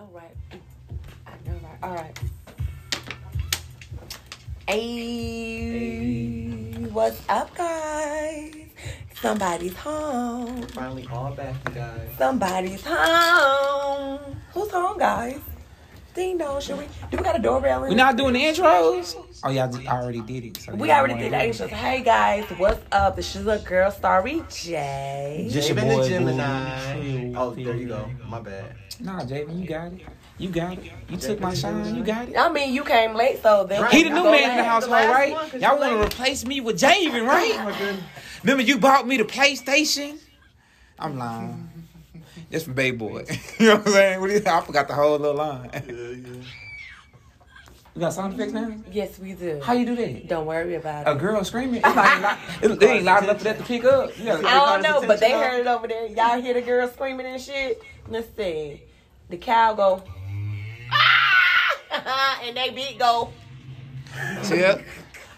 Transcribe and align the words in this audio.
know, 0.00 0.08
right? 0.12 0.36
I 1.26 1.32
know, 1.46 1.52
right? 1.62 1.78
All 1.82 1.94
right. 1.94 2.18
Hey, 4.66 6.44
what's 6.92 7.20
up, 7.28 7.54
guys? 7.54 8.54
Somebody's 9.20 9.76
home. 9.76 10.62
Finally, 10.68 11.06
all 11.12 11.32
back, 11.32 11.54
you 11.68 11.74
guys. 11.74 12.08
Somebody's 12.16 12.82
home. 12.86 14.36
Who's 14.54 14.70
home, 14.70 14.98
guys? 14.98 15.40
Ding 16.14 16.38
dong. 16.38 16.60
Should 16.60 16.78
we? 16.78 16.84
Do 17.10 17.16
we 17.18 17.22
got 17.22 17.38
a 17.38 17.42
doorbell? 17.42 17.82
We're 17.82 17.94
not 17.94 18.16
doing 18.16 18.34
the 18.34 18.40
intros. 18.42 19.16
Oh 19.44 19.50
yeah, 19.50 19.70
I 19.88 19.96
already 20.02 20.20
did 20.20 20.44
it. 20.44 20.56
So 20.56 20.74
We 20.74 20.90
already 20.90 21.14
did 21.14 21.32
the 21.32 21.44
it. 21.44 21.50
intros. 21.52 21.68
Hey 21.68 22.02
guys, 22.02 22.44
what's 22.58 22.80
up? 22.90 23.14
This 23.16 23.36
is 23.36 23.46
a 23.46 23.58
girl, 23.60 23.90
Starry 23.92 24.42
J. 24.50 25.48
Just 25.50 25.68
your 25.68 25.78
Javen 25.78 25.94
boy, 25.94 26.02
the 26.02 26.08
Gemini. 26.08 26.94
Boo. 27.00 27.32
Oh, 27.36 27.50
there 27.54 27.76
you 27.76 27.88
go. 27.88 28.10
My 28.26 28.40
bad. 28.40 28.74
Nah, 28.98 29.20
Javen, 29.20 29.60
you 29.60 29.66
got 29.68 29.92
it. 29.92 30.00
You 30.36 30.48
got 30.48 30.78
it. 30.78 30.90
You 31.08 31.16
took 31.16 31.40
my 31.40 31.54
shine. 31.54 31.94
You 31.94 32.02
got 32.02 32.28
it. 32.28 32.36
I 32.36 32.50
mean, 32.50 32.74
you 32.74 32.82
came 32.82 33.14
late, 33.14 33.40
so 33.42 33.64
then 33.64 33.88
He 33.92 34.02
the 34.02 34.10
new 34.10 34.24
man 34.24 34.50
in 34.50 34.56
the 34.56 34.64
household, 34.64 34.92
right? 34.92 35.32
one, 35.32 35.48
'cause 35.50 35.60
Y'all 35.62 35.78
want 35.78 35.92
to 35.92 36.02
replace 36.06 36.44
me 36.44 36.60
with 36.60 36.80
Javen, 36.80 37.22
Oh 37.22 37.26
right? 37.26 37.56
my. 37.56 37.96
Remember 38.42 38.62
you 38.62 38.78
bought 38.78 39.06
me 39.06 39.16
the 39.16 39.24
PlayStation? 39.24 40.18
I'm 40.98 41.16
lying. 41.18 41.69
That's 42.50 42.64
from 42.64 42.74
Bay 42.74 42.90
Boy. 42.90 43.24
you 43.58 43.66
know 43.66 43.76
what 43.76 43.86
I'm 43.86 43.92
saying? 43.92 44.20
What 44.20 44.30
is 44.30 44.44
I 44.44 44.60
forgot 44.60 44.88
the 44.88 44.94
whole 44.94 45.18
little 45.18 45.34
line. 45.36 45.70
Yeah, 45.72 45.80
yeah. 45.92 46.42
You 47.94 48.00
got 48.02 48.12
sound 48.12 48.34
effects 48.34 48.52
now? 48.52 48.72
Yes, 48.90 49.18
we 49.18 49.32
do. 49.34 49.60
How 49.62 49.72
you 49.72 49.84
do 49.84 49.96
that? 49.96 50.28
Don't 50.28 50.46
worry 50.46 50.76
about 50.76 51.06
it. 51.06 51.10
A 51.10 51.14
girl 51.16 51.42
screaming? 51.44 51.76
It's 51.84 51.94
not 51.94 52.20
loud. 52.22 52.38
It, 52.62 52.80
they 52.80 52.90
ain't 52.92 53.04
loud 53.04 53.24
enough 53.24 53.38
for 53.38 53.44
that 53.44 53.58
to 53.58 53.64
pick 53.64 53.84
up. 53.84 54.16
You 54.16 54.24
gotta- 54.26 54.46
I 54.46 54.52
don't 54.80 54.82
know, 54.82 55.06
but 55.06 55.18
they 55.20 55.26
attention 55.32 55.50
heard 55.50 55.60
it 55.60 55.66
over 55.66 55.88
there. 55.88 56.06
Y'all 56.06 56.40
hear 56.40 56.54
the 56.54 56.62
girl 56.62 56.88
screaming 56.88 57.26
and 57.26 57.40
shit. 57.42 57.82
Let's 58.08 58.28
see. 58.36 58.84
The 59.28 59.36
cow 59.36 59.74
go. 59.74 60.02
Ah! 60.92 62.40
and 62.44 62.56
they 62.56 62.70
beat 62.70 62.98
go. 62.98 63.32
Yeah. 64.50 64.80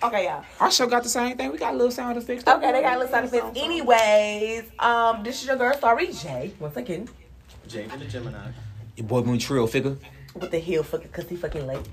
Okay, 0.03 0.25
y'all. 0.25 0.45
Our 0.58 0.70
show 0.70 0.86
got 0.86 1.03
the 1.05 1.08
same 1.08 1.36
thing. 1.36 1.53
We 1.53 1.58
got 1.58 1.75
a 1.75 1.77
little 1.77 1.92
sound 1.92 2.19
effects. 2.19 2.45
Okay, 2.47 2.72
they 2.72 2.83
got 2.83 2.97
a 2.97 2.98
little 2.98 3.12
sound 3.12 3.27
effects. 3.27 3.56
Anyways, 3.56 4.64
um, 4.78 5.22
this 5.22 5.41
is 5.41 5.47
your 5.47 5.56
girl, 5.56 5.75
Starry 5.75 6.08
J. 6.12 6.53
Once 6.58 6.77
again, 6.77 7.08
Javen 7.69 7.98
the 8.00 8.06
Gemini. 8.06 8.48
Your 8.97 9.06
boy 9.06 9.23
Moon 9.23 9.39
Trio 9.39 9.67
figure. 9.67 9.97
with 10.34 10.50
the 10.50 10.58
heel 10.58 10.83
fucking, 10.83 11.08
cause 11.11 11.28
he 11.28 11.36
fucking 11.36 11.67
late. 11.67 11.86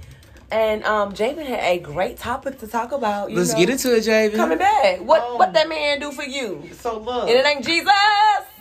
And 0.52 0.84
um, 0.86 1.14
Javen 1.14 1.46
had 1.46 1.60
a 1.60 1.78
great 1.78 2.18
topic 2.18 2.58
to 2.60 2.68
talk 2.68 2.92
about. 2.92 3.30
You 3.30 3.38
Let's 3.38 3.52
know, 3.54 3.60
get 3.60 3.70
into 3.70 3.96
it, 3.96 4.04
Javen. 4.04 4.36
coming 4.36 4.58
back. 4.58 5.02
What 5.02 5.22
Oh. 5.24 5.36
what 5.38 5.54
that 5.54 5.70
man 5.70 6.00
do 6.00 6.12
for 6.12 6.24
you? 6.24 6.68
So 6.80 6.98
look, 6.98 7.30
And 7.30 7.38
it 7.38 7.46
ain't 7.46 7.64
Jesus. 7.64 7.92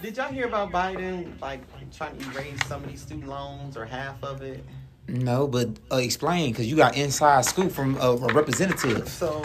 did 0.03 0.17
y'all 0.19 0.31
hear 0.31 0.47
about 0.47 0.71
Biden 0.71 1.41
like 1.41 1.61
trying 1.97 2.19
to 2.19 2.31
erase 2.33 2.59
some 2.67 2.85
of 2.85 2.91
these 2.91 3.01
student 3.01 3.27
loans 3.29 3.79
or 3.79 3.87
half 3.87 4.23
of 4.23 4.43
it? 4.43 4.63
No, 5.09 5.49
but 5.49 5.71
uh, 5.91 5.97
explain 5.97 6.53
because 6.53 6.67
you 6.67 6.77
got 6.77 6.97
inside 6.97 7.45
scoop 7.47 7.73
from 7.73 7.97
uh, 7.97 8.11
a 8.11 8.33
representative. 8.35 9.09
So 9.09 9.43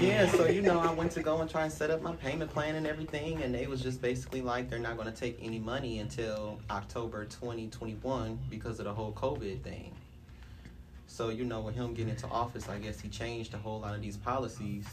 yeah, 0.00 0.28
so 0.30 0.46
you 0.46 0.60
know, 0.60 0.80
I 0.80 0.92
went 0.92 1.12
to 1.12 1.22
go 1.22 1.40
and 1.40 1.48
try 1.48 1.62
and 1.64 1.72
set 1.72 1.90
up 1.90 2.02
my 2.02 2.14
payment 2.16 2.50
plan 2.52 2.74
and 2.74 2.86
everything, 2.86 3.42
and 3.42 3.54
they 3.54 3.68
was 3.68 3.80
just 3.80 4.02
basically 4.02 4.42
like 4.42 4.68
they're 4.68 4.80
not 4.80 4.96
going 4.96 5.12
to 5.12 5.18
take 5.18 5.38
any 5.40 5.60
money 5.60 6.00
until 6.00 6.58
October 6.70 7.24
2021 7.24 8.38
because 8.50 8.80
of 8.80 8.86
the 8.86 8.92
whole 8.92 9.12
COVID 9.12 9.62
thing. 9.62 9.92
So 11.06 11.28
you 11.28 11.44
know, 11.44 11.60
with 11.60 11.76
him 11.76 11.94
getting 11.94 12.10
into 12.10 12.26
office, 12.26 12.68
I 12.68 12.78
guess 12.78 13.00
he 13.00 13.08
changed 13.08 13.54
a 13.54 13.58
whole 13.58 13.80
lot 13.80 13.94
of 13.94 14.02
these 14.02 14.16
policies. 14.16 14.84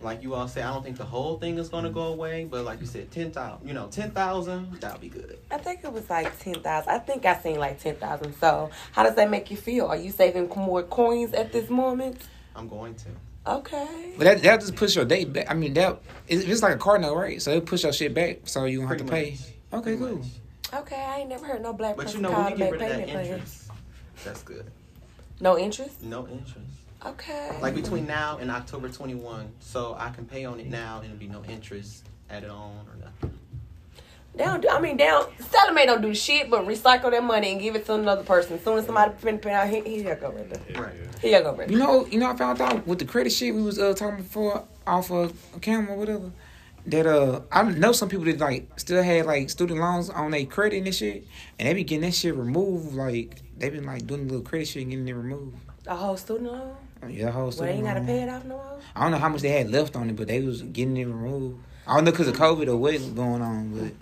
Like 0.00 0.22
you 0.22 0.34
all 0.34 0.46
say, 0.46 0.62
I 0.62 0.72
don't 0.72 0.84
think 0.84 0.96
the 0.96 1.04
whole 1.04 1.38
thing 1.38 1.58
is 1.58 1.68
going 1.68 1.82
to 1.84 1.90
go 1.90 2.02
away, 2.04 2.44
but 2.44 2.64
like 2.64 2.80
you 2.80 2.86
said, 2.86 3.10
ten 3.10 3.32
thousand, 3.32 3.66
you 3.66 3.74
know, 3.74 3.88
ten 3.88 4.12
thousand, 4.12 4.80
that'll 4.80 5.00
be 5.00 5.08
good. 5.08 5.38
I 5.50 5.58
think 5.58 5.80
it 5.82 5.92
was 5.92 6.08
like 6.08 6.38
ten 6.38 6.54
thousand. 6.62 6.92
I 6.92 6.98
think 7.00 7.26
I 7.26 7.36
seen 7.40 7.58
like 7.58 7.80
ten 7.82 7.96
thousand. 7.96 8.34
So 8.34 8.70
how 8.92 9.02
does 9.02 9.16
that 9.16 9.28
make 9.28 9.50
you 9.50 9.56
feel? 9.56 9.86
Are 9.86 9.96
you 9.96 10.12
saving 10.12 10.48
more 10.50 10.84
coins 10.84 11.34
at 11.34 11.50
this 11.52 11.68
moment? 11.68 12.20
I'm 12.54 12.68
going 12.68 12.94
to. 12.94 13.08
Okay. 13.52 14.12
But 14.16 14.24
that 14.24 14.42
that 14.42 14.60
just 14.60 14.76
push 14.76 14.94
your 14.94 15.04
date 15.04 15.32
back. 15.32 15.50
I 15.50 15.54
mean, 15.54 15.74
that 15.74 16.00
it's, 16.28 16.44
it's 16.44 16.62
like 16.62 16.74
a 16.74 16.78
card 16.78 17.00
note, 17.00 17.16
right? 17.16 17.42
So 17.42 17.50
it 17.52 17.66
push 17.66 17.82
your 17.82 17.92
shit 17.92 18.14
back, 18.14 18.40
so 18.44 18.66
you 18.66 18.78
don't 18.80 18.88
have 18.88 18.98
to 18.98 19.04
Pretty 19.04 19.30
pay. 19.30 19.30
much. 19.32 19.80
Okay, 19.80 19.96
Pretty 19.96 20.12
cool. 20.14 20.18
much. 20.18 20.82
Okay, 20.82 20.96
I 21.02 21.18
ain't 21.20 21.28
never 21.30 21.46
heard 21.46 21.62
no 21.62 21.72
black 21.72 21.96
But 21.96 22.04
person 22.06 22.18
you 22.18 22.22
know, 22.28 22.34
call 22.34 22.44
when 22.44 22.52
to 22.52 22.58
you 22.58 22.64
get 22.64 22.72
rid 22.72 22.82
of 22.82 22.88
that 22.88 22.98
payment 22.98 23.10
plans. 23.10 23.28
interest, 23.30 23.70
that's 24.24 24.42
good. 24.42 24.70
No 25.40 25.58
interest. 25.58 26.02
No 26.02 26.28
interest. 26.28 26.56
Okay. 27.06 27.56
Like 27.60 27.74
between 27.74 28.06
now 28.06 28.38
and 28.38 28.50
October 28.50 28.88
21, 28.88 29.52
so 29.60 29.94
I 29.98 30.10
can 30.10 30.26
pay 30.26 30.44
on 30.44 30.58
it 30.58 30.66
now 30.66 30.96
and 30.98 31.06
it'll 31.06 31.18
be 31.18 31.28
no 31.28 31.44
interest 31.44 32.04
added 32.28 32.50
on 32.50 32.86
or 32.88 32.96
nothing. 33.00 33.38
They 34.34 34.44
don't 34.44 34.60
do, 34.60 34.68
I 34.68 34.80
mean, 34.80 34.96
they 34.96 35.06
don't, 35.06 35.28
Sallie 35.40 35.74
Mae 35.74 35.86
don't 35.86 36.02
do 36.02 36.14
shit 36.14 36.50
but 36.50 36.66
recycle 36.66 37.10
that 37.10 37.24
money 37.24 37.52
and 37.52 37.60
give 37.60 37.74
it 37.76 37.86
to 37.86 37.94
another 37.94 38.22
person. 38.22 38.54
As 38.54 38.64
soon 38.64 38.78
as 38.78 38.86
somebody 38.86 39.12
finna 39.14 39.40
pay 39.40 39.52
out, 39.52 39.68
he 39.68 39.80
here 39.80 40.14
you 40.14 40.20
go, 40.20 40.30
Brenda. 40.30 40.60
Right. 40.80 40.94
Here 41.20 41.38
you 41.38 41.44
go, 41.44 41.52
Brenda. 41.54 41.72
You 41.72 41.78
know, 41.78 42.06
you 42.06 42.18
know, 42.18 42.30
I 42.30 42.36
found 42.36 42.60
out 42.60 42.86
with 42.86 42.98
the 42.98 43.04
credit 43.04 43.32
shit 43.32 43.54
we 43.54 43.62
was 43.62 43.78
uh, 43.78 43.94
talking 43.94 44.22
before 44.22 44.64
off 44.86 45.10
of 45.10 45.32
camera 45.60 45.94
or 45.94 45.98
whatever. 45.98 46.30
That 46.86 47.06
uh, 47.06 47.42
I 47.52 47.64
know 47.64 47.92
some 47.92 48.08
people 48.08 48.24
that 48.26 48.38
like 48.38 48.78
still 48.78 49.02
had 49.02 49.26
like 49.26 49.50
student 49.50 49.80
loans 49.80 50.08
on 50.08 50.30
their 50.30 50.46
credit 50.46 50.84
and 50.84 50.94
shit, 50.94 51.26
and 51.58 51.68
they 51.68 51.74
be 51.74 51.84
getting 51.84 52.02
that 52.02 52.14
shit 52.14 52.34
removed. 52.34 52.94
Like 52.94 53.42
they 53.58 53.68
been 53.70 53.84
like 53.84 54.06
doing 54.06 54.22
a 54.22 54.24
little 54.24 54.40
credit 54.40 54.68
shit 54.68 54.82
and 54.82 54.90
getting 54.90 55.08
it 55.08 55.12
removed. 55.12 55.56
A 55.86 55.96
whole 55.96 56.16
student 56.16 56.52
loan? 56.52 56.76
Yeah, 57.08 57.26
the 57.26 57.32
whole 57.32 57.44
Well, 57.44 57.52
they 57.52 57.68
ain't 57.70 57.84
gotta 57.84 58.00
pay 58.00 58.22
it 58.22 58.28
off 58.28 58.44
no 58.44 58.56
more? 58.56 58.78
I 58.96 59.02
don't 59.02 59.12
know 59.12 59.18
how 59.18 59.28
much 59.28 59.42
they 59.42 59.50
had 59.50 59.70
left 59.70 59.94
on 59.96 60.10
it, 60.10 60.16
but 60.16 60.26
they 60.28 60.40
was 60.40 60.62
getting 60.62 60.96
it 60.96 61.04
removed. 61.06 61.60
I 61.86 61.94
don't 61.94 62.04
know 62.04 62.10
because 62.10 62.28
of 62.28 62.36
COVID 62.36 62.68
or 62.68 62.76
what 62.76 62.92
was 62.94 63.06
going 63.06 63.40
on, 63.42 63.70
but 63.70 63.92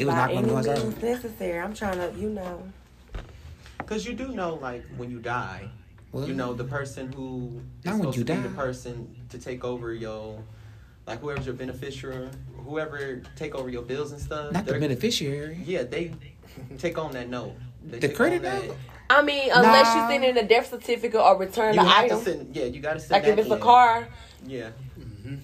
it 0.00 0.04
was 0.04 0.14
By 0.14 0.26
not 0.26 0.30
going 0.30 0.44
to 0.44 0.50
go 0.74 0.84
means 0.84 1.02
necessary. 1.02 1.58
I'm 1.60 1.74
trying 1.74 1.96
to, 1.98 2.18
you 2.18 2.28
know. 2.30 2.62
Because 3.78 4.06
you 4.06 4.12
do 4.14 4.28
know, 4.28 4.54
like, 4.56 4.84
when 4.96 5.10
you 5.10 5.18
die, 5.20 5.68
you 6.14 6.34
know, 6.34 6.52
the 6.54 6.64
person 6.64 7.12
who 7.12 7.60
is 7.80 7.84
Not 7.86 7.92
when 7.92 8.00
supposed 8.00 8.18
you 8.18 8.24
to 8.24 8.32
be 8.34 8.36
die. 8.42 8.48
the 8.48 8.54
person 8.54 9.16
to 9.30 9.38
take 9.38 9.64
over 9.64 9.94
your, 9.94 10.42
like, 11.06 11.20
whoever's 11.20 11.46
your 11.46 11.54
beneficiary, 11.54 12.28
whoever 12.64 13.22
take 13.36 13.54
over 13.54 13.68
your 13.70 13.82
bills 13.82 14.12
and 14.12 14.20
stuff. 14.20 14.52
Not 14.52 14.66
the 14.66 14.78
beneficiary. 14.78 15.60
Yeah, 15.64 15.84
they 15.84 16.12
take 16.78 16.98
on 16.98 17.12
that 17.12 17.28
note. 17.28 17.54
They 17.84 18.00
The 18.00 18.08
credit 18.10 18.36
on 18.36 18.42
that- 18.42 18.66
note? 18.66 18.76
I 19.10 19.22
mean, 19.22 19.50
unless 19.52 19.94
Nah. 19.94 20.02
you 20.06 20.12
send 20.12 20.24
in 20.24 20.36
a 20.44 20.46
death 20.48 20.70
certificate 20.70 21.20
or 21.20 21.36
return 21.36 21.74
You 21.74 21.82
the 21.82 21.88
have 21.88 22.04
item. 22.04 22.18
to 22.18 22.24
send, 22.24 22.56
yeah, 22.56 22.64
you 22.66 22.80
got 22.80 22.94
to 22.94 23.00
send 23.00 23.10
it. 23.10 23.14
Like 23.14 23.24
if 23.24 23.36
that 23.36 23.42
it's 23.42 23.50
a 23.50 23.58
car. 23.58 24.08
Yeah. 24.46 24.70
Mm-hmm. 24.98 25.34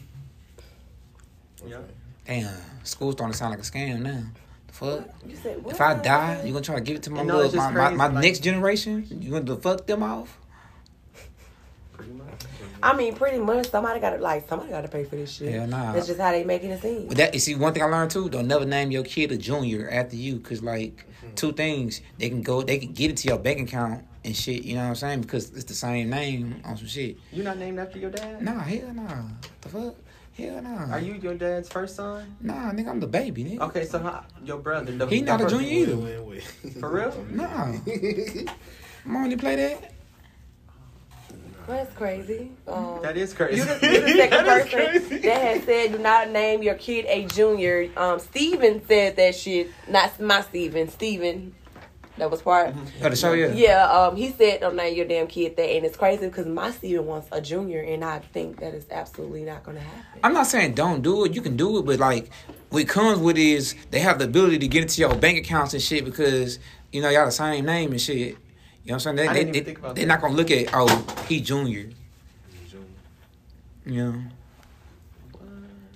Yeah. 1.66 1.78
Damn, 2.26 2.54
school's 2.84 3.14
starting 3.14 3.32
to 3.32 3.38
sound 3.38 3.50
like 3.50 3.60
a 3.60 3.62
scam 3.62 4.00
now. 4.02 4.22
The 4.68 4.72
fuck? 4.72 5.08
You 5.26 5.36
said, 5.36 5.62
what? 5.64 5.74
If 5.74 5.80
I 5.80 5.94
die, 5.94 6.42
you 6.44 6.52
gonna 6.52 6.64
try 6.64 6.76
to 6.76 6.80
give 6.80 6.96
it 6.96 7.02
to 7.04 7.10
my 7.10 7.20
You 7.22 7.26
know, 7.26 7.36
little, 7.38 7.56
my, 7.56 7.70
my, 7.70 7.90
my 7.90 8.06
like- 8.08 8.22
next 8.24 8.38
generation? 8.40 9.06
You 9.20 9.30
gonna 9.32 9.56
fuck 9.56 9.86
them 9.86 10.02
off? 10.02 10.38
Pretty 12.80 12.94
much. 12.94 12.94
I 12.94 12.96
mean, 12.96 13.14
pretty 13.14 13.38
much 13.38 13.70
somebody 13.70 14.00
got 14.00 14.10
to, 14.10 14.18
like, 14.18 14.48
somebody 14.48 14.70
got 14.70 14.82
to 14.82 14.88
pay 14.88 15.04
for 15.04 15.16
this 15.16 15.32
shit. 15.32 15.52
Hell 15.52 15.66
nah. 15.66 15.92
That's 15.92 16.06
just 16.06 16.20
how 16.20 16.32
they 16.32 16.44
making 16.44 16.70
it 16.70 16.82
seem. 16.82 17.08
But 17.08 17.16
that 17.16 17.34
you 17.34 17.40
see 17.40 17.54
one 17.54 17.72
thing 17.72 17.82
I 17.82 17.86
learned 17.86 18.10
too, 18.10 18.28
don't 18.28 18.46
never 18.46 18.64
name 18.64 18.90
your 18.90 19.04
kid 19.04 19.32
a 19.32 19.36
junior 19.36 19.88
after 19.90 20.16
you, 20.16 20.38
cause 20.40 20.62
like 20.62 20.96
mm-hmm. 20.96 21.34
two 21.34 21.52
things 21.52 22.00
they 22.18 22.28
can 22.28 22.42
go, 22.42 22.62
they 22.62 22.78
can 22.78 22.92
get 22.92 23.10
into 23.10 23.28
your 23.28 23.38
bank 23.38 23.60
account 23.60 24.04
and 24.24 24.36
shit. 24.36 24.64
You 24.64 24.74
know 24.74 24.82
what 24.82 24.88
I'm 24.88 24.94
saying? 24.96 25.20
Because 25.22 25.50
it's 25.50 25.64
the 25.64 25.74
same 25.74 26.10
name 26.10 26.60
on 26.64 26.76
some 26.76 26.86
shit. 26.86 27.18
You 27.32 27.42
not 27.42 27.58
named 27.58 27.78
after 27.78 27.98
your 27.98 28.10
dad? 28.10 28.42
Nah, 28.42 28.60
hell 28.60 28.92
nah. 28.92 29.22
The 29.62 29.68
fuck? 29.68 29.94
Hell 30.36 30.62
nah. 30.62 30.92
Are 30.92 31.00
you 31.00 31.14
your 31.14 31.34
dad's 31.34 31.68
first 31.68 31.96
son? 31.96 32.36
Nah, 32.40 32.70
nigga, 32.72 32.88
I'm 32.88 33.00
the 33.00 33.06
baby, 33.06 33.44
nigga. 33.44 33.60
Okay, 33.60 33.86
so 33.86 33.98
how, 33.98 34.24
your 34.44 34.58
brother. 34.58 34.92
The, 34.92 35.06
He 35.06 35.22
not 35.22 35.40
a 35.40 35.48
junior 35.48 35.68
either. 35.68 36.40
For 36.80 36.90
real? 36.90 37.26
Nah. 37.30 37.72
Come 39.04 39.16
on, 39.16 39.30
you 39.30 39.36
play 39.36 39.56
that? 39.56 39.95
That's 41.66 41.92
crazy. 41.94 42.52
Um, 42.68 43.00
That 43.02 43.16
is 43.16 43.34
crazy. 43.34 43.58
You 43.58 43.64
the, 43.64 43.74
you 43.86 44.00
the 44.00 44.08
second 44.14 44.30
That 44.46 44.66
is 44.66 44.72
person 44.72 45.08
crazy. 45.08 45.26
that 45.28 45.42
has 45.42 45.64
said 45.64 45.92
do 45.92 45.98
not 45.98 46.30
name 46.30 46.62
your 46.62 46.74
kid 46.76 47.04
a 47.06 47.26
junior. 47.26 47.90
Um, 47.96 48.18
Steven 48.18 48.86
said 48.86 49.16
that 49.16 49.34
shit. 49.34 49.70
Not 49.88 50.18
my 50.20 50.42
Steven. 50.42 50.88
Steven. 50.88 51.54
That 52.18 52.30
was 52.30 52.40
part. 52.40 52.74
Oh, 53.02 53.08
the 53.10 53.14
show, 53.16 53.34
yeah. 53.34 53.48
Yeah, 53.52 53.84
um, 53.90 54.16
he 54.16 54.30
said 54.30 54.60
don't 54.60 54.74
name 54.74 54.96
your 54.96 55.04
damn 55.04 55.26
kid 55.26 55.56
that, 55.56 55.68
and 55.68 55.84
it's 55.84 55.98
crazy 55.98 56.26
because 56.26 56.46
my 56.46 56.70
Steven 56.70 57.04
wants 57.04 57.28
a 57.30 57.42
junior, 57.42 57.82
and 57.82 58.02
I 58.02 58.20
think 58.20 58.60
that 58.60 58.72
is 58.72 58.86
absolutely 58.90 59.42
not 59.42 59.64
going 59.64 59.76
to 59.76 59.82
happen. 59.82 60.20
I'm 60.24 60.32
not 60.32 60.46
saying 60.46 60.74
don't 60.76 61.02
do 61.02 61.26
it. 61.26 61.34
You 61.34 61.42
can 61.42 61.58
do 61.58 61.78
it, 61.78 61.82
but 61.84 61.98
like 61.98 62.30
what 62.70 62.88
comes 62.88 63.18
with 63.18 63.36
is 63.36 63.74
they 63.90 63.98
have 64.00 64.18
the 64.18 64.24
ability 64.24 64.58
to 64.60 64.68
get 64.68 64.82
into 64.82 64.98
your 65.00 65.14
bank 65.14 65.36
accounts 65.36 65.74
and 65.74 65.82
shit 65.82 66.06
because 66.06 66.58
you 66.90 67.02
know 67.02 67.10
y'all 67.10 67.26
the 67.26 67.32
same 67.32 67.66
name 67.66 67.90
and 67.92 68.00
shit. 68.00 68.38
You 68.86 68.92
know 68.92 68.94
what 68.98 69.06
I'm 69.08 69.16
saying? 69.16 69.16
They, 69.16 69.26
I 69.26 69.32
they, 69.32 69.38
didn't 69.40 69.48
even 69.48 69.52
they, 69.52 69.64
think 69.64 69.78
about 69.78 69.94
they're 69.96 70.06
that. 70.06 70.12
not 70.12 70.20
gonna 70.20 70.34
look 70.34 70.50
at 70.52 70.70
oh 70.72 71.24
he 71.28 71.40
junior. 71.40 71.90
You 73.84 74.04
know. 74.04 74.22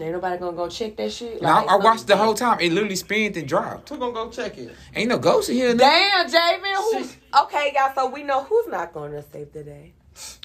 Ain't 0.01 0.13
nobody 0.13 0.39
gonna 0.39 0.57
go 0.57 0.69
check 0.69 0.97
that 0.97 1.13
shit. 1.13 1.41
Now, 1.41 1.65
I, 1.67 1.75
I 1.75 1.77
watched 1.77 2.09
the 2.09 2.17
whole 2.17 2.35
time. 2.35 2.59
It 2.59 2.73
literally 2.73 2.97
spins 2.97 3.37
and 3.37 3.47
dropped. 3.47 3.91
Who 3.91 3.99
gonna 3.99 4.13
go 4.13 4.29
check 4.29 4.59
it? 4.59 4.75
Ain't 4.95 5.09
no 5.09 5.19
ghost 5.19 5.51
in 5.51 5.57
here. 5.57 5.73
nigga. 5.73 5.79
Damn, 5.79 6.29
Javen. 6.29 6.75
Who? 6.75 7.43
Okay, 7.43 7.73
y'all. 7.77 7.93
So 7.95 8.09
we 8.09 8.25
know 8.25 8.43
who's 8.43 8.67
not 8.67 8.93
going 8.93 9.13
to 9.13 9.23
save 9.23 9.53
the 9.53 9.63
day. 9.63 9.93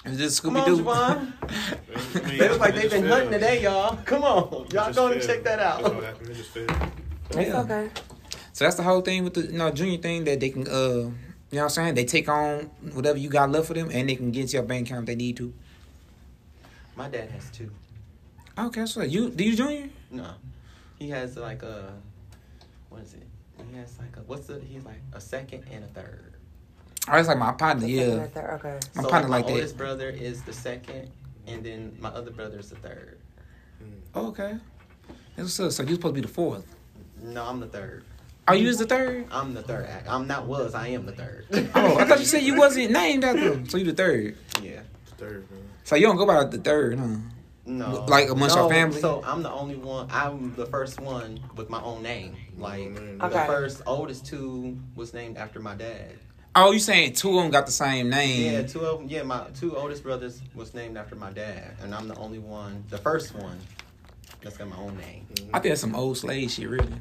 It's 0.04 0.18
just 0.18 0.42
Come 0.42 0.54
Scooby 0.54 0.60
on, 0.60 0.66
Doo. 0.66 0.84
Javon. 0.84 2.28
They 2.38 2.48
look 2.48 2.60
like 2.60 2.74
they've 2.76 2.90
been 2.90 3.06
hunting 3.06 3.30
today, 3.30 3.62
y'all. 3.62 3.96
Come 4.04 4.22
on, 4.22 4.68
y'all 4.70 4.92
go 4.92 5.08
and 5.08 5.20
check 5.20 5.42
that 5.44 5.58
out. 5.58 5.80
It's 7.30 7.54
okay. 7.54 7.90
So 8.52 8.64
that's 8.64 8.76
the 8.76 8.82
whole 8.82 9.00
thing 9.00 9.24
with 9.24 9.34
the 9.34 9.42
you 9.42 9.58
know 9.58 9.70
junior 9.70 9.98
thing 9.98 10.24
that 10.24 10.38
they 10.40 10.50
can 10.50 10.68
uh 10.68 11.10
You 11.50 11.56
know 11.56 11.62
what 11.62 11.64
I'm 11.64 11.70
saying? 11.70 11.94
They 11.94 12.04
take 12.04 12.28
on 12.28 12.70
whatever 12.92 13.18
you 13.18 13.28
got 13.28 13.50
left 13.50 13.68
for 13.68 13.74
them, 13.74 13.88
and 13.92 14.08
they 14.08 14.16
can 14.16 14.32
get 14.32 14.48
to 14.48 14.54
your 14.56 14.62
bank 14.64 14.88
account 14.88 15.02
if 15.02 15.06
they 15.06 15.14
need 15.14 15.36
to. 15.36 15.54
My 16.96 17.08
dad 17.08 17.30
has 17.30 17.50
two. 17.50 17.70
Okay, 18.58 18.86
so 18.86 19.02
you 19.02 19.30
do 19.30 19.44
you 19.44 19.54
junior? 19.54 19.88
No, 20.10 20.30
he 20.98 21.10
has 21.10 21.36
like 21.36 21.62
a 21.62 21.92
what 22.88 23.02
is 23.02 23.14
it? 23.14 23.22
He 23.70 23.76
has 23.76 23.96
like 23.98 24.16
a 24.16 24.20
what's 24.20 24.46
the? 24.46 24.60
He's 24.60 24.84
like 24.84 25.00
a 25.12 25.20
second 25.20 25.64
and 25.70 25.84
a 25.84 25.88
third. 25.88 26.32
Oh, 27.08 27.12
that's 27.12 27.28
like 27.28 27.38
my 27.38 27.52
partner. 27.52 27.86
Yeah, 27.86 28.26
Okay. 28.34 28.78
my 28.96 29.02
so 29.02 29.08
partner 29.08 29.28
my 29.28 29.36
like 29.36 29.46
that. 29.46 29.52
oldest 29.52 29.76
brother 29.76 30.08
is 30.08 30.42
the 30.42 30.52
second, 30.52 31.10
and 31.46 31.62
then 31.62 31.96
my 32.00 32.08
other 32.08 32.30
brother 32.32 32.58
is 32.58 32.70
the 32.70 32.76
third. 32.76 33.18
Oh, 34.14 34.28
okay. 34.28 34.56
That's 35.36 35.58
what's 35.58 35.60
up. 35.60 35.72
So 35.72 35.82
you're 35.84 35.94
supposed 35.96 36.14
to 36.14 36.20
be 36.22 36.26
the 36.26 36.32
fourth. 36.32 36.64
No, 37.22 37.44
I'm 37.44 37.60
the 37.60 37.66
third. 37.66 38.04
Oh, 38.48 38.52
you 38.52 38.68
was 38.68 38.78
the 38.78 38.86
third? 38.86 39.26
I'm 39.30 39.54
the 39.54 39.62
third. 39.62 39.86
act- 39.86 40.08
I'm 40.08 40.26
not 40.26 40.46
was. 40.46 40.74
I 40.74 40.88
am 40.88 41.04
the 41.06 41.12
third. 41.12 41.46
Oh, 41.74 41.98
I 41.98 42.04
thought 42.04 42.20
you 42.20 42.24
said 42.24 42.42
you 42.42 42.54
wasn't 42.58 42.92
named 42.92 43.24
after 43.24 43.52
him. 43.52 43.68
So 43.68 43.76
you 43.76 43.84
the 43.84 43.92
third. 43.92 44.36
yeah. 44.62 44.80
the 45.10 45.14
Third, 45.16 45.50
man. 45.50 45.62
So 45.84 45.96
you 45.96 46.06
don't 46.06 46.16
go 46.16 46.26
by 46.26 46.44
the 46.44 46.58
third, 46.58 46.98
huh? 46.98 47.16
No. 47.66 48.04
Like 48.08 48.28
amongst 48.28 48.54
no, 48.54 48.62
your 48.62 48.70
family? 48.70 49.00
So 49.00 49.22
I'm 49.24 49.42
the 49.42 49.50
only 49.50 49.74
one. 49.74 50.06
I'm 50.10 50.54
the 50.54 50.66
first 50.66 51.00
one 51.00 51.40
with 51.56 51.68
my 51.68 51.80
own 51.82 52.02
name. 52.02 52.36
Oh, 52.58 52.62
like 52.62 52.90
name, 52.90 53.18
the 53.18 53.30
first 53.30 53.82
oldest 53.86 54.24
two 54.24 54.78
was 54.94 55.12
named 55.12 55.36
after 55.36 55.58
my 55.58 55.74
dad. 55.74 56.12
Oh, 56.54 56.70
you 56.70 56.78
saying 56.78 57.14
two 57.14 57.36
of 57.36 57.42
them 57.42 57.50
got 57.50 57.66
the 57.66 57.72
same 57.72 58.08
name? 58.08 58.52
Yeah, 58.52 58.62
two 58.62 58.80
of 58.80 59.00
them. 59.00 59.08
Yeah, 59.08 59.24
my 59.24 59.44
two 59.58 59.76
oldest 59.76 60.04
brothers 60.04 60.40
was 60.54 60.72
named 60.72 60.96
after 60.96 61.16
my 61.16 61.30
dad, 61.30 61.76
and 61.82 61.94
I'm 61.94 62.08
the 62.08 62.14
only 62.16 62.38
one, 62.38 62.84
the 62.88 62.98
first 62.98 63.34
one, 63.34 63.58
that's 64.40 64.56
got 64.56 64.68
my 64.68 64.76
own 64.76 64.96
name. 64.96 65.26
I 65.52 65.58
think 65.58 65.72
that's 65.72 65.80
some 65.80 65.94
old 65.94 66.16
slave 66.16 66.50
shit, 66.50 66.70
really. 66.70 66.94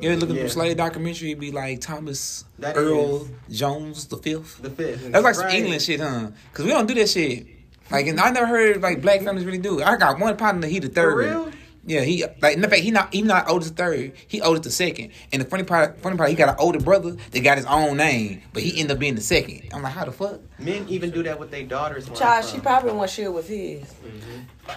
You 0.00 0.10
ever 0.10 0.20
look 0.20 0.30
at 0.30 0.36
Yeah. 0.36 0.42
the 0.44 0.48
slave 0.48 0.76
documentary? 0.76 1.30
It'd 1.30 1.40
be 1.40 1.50
like 1.52 1.80
Thomas 1.80 2.44
That 2.58 2.76
Earl 2.76 3.28
is- 3.48 3.58
Jones 3.58 4.06
the 4.06 4.16
fifth. 4.16 4.62
The 4.62 4.70
fifth. 4.70 5.10
That's 5.12 5.24
like 5.24 5.34
some 5.34 5.44
Right. 5.46 5.54
English 5.56 5.84
shit, 5.84 6.00
huh? 6.00 6.28
Because 6.52 6.64
we 6.64 6.70
don't 6.72 6.86
do 6.86 6.94
that 6.94 7.08
shit. 7.08 7.46
Like, 7.90 8.06
and 8.06 8.20
I 8.20 8.30
never 8.30 8.46
heard 8.46 8.80
like 8.82 9.02
black 9.02 9.20
families 9.22 9.44
really 9.44 9.58
do. 9.58 9.80
it. 9.80 9.86
I 9.86 9.96
got 9.96 10.18
one 10.18 10.36
partner. 10.36 10.66
He 10.66 10.78
the 10.78 10.88
third. 10.88 11.12
For 11.12 11.18
real? 11.18 11.52
Yeah, 11.86 12.02
he 12.02 12.24
like 12.42 12.56
in 12.56 12.62
fact 12.62 12.76
he 12.82 12.90
not 12.90 13.12
he 13.12 13.22
not 13.22 13.48
oldest 13.48 13.74
third. 13.74 14.12
He 14.28 14.40
oldest 14.42 14.64
the 14.64 14.70
second. 14.70 15.10
And 15.32 15.42
the 15.42 15.46
funny 15.46 15.62
part, 15.64 16.00
funny 16.02 16.16
part, 16.16 16.28
he 16.28 16.36
got 16.36 16.50
an 16.50 16.56
older 16.58 16.78
brother 16.78 17.16
that 17.30 17.40
got 17.40 17.56
his 17.56 17.66
own 17.66 17.96
name, 17.96 18.42
but 18.52 18.62
he 18.62 18.78
ended 18.78 18.92
up 18.96 18.98
being 19.00 19.14
the 19.14 19.20
second. 19.22 19.62
I'm 19.72 19.82
like, 19.82 19.94
how 19.94 20.04
the 20.04 20.12
fuck? 20.12 20.40
Men 20.58 20.84
even 20.88 21.10
do 21.10 21.22
that 21.24 21.40
with 21.40 21.50
their 21.50 21.62
daughters. 21.64 22.08
Child, 22.14 22.44
she 22.44 22.52
from. 22.52 22.60
probably 22.60 22.92
want 22.92 23.10
shit 23.10 23.32
with 23.32 23.48
his. 23.48 23.82
Probably 23.82 24.20
should. 24.20 24.30
I'm 24.30 24.66
not 24.68 24.76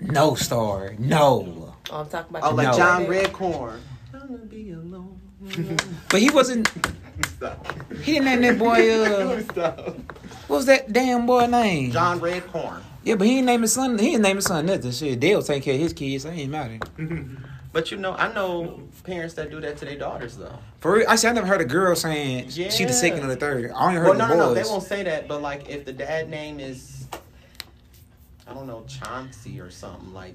No 0.00 0.34
star, 0.34 0.94
no. 0.98 1.74
Oh, 1.90 2.00
I'm 2.00 2.08
talking 2.08 2.36
about. 2.36 2.52
Oh, 2.52 2.54
like 2.54 2.68
No. 2.68 2.76
John 2.76 3.06
brother. 3.06 3.28
Redcorn. 3.28 3.78
Gonna 4.12 4.38
be 4.38 4.70
alone. 4.72 5.20
But 6.08 6.20
he 6.20 6.30
wasn't. 6.30 6.70
Stop. 7.26 7.66
He 8.02 8.12
didn't 8.14 8.24
name 8.26 8.40
that 8.42 8.58
boy. 8.58 8.90
Uh, 8.90 9.42
Stop. 9.42 9.78
what 10.48 10.56
was 10.56 10.66
that 10.66 10.92
damn 10.92 11.26
boy 11.26 11.46
name? 11.46 11.90
John 11.92 12.20
Redcorn. 12.20 12.80
Yeah, 13.02 13.16
but 13.16 13.26
he 13.26 13.34
didn't 13.34 13.46
name 13.46 13.62
his 13.62 13.72
son. 13.74 13.98
He 13.98 14.12
didn't 14.12 14.22
name 14.22 14.36
his 14.36 14.46
son 14.46 14.64
nothing. 14.66 14.90
Shit, 14.90 15.20
Dale 15.20 15.42
take 15.42 15.62
care 15.64 15.74
of 15.74 15.80
his 15.80 15.92
kids. 15.92 16.22
So 16.22 16.30
it 16.30 16.36
ain't 16.38 16.50
matter. 16.50 16.78
But 17.74 17.90
you 17.90 17.96
know, 17.96 18.12
I 18.14 18.32
know 18.32 18.82
parents 19.02 19.34
that 19.34 19.50
do 19.50 19.60
that 19.60 19.76
to 19.78 19.84
their 19.84 19.98
daughters 19.98 20.36
though. 20.36 20.60
For 20.78 20.92
real, 20.94 21.06
I 21.08 21.16
see. 21.16 21.26
I 21.26 21.32
never 21.32 21.48
heard 21.48 21.60
a 21.60 21.64
girl 21.64 21.96
saying 21.96 22.50
she 22.50 22.84
the 22.84 22.92
second 22.92 23.24
or 23.24 23.26
the 23.26 23.34
third. 23.34 23.72
I 23.72 23.86
only 23.88 23.96
heard 23.96 24.04
Well, 24.04 24.12
the 24.16 24.28
no, 24.28 24.28
no, 24.28 24.36
no, 24.50 24.54
they 24.54 24.62
won't 24.62 24.84
say 24.84 25.02
that. 25.02 25.26
But 25.26 25.42
like, 25.42 25.68
if 25.68 25.84
the 25.84 25.92
dad 25.92 26.30
name 26.30 26.60
is, 26.60 26.93
I 28.46 28.52
don't 28.52 28.66
know, 28.66 28.84
Chauncey 28.86 29.58
or 29.60 29.70
something 29.70 30.12
like, 30.12 30.34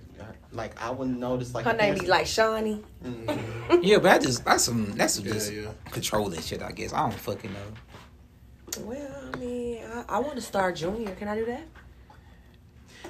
like 0.51 0.81
I 0.81 0.89
wouldn't 0.89 1.19
notice. 1.19 1.53
Like 1.53 1.65
Her 1.65 1.73
name 1.73 1.95
be 1.95 2.07
like 2.07 2.25
Shawnee. 2.25 2.81
Mhm. 3.03 3.79
Yeah, 3.83 3.99
but 3.99 4.11
I 4.11 4.17
just 4.19 4.43
that's 4.43 4.63
some 4.63 4.93
that's 4.93 5.13
some 5.15 5.25
Yeah, 5.25 5.33
just 5.33 5.53
yeah. 5.53 5.69
controlling 5.91 6.41
shit. 6.41 6.61
I 6.63 6.71
guess 6.71 6.91
I 6.91 7.01
don't 7.01 7.13
fucking 7.13 7.53
know. 7.53 8.81
Well, 8.81 9.31
I 9.33 9.37
mean, 9.37 9.83
I, 9.85 10.05
I 10.09 10.19
want 10.19 10.35
to 10.35 10.41
start 10.41 10.75
junior. 10.75 11.13
Can 11.15 11.27
I 11.27 11.35
do 11.35 11.45
that? 11.45 11.63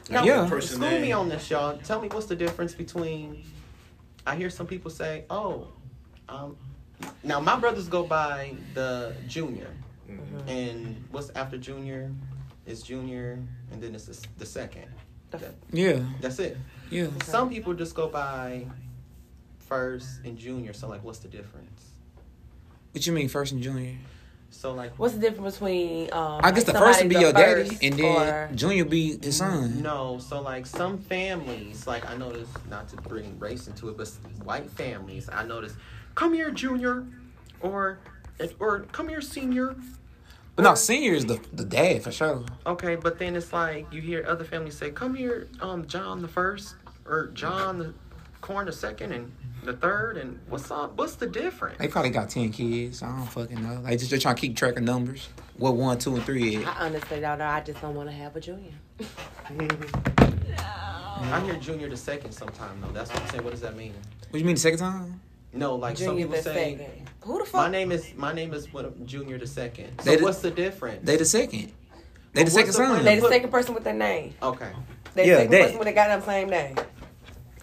Now, 0.10 0.24
Yeah. 0.24 0.48
Person 0.50 0.78
school 0.81 1.00
me 1.00 1.12
on 1.12 1.30
this, 1.30 1.50
y'all. 1.50 1.78
Tell 1.78 2.01
me 2.01 2.07
what's 2.10 2.25
the 2.25 2.36
difference 2.36 2.74
between. 2.74 3.44
I 4.25 4.36
hear 4.36 4.50
some 4.50 4.68
people 4.68 4.92
say, 4.92 5.24
"Oh, 5.30 5.68
um, 6.28 6.57
now 7.24 7.40
my 7.40 7.57
brothers 7.57 7.88
go 7.88 8.04
by 8.04 8.54
the 8.74 9.16
junior, 9.28 9.69
Mm-hmm. 10.10 10.50
and 10.50 11.04
what's 11.12 11.30
after 11.36 11.57
junior 11.57 12.12
is 12.66 12.81
junior, 12.81 13.40
and 13.71 13.81
then 13.81 13.95
it's 13.95 14.06
the, 14.06 14.27
the 14.38 14.45
second. 14.45 14.86
The- 15.31 15.38
That- 15.38 15.56
Yeah, 15.71 16.00
that's 16.21 16.39
it. 16.39 16.57
yeah. 16.89 17.07
Some 17.24 17.50
people 17.50 17.74
just 17.74 17.94
go 17.95 18.07
by 18.07 18.66
first 19.60 20.21
and 20.25 20.38
junior. 20.38 20.74
So 20.74 20.88
like, 20.88 21.04
what's 21.04 21.19
the 21.19 21.27
difference? 21.27 21.92
What 22.92 23.06
you 23.06 23.13
mean, 23.13 23.27
first 23.30 23.51
and 23.51 23.62
junior? 23.62 23.95
So 24.51 24.74
like, 24.74 24.98
What's 24.98 25.13
the 25.13 25.19
difference 25.19 25.56
between? 25.56 26.12
Um, 26.12 26.42
I 26.44 26.50
guess 26.51 26.63
the 26.63 26.74
first 26.74 27.01
would 27.01 27.10
be 27.10 27.18
your 27.19 27.31
daddy, 27.31 27.77
and 27.83 27.94
then 27.94 28.06
or- 28.06 28.50
junior 28.56 28.83
be 28.86 29.16
his 29.21 29.38
son. 29.38 29.83
No, 29.83 30.18
so 30.18 30.42
like 30.42 30.65
some 30.65 30.98
families, 30.98 31.86
like 31.86 32.10
I 32.10 32.18
noticed, 32.18 32.51
not 32.68 32.89
to 32.89 32.95
bring 32.98 33.38
race 33.38 33.68
into 33.68 33.89
it, 33.89 33.98
but 33.98 34.07
white 34.44 34.68
families, 34.72 35.30
I 35.31 35.44
noticed, 35.45 35.75
come 36.15 36.33
here, 36.33 36.50
junior, 36.50 37.06
or 37.62 38.00
or 38.60 38.80
come 38.92 39.07
here, 39.10 39.22
senior. 39.22 39.75
But 40.60 40.66
no, 40.66 40.76
senior 40.76 41.14
is 41.14 41.26
the 41.26 41.40
the 41.54 41.64
dad 41.64 42.04
for 42.04 42.12
sure. 42.12 42.44
Okay, 42.68 42.98
but 42.98 43.18
then 43.18 43.38
it's 43.38 43.54
like 43.54 43.94
you 43.94 44.02
hear 44.02 44.26
other 44.28 44.44
families 44.44 44.76
say, 44.76 44.92
come 44.92 45.16
here, 45.16 45.48
um, 45.62 45.88
John 45.88 46.22
the 46.22 46.28
first, 46.28 46.76
or 47.06 47.28
John 47.28 47.80
the 47.80 47.94
corn 48.42 48.66
the 48.66 48.74
second, 48.74 49.14
and 49.14 49.32
the 49.64 49.72
third, 49.72 50.18
and 50.18 50.38
what's 50.50 50.70
up? 50.70 50.98
What's 50.98 51.16
the 51.16 51.28
difference? 51.28 51.78
They 51.78 51.88
probably 51.88 52.10
got 52.10 52.30
ten 52.30 52.52
kids. 52.52 53.02
I 53.02 53.08
don't 53.08 53.26
fucking 53.28 53.64
know. 53.64 53.80
Like 53.80 54.00
just 54.00 54.12
they're 54.12 54.20
trying 54.20 54.36
to 54.36 54.42
keep 54.42 54.58
track 54.58 54.76
of 54.76 54.84
numbers. 54.84 55.30
What 55.56 55.78
one, 55.78 55.98
two, 55.98 56.14
and 56.16 56.26
three 56.26 56.58
is. 56.58 56.66
I 56.66 56.88
honestly 56.88 57.22
don't 57.22 57.40
know. 57.40 57.46
I 57.46 57.62
just 57.62 57.80
don't 57.80 57.96
want 57.96 58.10
to 58.10 58.16
have 58.16 58.36
a 58.36 58.42
junior. 58.42 58.74
I 61.22 61.42
hear 61.46 61.56
junior 61.56 61.88
the 61.88 61.96
second 61.96 62.34
sometime 62.34 62.82
though. 62.82 62.92
That's 62.92 63.10
what 63.14 63.22
I'm 63.22 63.30
saying. 63.30 63.44
What 63.46 63.52
does 63.52 63.62
that 63.62 63.78
mean? 63.78 63.94
What 63.94 64.34
do 64.34 64.40
you 64.40 64.46
mean 64.46 64.56
the 64.56 64.60
second 64.60 64.80
time? 64.80 65.22
No, 65.54 65.75
like 65.75 65.98
some 65.98 66.16
people 66.18 66.36
the 66.36 66.42
say. 66.44 66.78
second. 66.78 67.10
Who 67.22 67.40
the 67.40 67.46
fuck? 67.46 67.62
My 67.66 67.69
name 67.69 67.92
is 67.92 68.13
my 68.16 68.34
name 68.34 68.54
is 68.54 68.72
what 68.72 69.06
junior 69.06 69.38
the 69.38 69.48
second. 69.48 70.00
So 70.00 70.06
They 70.10 70.16
the- 70.18 70.24
what's 70.24 70.40
the 70.40 70.51
difference? 70.51 71.06
They 71.06 71.18
the 71.18 71.25
second. 71.25 71.72
They 72.34 72.44
the 72.44 72.51
second 72.51 72.68
the 72.68 72.74
son. 72.74 73.04
They 73.04 73.18
of- 73.18 73.24
the 73.24 73.30
second 73.30 73.50
person 73.51 73.74
with 73.74 73.84
their 73.84 73.94
name. 73.94 74.36
okay, 74.42 74.72
They 75.16 75.28
Yeah, 75.28 75.34
the 75.34 75.38
second 75.40 75.51
that. 75.51 75.62
person 75.63 75.80
with 75.80 75.88
the 75.88 75.94
goddamn 75.94 76.22
same 76.22 76.50
name. 76.50 76.75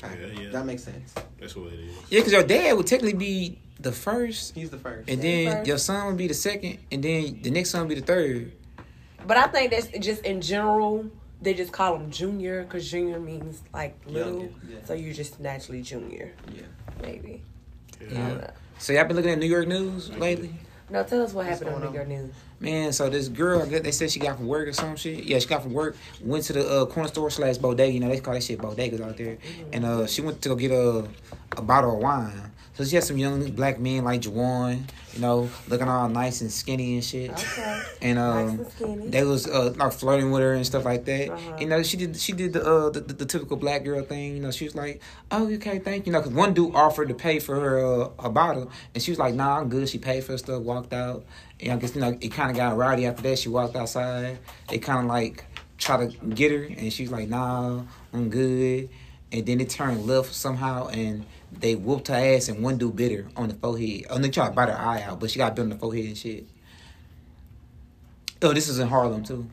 Yeah, 0.03 0.41
yeah. 0.41 0.49
that 0.51 0.67
makes 0.67 0.85
sense. 0.85 1.15
That's 1.41 1.57
what 1.57 1.73
it 1.73 1.81
is. 1.81 1.95
Yeah, 2.11 2.21
because 2.21 2.33
your 2.33 2.43
dad 2.43 2.73
would 2.77 2.87
technically 2.87 3.17
be 3.19 3.59
the 3.81 3.93
first, 3.93 4.55
He's 4.55 4.71
the 4.71 4.79
first. 4.79 5.09
and 5.09 5.23
Yeah, 5.23 5.31
then 5.31 5.53
first. 5.59 5.67
your 5.69 5.79
son 5.79 6.07
would 6.09 6.17
be 6.17 6.27
the 6.27 6.35
second, 6.35 6.79
and 6.93 7.03
then 7.03 7.41
the 7.43 7.51
next 7.51 7.71
son 7.71 7.83
would 7.83 7.89
be 7.89 8.01
the 8.01 8.07
third. 8.07 8.53
But 9.27 9.37
I 9.37 9.47
think 9.49 9.71
that's 9.71 9.87
just 10.05 10.23
in 10.25 10.41
general. 10.41 11.07
They 11.43 11.55
just 11.55 11.71
call 11.73 11.99
them 11.99 12.11
junior 12.11 12.63
because 12.65 12.89
junior 12.91 13.21
means 13.21 13.63
like 13.73 13.95
little. 14.07 14.41
Younger, 14.41 14.55
yeah. 14.69 14.79
So 14.85 14.95
you're 14.95 15.15
just 15.15 15.39
naturally 15.41 15.83
junior, 15.83 16.33
yeah. 16.55 16.63
maybe. 17.03 17.43
I 18.01 18.13
Yeah. 18.13 18.51
So 18.79 18.93
y'all 18.93 19.05
been 19.05 19.17
looking 19.17 19.31
at 19.31 19.39
New 19.39 19.47
York 19.47 19.67
news 19.67 20.11
lately? 20.17 20.53
No, 20.89 21.03
tell 21.03 21.23
us 21.23 21.33
what 21.33 21.47
What's 21.47 21.59
happened 21.59 21.83
on 21.83 21.91
New 21.91 21.97
York 21.97 22.07
News. 22.07 22.31
Man, 22.61 22.93
so 22.93 23.11
this 23.11 23.29
girl, 23.29 23.67
they 23.67 23.91
said 23.91 24.11
she 24.11 24.21
got 24.21 24.37
from 24.37 24.47
work 24.47 24.69
or 24.69 24.73
some 24.73 24.95
shit. 24.97 25.25
Yeah, 25.25 25.41
she 25.41 25.49
got 25.49 25.63
from 25.63 25.73
work, 25.73 25.97
went 26.23 26.45
to 26.45 26.53
the 26.53 26.69
uh, 26.69 26.87
corner 26.87 27.09
store 27.09 27.29
slash 27.29 27.59
bodega. 27.59 27.93
You 27.93 28.01
know, 28.01 28.09
they 28.09 28.21
call 28.21 28.35
that 28.35 28.43
shit 28.43 28.61
bodegas 28.61 29.01
out 29.01 29.17
there. 29.17 29.39
And 29.73 29.85
uh, 29.85 30.07
she 30.07 30.23
went 30.23 30.41
to 30.43 30.51
go 30.51 30.55
get 30.55 30.71
a, 30.71 31.09
a 31.57 31.63
bottle 31.63 31.97
of 31.97 31.99
wine. 31.99 32.53
So 32.77 32.85
she 32.85 32.95
had 32.95 33.05
some 33.05 33.17
young 33.17 33.51
black 33.53 33.81
men 33.81 34.05
like 34.05 34.21
Juwan, 34.21 34.83
you 35.15 35.21
know, 35.21 35.49
looking 35.67 35.89
all 35.89 36.11
nice 36.11 36.43
and 36.43 36.53
skinny 36.53 36.95
and 36.95 37.05
shit. 37.05 37.31
Okay. 37.31 37.83
And 38.03 38.17
nice 38.17 38.51
um, 38.51 38.59
and 38.61 38.71
skinny. 38.73 39.09
they 39.09 39.25
was 39.25 39.47
uh, 39.47 39.73
like 39.77 39.93
flirting 39.93 40.31
with 40.31 40.43
her 40.43 40.53
and 40.53 40.67
stuff 40.67 40.85
like 40.85 41.07
that. 41.07 41.31
Uh-huh. 41.31 41.57
You 41.59 41.67
know, 41.69 41.83
she 41.83 41.97
did 41.97 42.17
she 42.19 42.33
did 42.33 42.53
the, 42.53 42.63
uh, 42.63 42.91
the, 42.91 43.01
the 43.01 43.15
the 43.15 43.25
typical 43.25 43.57
black 43.57 43.83
girl 43.85 44.03
thing. 44.05 44.37
You 44.37 44.43
know, 44.43 44.51
she 44.51 44.65
was 44.67 44.75
like, 44.75 45.01
"Oh, 45.31 45.51
okay, 45.55 45.79
thank 45.79 46.05
you." 46.05 46.11
You 46.11 46.13
know, 46.13 46.21
because 46.21 46.35
one 46.35 46.53
dude 46.53 46.75
offered 46.75 47.09
to 47.09 47.15
pay 47.15 47.39
for 47.39 47.59
her 47.59 47.79
uh, 47.79 48.11
a 48.19 48.29
bottle, 48.29 48.71
and 48.93 49.03
she 49.03 49.11
was 49.11 49.19
like, 49.19 49.35
"Nah, 49.35 49.61
I'm 49.61 49.71
good." 49.71 49.89
She 49.89 49.97
paid 49.97 50.23
for 50.25 50.33
her 50.33 50.39
stuff, 50.39 50.63
walked 50.63 50.93
out. 50.93 51.25
And 51.61 51.73
I 51.73 51.77
guess 51.77 51.95
you 51.95 52.03
know 52.03 52.19
it 52.21 52.29
kind 52.29 52.51
of 52.51 52.57
got 52.57 52.77
rowdy 52.77 53.07
after 53.07 53.23
that. 53.23 53.39
She 53.39 53.49
walked 53.49 53.75
outside. 53.75 54.39
They 54.69 54.79
kind 54.79 55.01
of 55.01 55.07
like 55.07 55.47
try 55.79 56.07
to 56.07 56.27
get 56.27 56.53
her, 56.53 56.65
and 56.65 56.93
she 56.93 57.05
was 57.05 57.13
like, 57.13 57.29
"Nah, 57.29 57.81
I'm 58.13 58.29
good." 58.29 58.91
And 59.33 59.47
then 59.47 59.61
it 59.61 59.71
turned 59.71 60.07
left 60.07 60.35
somehow, 60.35 60.89
and 60.89 61.25
they 61.61 61.75
whooped 61.75 62.09
her 62.09 62.15
ass, 62.15 62.49
and 62.49 62.63
one 62.63 62.79
dude 62.79 62.97
bit 62.97 63.13
her 63.13 63.29
on 63.37 63.49
the 63.49 63.55
forehead. 63.55 64.05
Oh, 64.11 64.19
they 64.19 64.31
tried 64.31 64.49
to 64.49 64.55
bite 64.55 64.69
her 64.69 64.79
eye 64.79 65.03
out, 65.03 65.21
but 65.21 65.31
she 65.31 65.39
got 65.39 65.55
bit 65.57 65.63
on 65.63 65.71
the 65.71 65.77
forehead 65.77 66.07
and 66.07 66.19
shit. 66.19 66.47
Oh, 68.43 68.53
this 68.53 68.69
is 68.69 68.79
in 68.79 68.89
Harlem 68.89 69.25
too. 69.25 69.49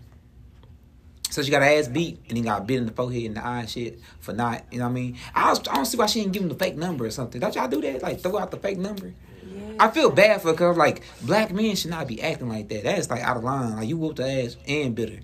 So 1.33 1.41
she 1.41 1.49
got 1.49 1.63
her 1.63 1.67
ass 1.67 1.87
beat 1.87 2.19
and 2.27 2.37
then 2.37 2.43
got 2.43 2.67
bit 2.67 2.77
in 2.77 2.85
the 2.85 2.91
forehead 2.91 3.23
and 3.23 3.35
the 3.35 3.43
eye 3.43 3.61
and 3.61 3.69
shit 3.69 3.99
for 4.19 4.33
not, 4.33 4.65
you 4.71 4.77
know 4.77 4.85
what 4.85 4.91
I 4.91 4.93
mean? 4.93 5.17
I, 5.33 5.49
was, 5.49 5.67
I 5.67 5.73
don't 5.73 5.85
see 5.85 5.97
why 5.97 6.05
she 6.05 6.19
didn't 6.19 6.33
give 6.33 6.43
him 6.43 6.49
the 6.49 6.55
fake 6.55 6.75
number 6.75 7.05
or 7.05 7.09
something. 7.09 7.41
Don't 7.41 7.55
y'all 7.55 7.67
do 7.67 7.81
that? 7.81 8.03
Like 8.03 8.19
throw 8.21 8.37
out 8.37 8.51
the 8.51 8.57
fake 8.57 8.77
number? 8.77 9.13
Yeah. 9.43 9.73
I 9.79 9.89
feel 9.89 10.11
bad 10.11 10.41
for 10.43 10.49
her 10.49 10.53
because 10.53 10.77
like 10.77 11.01
black 11.23 11.51
men 11.51 11.75
should 11.75 11.89
not 11.89 12.07
be 12.07 12.21
acting 12.21 12.49
like 12.49 12.69
that. 12.69 12.83
That's 12.83 13.09
like 13.09 13.21
out 13.21 13.37
of 13.37 13.43
line. 13.43 13.77
Like 13.77 13.87
you 13.87 13.97
whooped 13.97 14.19
her 14.19 14.25
ass 14.25 14.57
and 14.67 14.93
bit 14.93 15.09
her. 15.09 15.19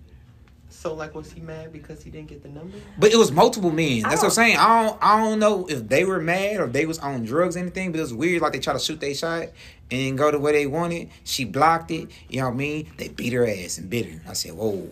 So 0.70 0.94
like, 0.94 1.16
was 1.16 1.32
he 1.32 1.42
mad 1.42 1.74
because 1.74 2.04
he 2.04 2.10
didn't 2.12 2.28
get 2.28 2.44
the 2.44 2.50
number? 2.50 2.78
But 2.98 3.12
it 3.12 3.18
was 3.18 3.32
multiple 3.32 3.72
men. 3.72 4.04
That's 4.04 4.18
what 4.22 4.26
I'm 4.26 4.30
saying. 4.32 4.58
I 4.58 4.84
don't 4.86 4.98
I 5.02 5.18
don't 5.20 5.40
know 5.40 5.68
if 5.68 5.88
they 5.90 6.06
were 6.06 6.20
mad 6.22 6.58
or 6.58 6.66
if 6.66 6.74
they 6.74 6.86
was 6.86 7.00
on 7.00 7.26
drugs 7.26 7.56
or 7.56 7.60
anything, 7.60 7.92
but 7.92 7.98
it 7.98 8.02
was 8.02 8.14
weird. 8.14 8.42
Like 8.42 8.54
they 8.54 8.60
tried 8.60 8.74
to 8.74 8.80
shoot 8.80 9.00
their 9.00 9.14
shot 9.14 9.48
and 9.92 10.18
go 10.18 10.32
to 10.32 10.40
where 10.40 10.54
they 10.54 10.68
wanted. 10.68 11.10
She 11.24 11.44
blocked 11.44 11.92
it. 11.92 12.10
You 12.30 12.42
know 12.42 12.48
what 12.48 12.54
I 12.54 12.58
mean? 12.58 12.92
They 12.98 13.08
beat 13.10 13.34
her 13.34 13.48
ass 13.48 13.78
and 13.78 13.90
bit 13.90 14.06
her. 14.06 14.22
I 14.30 14.34
said, 14.34 14.54
whoa. 14.54 14.88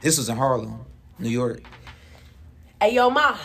This 0.00 0.16
was 0.16 0.28
in 0.28 0.36
Harlem, 0.36 0.80
New 1.18 1.28
York. 1.28 1.62
Hey, 2.80 2.94
yo, 2.94 3.10
ma. 3.10 3.36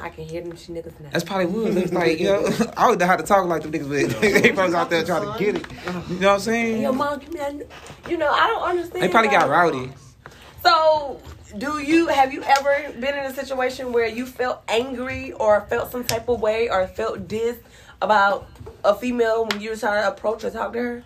I 0.00 0.08
can 0.10 0.24
hear 0.24 0.42
them 0.42 0.56
she 0.56 0.72
niggas 0.72 0.98
now. 1.00 1.08
That's 1.12 1.24
probably 1.24 1.46
would. 1.46 1.76
It's 1.76 1.92
like, 1.92 2.18
you 2.18 2.26
know, 2.26 2.50
I 2.76 2.90
would 2.90 2.98
know 2.98 3.06
how 3.06 3.16
to 3.16 3.22
talk 3.22 3.46
like 3.46 3.62
them 3.62 3.72
niggas, 3.72 3.88
but 4.10 4.20
they 4.42 4.52
probably 4.52 4.74
out 4.74 4.90
there 4.90 5.04
trying 5.04 5.32
to 5.32 5.38
get 5.38 5.56
it. 5.56 5.66
You 6.10 6.16
know 6.18 6.32
what 6.32 6.34
I'm 6.34 6.38
Hey, 6.38 6.38
saying? 6.40 6.82
yo, 6.82 6.92
mom, 6.92 7.18
give 7.20 7.32
me 7.32 7.38
that. 7.38 7.54
You 8.10 8.18
know, 8.18 8.28
I 8.28 8.48
don't 8.48 8.62
understand. 8.62 9.02
They 9.02 9.08
probably 9.08 9.30
got 9.30 9.48
rowdy. 9.48 9.92
So, 10.64 11.20
do 11.58 11.78
you 11.78 12.06
have 12.06 12.32
you 12.32 12.42
ever 12.42 12.92
been 12.98 13.14
in 13.14 13.26
a 13.26 13.34
situation 13.34 13.92
where 13.92 14.06
you 14.06 14.24
felt 14.24 14.62
angry 14.66 15.32
or 15.32 15.60
felt 15.68 15.92
some 15.92 16.04
type 16.04 16.28
of 16.28 16.40
way 16.40 16.70
or 16.70 16.86
felt 16.86 17.28
dis 17.28 17.58
about 18.00 18.48
a 18.82 18.94
female 18.94 19.46
when 19.46 19.60
you 19.60 19.70
were 19.70 19.76
trying 19.76 20.02
to 20.02 20.08
approach 20.08 20.42
or 20.42 20.50
talk 20.50 20.72
to 20.72 20.78
her? 20.78 21.04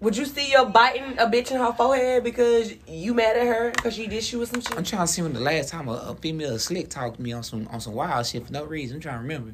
Would 0.00 0.16
you 0.16 0.24
see 0.24 0.50
your 0.50 0.64
biting 0.64 1.18
a 1.18 1.26
bitch 1.26 1.50
in 1.50 1.58
her 1.58 1.72
forehead 1.72 2.24
because 2.24 2.72
you 2.86 3.12
mad 3.12 3.36
at 3.36 3.46
her 3.46 3.70
because 3.72 3.94
she 3.94 4.06
did 4.06 4.30
you 4.32 4.38
with 4.38 4.50
some 4.50 4.62
shit? 4.62 4.76
I'm 4.78 4.84
trying 4.84 5.06
to 5.06 5.12
see 5.12 5.22
when 5.22 5.34
the 5.34 5.40
last 5.40 5.68
time 5.68 5.88
a, 5.88 5.92
a 5.92 6.14
female 6.14 6.58
slick 6.58 6.88
talked 6.88 7.16
to 7.16 7.22
me 7.22 7.32
on 7.32 7.42
some 7.42 7.68
on 7.68 7.80
some 7.82 7.92
wild 7.92 8.24
shit 8.24 8.46
for 8.46 8.52
no 8.52 8.64
reason. 8.64 8.96
I'm 8.96 9.00
trying 9.02 9.16
to 9.16 9.22
remember. 9.22 9.52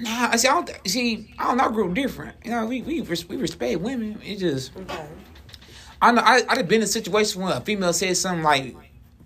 Nah, 0.00 0.30
I 0.32 0.36
see. 0.36 0.48
I 0.48 0.52
don't 0.52 0.88
see. 0.88 1.34
I 1.38 1.48
don't 1.48 1.58
know. 1.58 1.64
I 1.64 1.72
grew 1.72 1.92
different. 1.92 2.36
You 2.42 2.52
know, 2.52 2.64
we 2.64 2.80
we 2.80 3.02
we 3.02 3.36
respect 3.36 3.80
women. 3.80 4.20
It 4.24 4.36
just 4.36 4.74
Okay. 4.76 5.08
I 6.06 6.12
know. 6.12 6.22
I 6.24 6.42
I've 6.48 6.68
been 6.68 6.82
in 6.82 6.84
a 6.84 6.86
situation 6.86 7.42
where 7.42 7.56
a 7.56 7.60
female 7.60 7.92
said 7.92 8.16
something 8.16 8.44
like 8.44 8.76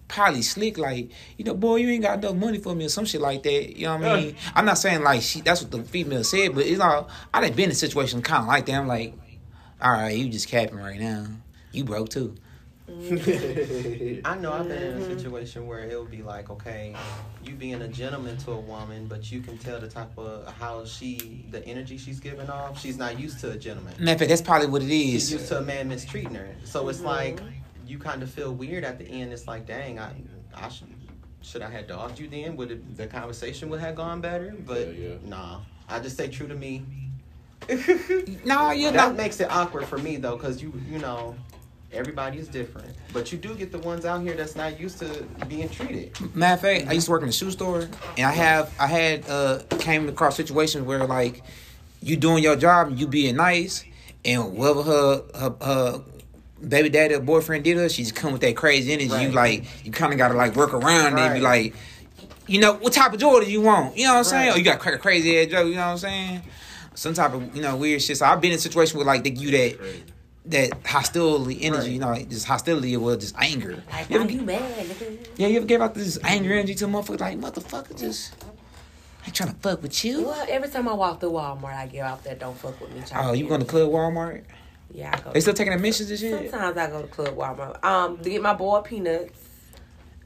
probably 0.08 0.40
slick, 0.40 0.78
like 0.78 1.10
you 1.36 1.44
know, 1.44 1.52
boy, 1.52 1.76
you 1.76 1.90
ain't 1.90 2.02
got 2.02 2.24
enough 2.24 2.36
money 2.36 2.58
for 2.58 2.74
me 2.74 2.86
or 2.86 2.88
some 2.88 3.04
shit 3.04 3.20
like 3.20 3.42
that. 3.42 3.76
You 3.76 3.86
know 3.86 3.98
what 3.98 4.06
I 4.06 4.20
mean? 4.20 4.36
I'm 4.54 4.64
not 4.64 4.78
saying 4.78 5.02
like 5.02 5.20
she. 5.20 5.42
That's 5.42 5.60
what 5.60 5.70
the 5.70 5.82
female 5.82 6.24
said, 6.24 6.54
but 6.54 6.64
it's 6.64 6.80
all. 6.80 7.10
I 7.34 7.42
done 7.42 7.52
been 7.52 7.66
in 7.66 7.72
a 7.72 7.74
situation 7.74 8.22
kind 8.22 8.44
of 8.44 8.48
like 8.48 8.64
that. 8.64 8.76
I'm 8.76 8.86
like, 8.86 9.12
all 9.82 9.92
right, 9.92 10.16
you 10.16 10.30
just 10.30 10.48
capping 10.48 10.78
right 10.78 10.98
now. 10.98 11.26
You 11.70 11.84
broke 11.84 12.08
too. 12.08 12.34
Mm-hmm. 12.90 14.26
I 14.26 14.36
know 14.36 14.52
I've 14.52 14.68
been 14.68 14.82
in 14.82 14.96
a 14.96 15.00
mm-hmm. 15.00 15.16
situation 15.16 15.66
where 15.66 15.80
it 15.80 15.98
would 15.98 16.10
be 16.10 16.22
like, 16.22 16.50
okay, 16.50 16.94
you 17.44 17.54
being 17.54 17.80
a 17.80 17.88
gentleman 17.88 18.36
to 18.38 18.52
a 18.52 18.60
woman, 18.60 19.06
but 19.06 19.30
you 19.30 19.40
can 19.40 19.58
tell 19.58 19.78
the 19.80 19.88
type 19.88 20.16
of 20.18 20.52
how 20.54 20.84
she, 20.84 21.46
the 21.50 21.64
energy 21.66 21.96
she's 21.96 22.20
giving 22.20 22.50
off. 22.50 22.80
She's 22.80 22.98
not 22.98 23.18
used 23.18 23.40
to 23.40 23.52
a 23.52 23.56
gentleman. 23.56 23.94
Matter 23.98 24.18
fact, 24.18 24.28
that's 24.28 24.42
probably 24.42 24.68
what 24.68 24.82
it 24.82 24.90
is. 24.90 25.22
She's 25.22 25.32
used 25.32 25.48
to 25.48 25.58
a 25.58 25.62
man 25.62 25.88
mistreating 25.88 26.34
her. 26.34 26.54
So 26.64 26.88
it's 26.88 26.98
mm-hmm. 26.98 27.06
like 27.06 27.40
you 27.86 27.98
kind 27.98 28.22
of 28.22 28.30
feel 28.30 28.52
weird 28.52 28.84
at 28.84 28.98
the 28.98 29.06
end. 29.06 29.32
It's 29.32 29.46
like, 29.46 29.66
dang, 29.66 29.98
I, 29.98 30.12
I 30.54 30.68
should, 30.68 30.88
should 31.42 31.62
I 31.62 31.70
have 31.70 31.86
dogged 31.86 32.18
you 32.18 32.28
then? 32.28 32.56
Would 32.56 32.70
it, 32.70 32.96
the 32.96 33.06
conversation 33.06 33.68
would 33.70 33.80
have 33.80 33.94
gone 33.94 34.20
better? 34.20 34.54
But 34.66 34.94
Yeah, 34.94 35.08
yeah. 35.08 35.14
nah, 35.24 35.60
I 35.88 36.00
just 36.00 36.16
stay 36.16 36.28
true 36.28 36.48
to 36.48 36.54
me. 36.54 36.84
Nah, 38.44 38.70
you 38.72 38.90
that 38.90 39.10
know. 39.10 39.12
makes 39.12 39.38
it 39.40 39.50
awkward 39.50 39.86
for 39.86 39.98
me 39.98 40.16
though, 40.16 40.36
because 40.36 40.62
you, 40.62 40.72
you 40.88 40.98
know. 40.98 41.36
Everybody 41.92 42.38
is 42.38 42.46
different, 42.46 42.94
but 43.12 43.32
you 43.32 43.38
do 43.38 43.52
get 43.54 43.72
the 43.72 43.78
ones 43.78 44.04
out 44.04 44.22
here 44.22 44.34
that's 44.34 44.54
not 44.54 44.78
used 44.78 44.98
to 45.00 45.24
being 45.48 45.68
treated. 45.68 46.12
Matter 46.36 46.54
of 46.54 46.60
fact, 46.60 46.88
I 46.88 46.92
used 46.92 47.06
to 47.06 47.10
work 47.10 47.22
in 47.22 47.28
a 47.28 47.32
shoe 47.32 47.50
store, 47.50 47.88
and 48.16 48.26
I 48.26 48.30
have 48.32 48.72
I 48.78 48.86
had 48.86 49.28
uh 49.28 49.58
came 49.80 50.08
across 50.08 50.36
situations 50.36 50.84
where 50.84 51.04
like 51.04 51.42
you 52.00 52.16
doing 52.16 52.44
your 52.44 52.54
job 52.54 52.88
and 52.88 52.98
you 53.00 53.08
being 53.08 53.34
nice, 53.36 53.84
and 54.24 54.54
whatever 54.56 54.82
her 54.84 55.22
her, 55.34 55.56
her 55.60 56.02
baby 56.66 56.90
daddy 56.90 57.14
or 57.14 57.20
boyfriend 57.20 57.64
did 57.64 57.76
her, 57.76 57.88
she 57.88 58.02
just 58.04 58.14
come 58.14 58.32
with 58.32 58.42
that 58.42 58.54
crazy 58.56 58.92
energy. 58.92 59.08
You 59.24 59.32
like 59.32 59.64
you 59.84 59.90
kind 59.90 60.12
of 60.12 60.18
gotta 60.18 60.34
like 60.34 60.54
work 60.54 60.72
around 60.72 61.18
it. 61.18 61.20
and 61.20 61.34
Be 61.34 61.40
like, 61.40 61.74
you 62.46 62.60
know, 62.60 62.74
what 62.74 62.92
type 62.92 63.12
of 63.12 63.18
Jordan 63.18 63.50
you 63.50 63.62
want? 63.62 63.96
You 63.96 64.04
know 64.04 64.12
what 64.12 64.18
I'm 64.18 64.24
saying? 64.24 64.46
Right. 64.50 64.54
Or 64.54 64.58
you 64.58 64.64
got 64.64 64.78
cra- 64.78 64.98
crazy 64.98 65.40
ass 65.40 65.48
joke. 65.48 65.66
You 65.66 65.74
know 65.74 65.80
what 65.80 65.86
I'm 65.92 65.98
saying? 65.98 66.42
Some 66.94 67.14
type 67.14 67.34
of 67.34 67.56
you 67.56 67.62
know 67.62 67.76
weird 67.76 68.00
shit. 68.00 68.16
So 68.18 68.26
I've 68.26 68.40
been 68.40 68.52
in 68.52 68.58
a 68.58 68.60
situation 68.60 68.96
where 68.96 69.06
like 69.06 69.24
they 69.24 69.30
give 69.30 69.42
you 69.42 69.50
that. 69.50 69.78
That 70.50 70.86
hostility 70.86 71.62
energy. 71.62 71.82
Right. 71.82 71.92
You 71.92 71.98
know, 71.98 72.08
like 72.08 72.28
just 72.28 72.46
hostility 72.46 72.96
or 72.96 73.16
just 73.16 73.34
anger. 73.38 73.82
Like, 73.90 74.10
You 74.10 74.20
ever 74.20 74.30
you 74.30 74.42
mad, 74.42 74.86
yeah, 75.36 75.46
you 75.46 75.56
ever 75.58 75.66
gave 75.66 75.80
out 75.80 75.94
this 75.94 76.18
angry 76.24 76.58
energy 76.58 76.74
to 76.76 76.84
a 76.84 76.88
motherfucker 76.88 77.20
like 77.20 77.38
motherfucker 77.38 77.98
just 77.98 78.34
I 79.22 79.26
ain't 79.26 79.34
trying 79.34 79.50
to 79.50 79.56
fuck 79.56 79.82
with 79.82 80.04
you. 80.04 80.24
Well, 80.24 80.46
every 80.48 80.68
time 80.68 80.88
I 80.88 80.94
walk 80.94 81.20
through 81.20 81.32
Walmart, 81.32 81.74
I 81.76 81.86
get 81.86 82.04
out 82.06 82.24
there, 82.24 82.34
don't 82.34 82.56
fuck 82.56 82.80
with 82.80 82.94
me. 82.94 83.02
trying 83.06 83.26
Oh, 83.28 83.32
you 83.32 83.42
get 83.42 83.48
going 83.50 83.60
to 83.60 83.66
me. 83.66 83.70
Club 83.70 83.90
Walmart? 83.90 84.44
Yeah, 84.92 85.14
I 85.14 85.20
go. 85.20 85.32
They 85.32 85.40
still 85.40 85.54
taking 85.54 85.72
admissions 85.72 86.10
and 86.10 86.18
shit? 86.18 86.50
Sometimes 86.50 86.76
I 86.76 86.86
go 86.88 87.02
to 87.02 87.08
Club 87.08 87.36
Walmart. 87.36 87.84
Um, 87.84 88.18
to 88.18 88.30
get 88.30 88.42
my 88.42 88.54
boy 88.54 88.80
peanuts. 88.80 89.38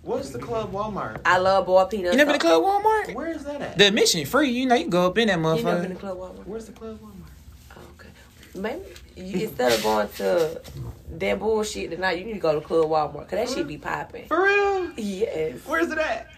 What's 0.02 0.30
the 0.30 0.38
club 0.38 0.70
Walmart? 0.70 1.20
I 1.24 1.38
love 1.38 1.66
boy 1.66 1.84
peanuts. 1.86 2.12
You 2.12 2.18
never 2.18 2.32
been 2.32 2.40
to 2.40 2.46
Club 2.46 2.62
Walmart? 2.62 3.14
Where 3.14 3.28
is 3.28 3.44
that 3.44 3.60
at? 3.62 3.78
The 3.78 3.86
admission 3.86 4.24
free, 4.26 4.50
you 4.50 4.66
know, 4.66 4.74
you 4.74 4.82
can 4.82 4.90
go 4.90 5.06
up 5.06 5.16
in 5.18 5.28
that 5.28 5.38
motherfucker. 5.38 5.56
You 5.58 5.64
never 5.64 5.80
been 5.80 5.90
to 5.90 5.96
motherfucker. 5.96 6.00
Club 6.00 6.18
Walmart? 6.18 6.46
Where's 6.46 6.66
the 6.66 6.72
club 6.72 7.00
Walmart? 7.00 7.78
Okay. 7.98 8.08
Maybe 8.54 8.84
you, 9.16 9.46
instead 9.48 9.72
of 9.72 9.82
going 9.82 10.08
to 10.16 10.60
that 11.18 11.38
bullshit 11.38 11.90
tonight, 11.90 12.18
you 12.18 12.24
need 12.24 12.34
to 12.34 12.38
go 12.38 12.58
to 12.58 12.60
Club 12.60 12.88
Walmart. 12.88 13.28
Cause 13.28 13.30
that 13.30 13.48
shit 13.48 13.66
be 13.66 13.78
popping. 13.78 14.26
For 14.26 14.42
real? 14.42 14.92
Yes. 14.96 15.58
Where's 15.66 15.90
it 15.90 15.98
at? 15.98 16.28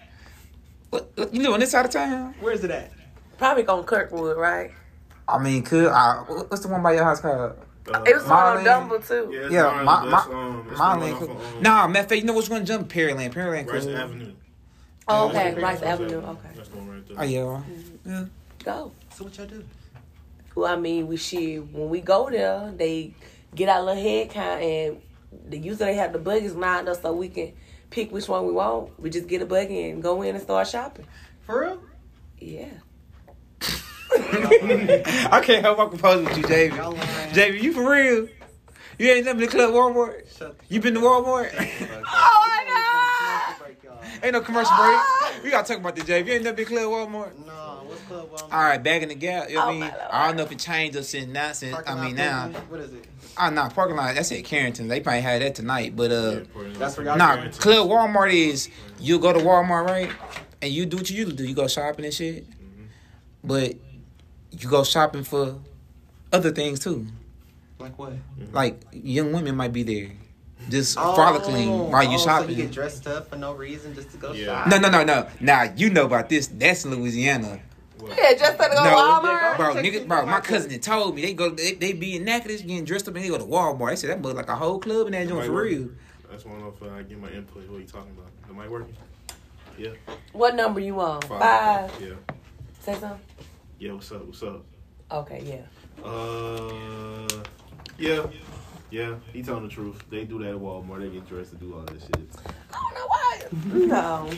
What, 0.91 1.11
what, 1.17 1.35
you 1.35 1.43
live 1.43 1.53
on 1.55 1.61
this 1.61 1.71
side 1.71 1.85
of 1.87 1.91
town? 1.91 2.35
Where's 2.41 2.63
it 2.65 2.71
at? 2.71 2.93
Probably 3.39 3.67
on 3.67 3.85
Kirkwood, 3.85 4.37
right? 4.37 4.71
I 5.29 5.39
mean, 5.43 5.63
could 5.63 5.89
I, 5.89 6.19
what's 6.27 6.63
the 6.63 6.69
one 6.69 6.83
by 6.83 6.95
your 6.95 7.05
house 7.05 7.21
called? 7.21 7.59
Uh, 7.93 8.03
It 8.07 8.15
was 8.17 8.25
on 8.31 8.65
Dumble 8.65 9.01
too. 9.01 9.31
Yeah, 9.33 9.41
it's 9.41 9.53
Yeah, 9.53 9.83
Marlin, 9.83 10.11
my, 10.11 10.11
that's, 10.11 10.29
my, 10.29 10.35
um, 10.35 10.67
that's 10.69 10.79
my 10.79 10.95
the 10.95 11.01
one 11.01 11.01
lane 11.01 11.15
off 11.15 11.21
cool. 11.53 11.61
Nah, 11.61 11.87
matter 11.89 12.15
of 12.15 12.21
you 12.21 12.27
know 12.27 12.33
what's 12.33 12.49
going 12.49 12.63
to 12.63 12.67
jump? 12.67 12.89
Pearland. 12.93 13.33
Pearland 13.33 13.71
Rice 13.71 13.85
cool. 13.85 13.97
Avenue. 13.97 14.33
Oh, 15.09 15.29
okay, 15.29 15.55
Yeah. 15.57 15.65
Rice 15.65 15.83
Avenue. 15.83 16.17
Okay, 16.19 16.49
That's 16.57 16.69
the 16.69 16.77
one 16.77 16.89
right 16.91 17.09
there. 17.09 17.17
Oh, 17.19 17.23
yeah. 17.25 17.61
yeah. 18.05 18.25
go. 18.65 18.93
So 19.15 19.25
what 19.25 19.37
y'all 19.39 19.47
do? 19.47 19.65
Well, 20.57 20.73
I 20.73 20.77
mean, 20.77 21.07
we 21.07 21.19
shit. 21.19 21.71
When 21.71 21.91
we 21.91 22.01
go 22.01 22.31
there, 22.31 22.73
they 22.75 23.15
get 23.55 23.69
our 23.69 23.83
little 23.83 24.03
head 24.03 24.31
count, 24.31 24.63
and 24.63 25.03
they 25.49 25.59
usually 25.59 25.95
have 25.95 26.15
the 26.15 26.19
buggies 26.19 26.55
lined 26.55 26.89
up 26.89 27.01
so 27.01 27.13
we 27.13 27.29
can 27.29 27.53
pick 27.91 28.11
which 28.11 28.27
one 28.27 28.47
we 28.47 28.53
want. 28.53 28.99
We 28.99 29.11
just 29.11 29.29
get 29.29 29.43
a 29.43 29.47
buggy 29.47 29.91
and 29.91 30.03
go 30.03 30.23
in 30.23 30.35
and 30.35 30.43
start 30.43 30.67
shopping. 30.67 31.07
For 31.45 31.61
real? 31.61 31.83
Yeah. 32.39 32.69
I 34.19 35.43
can't 35.45 35.63
help 35.63 35.77
my 35.77 35.87
composure 35.87 36.25
with 36.25 36.39
you, 36.39 36.43
Y'all 36.75 36.93
Jamie. 36.95 37.33
Jamie, 37.35 37.61
you 37.61 37.73
for 37.75 37.91
real? 37.91 38.29
You 38.99 39.11
ain't 39.11 39.27
never 39.27 39.39
been 39.39 39.49
to 39.51 39.55
Club 39.55 39.75
Walmart? 39.75 40.55
You 40.71 40.81
been 40.81 40.95
to 40.95 41.01
Walmart? 41.01 41.53
Oh 42.09 42.43
my 43.59 43.67
break, 43.67 43.83
y'all. 43.85 43.99
ain't 44.23 44.33
no 44.33 44.41
commercial 44.41 44.75
break. 44.77 44.89
Ah. 44.97 45.35
We 45.45 45.51
gotta 45.51 45.69
talk 45.69 45.79
about 45.79 45.95
this, 45.97 46.05
Jamie. 46.07 46.29
You 46.29 46.35
ain't 46.37 46.45
never 46.45 46.57
been 46.57 46.67
to 46.67 46.73
Club 46.73 46.85
Walmart? 46.87 47.47
No, 47.47 47.53
what's 47.53 47.76
club 48.09 48.29
All 48.43 48.49
right, 48.61 48.83
back 48.83 49.03
in 49.03 49.09
the 49.09 49.15
gap. 49.15 49.49
You 49.49 49.57
know 49.57 49.67
what 49.67 49.69
I 49.69 49.77
Oh, 49.77 49.81
mean. 49.81 49.93
I 50.11 50.27
don't 50.27 50.37
know 50.37 50.43
if 50.45 50.53
it 50.53 50.59
changed 50.59 50.97
or 50.97 51.03
since 51.03 51.27
now. 51.33 51.53
Since 51.53 51.75
Parking 51.75 51.93
I 51.95 52.05
mean 52.05 52.17
now, 52.17 52.49
building? 52.49 52.63
What 52.71 52.81
is 52.81 52.93
it? 52.95 53.05
Ah, 53.37 53.49
oh 53.49 53.51
no, 53.55 53.69
parking 53.69 53.97
lot. 53.97 54.15
That's 54.15 54.33
at 54.33 54.45
Carrington. 54.45 54.89
They 54.89 55.01
probably 55.01 55.21
had 55.21 55.43
that 55.43 55.55
tonight, 55.55 55.95
but 55.95 56.11
uh, 56.11 56.15
Yeah, 56.15 56.41
Portland. 56.53 56.77
That's 56.77 56.97
where 56.97 57.07
y'all 57.07 57.19
nah, 57.19 57.35
Carrington. 57.37 57.61
Club 57.61 57.89
Walmart 57.89 58.33
is 58.33 58.69
you 58.99 59.19
go 59.19 59.33
to 59.33 59.39
Walmart 59.41 59.87
right, 59.87 60.11
and 60.63 60.73
you 60.73 60.87
do 60.87 60.97
what 60.97 61.11
you 61.11 61.17
usually 61.17 61.37
do. 61.37 61.45
You 61.47 61.55
go 61.55 61.69
shopping 61.69 62.05
and 62.05 62.15
shit, 62.15 62.49
mm-hmm. 62.49 62.85
but 63.45 63.75
you 64.53 64.69
go 64.71 64.85
shopping 64.85 65.23
for 65.25 65.57
other 66.33 66.51
things 66.51 66.79
too. 66.81 67.07
Like 67.79 67.99
what? 67.99 68.13
Mm-hmm. 68.13 68.55
Like 68.55 68.83
young 68.93 69.33
women 69.33 69.55
might 69.55 69.73
be 69.73 69.83
there, 69.83 70.11
just 70.71 70.97
Oh, 70.99 71.15
frolicking 71.15 71.91
while 71.91 72.05
you 72.05 72.15
oh, 72.17 72.19
shopping. 72.19 72.55
So 72.55 72.57
you 72.57 72.63
get 72.63 72.73
dressed 72.73 73.07
up 73.07 73.29
for 73.29 73.37
no 73.37 73.53
reason 73.53 73.95
just 73.95 74.11
to 74.13 74.17
go 74.17 74.33
Yeah. 74.33 74.63
shop. 74.65 74.69
no, 74.69 74.79
no, 74.79 74.89
no, 74.89 75.05
no. 75.05 75.29
Now 75.41 75.65
you 75.77 75.91
know 75.91 76.07
about 76.07 76.31
this. 76.31 76.47
That's 76.47 76.85
in 76.87 76.91
Louisiana. 76.95 77.61
What? 77.99 78.17
Yeah, 78.17 78.35
just 78.35 78.53
to 78.53 78.69
go 78.69 78.75
No, 78.85 78.97
Walmart. 78.97 79.57
bro, 79.57 79.75
nigga, 79.77 80.07
bro, 80.07 80.27
my 80.27 80.41
cousin 80.41 80.71
had 80.71 80.83
told 80.83 81.15
me 81.15 81.23
they 81.23 81.33
go, 81.35 81.51
they, 81.51 81.73
they 81.73 81.93
be 81.93 82.17
in 82.17 82.25
Natchitoches 82.25 82.63
getting 82.63 82.85
dressed 82.85 83.09
up 83.09 83.15
and 83.15 83.25
they 83.25 83.29
go 83.29 83.39
to 83.39 83.45
Walmart. 83.45 83.91
They 83.91 83.97
said 83.97 84.11
that 84.11 84.21
was 84.21 84.35
like 84.35 84.49
a 84.49 84.55
whole 84.57 84.79
club 84.79 85.07
in 85.07 85.13
that 85.13 85.29
joint 85.29 85.47
for 85.47 85.53
work. 85.53 85.65
real. 85.71 85.89
That's 86.31 86.45
one 86.45 86.61
of 86.63 86.83
uh, 86.83 86.91
I 86.91 87.03
get 87.03 87.19
my 87.21 87.31
input. 87.31 87.69
What 87.71 87.77
are 87.79 87.81
you 87.81 87.87
talking 87.87 88.11
about? 88.13 88.29
Am 88.51 88.59
I 88.59 88.69
working? 88.69 88.95
Yeah. 89.79 89.91
What 90.33 90.55
number 90.55 90.81
you 90.81 91.01
on? 91.01 91.23
Five. 91.23 91.41
Five. 91.91 92.03
Yeah. 92.03 92.15
Say 92.81 92.95
something. 92.95 93.21
Yeah. 93.79 93.93
What's 93.93 94.11
up? 94.13 94.25
What's 94.27 94.43
up? 94.43 94.65
Okay, 95.11 95.43
yeah. 95.45 96.05
Uh. 96.05 97.43
Yeah. 97.99 98.27
Yeah. 98.91 99.15
He 99.33 99.43
telling 99.43 99.63
the 99.65 99.69
truth. 99.69 100.03
They 100.11 100.25
do 100.25 100.39
that 100.43 100.51
at 100.51 100.57
Walmart. 100.57 101.01
They 101.01 101.09
get 101.11 101.27
dressed 101.29 101.51
to 101.51 101.57
do 101.57 101.75
all 101.75 101.81
that 101.83 102.01
shit. 102.01 102.29
I 102.73 102.73
don't 102.73 102.95
know 102.95 103.07
why. 103.07 103.23
No. 103.87 104.31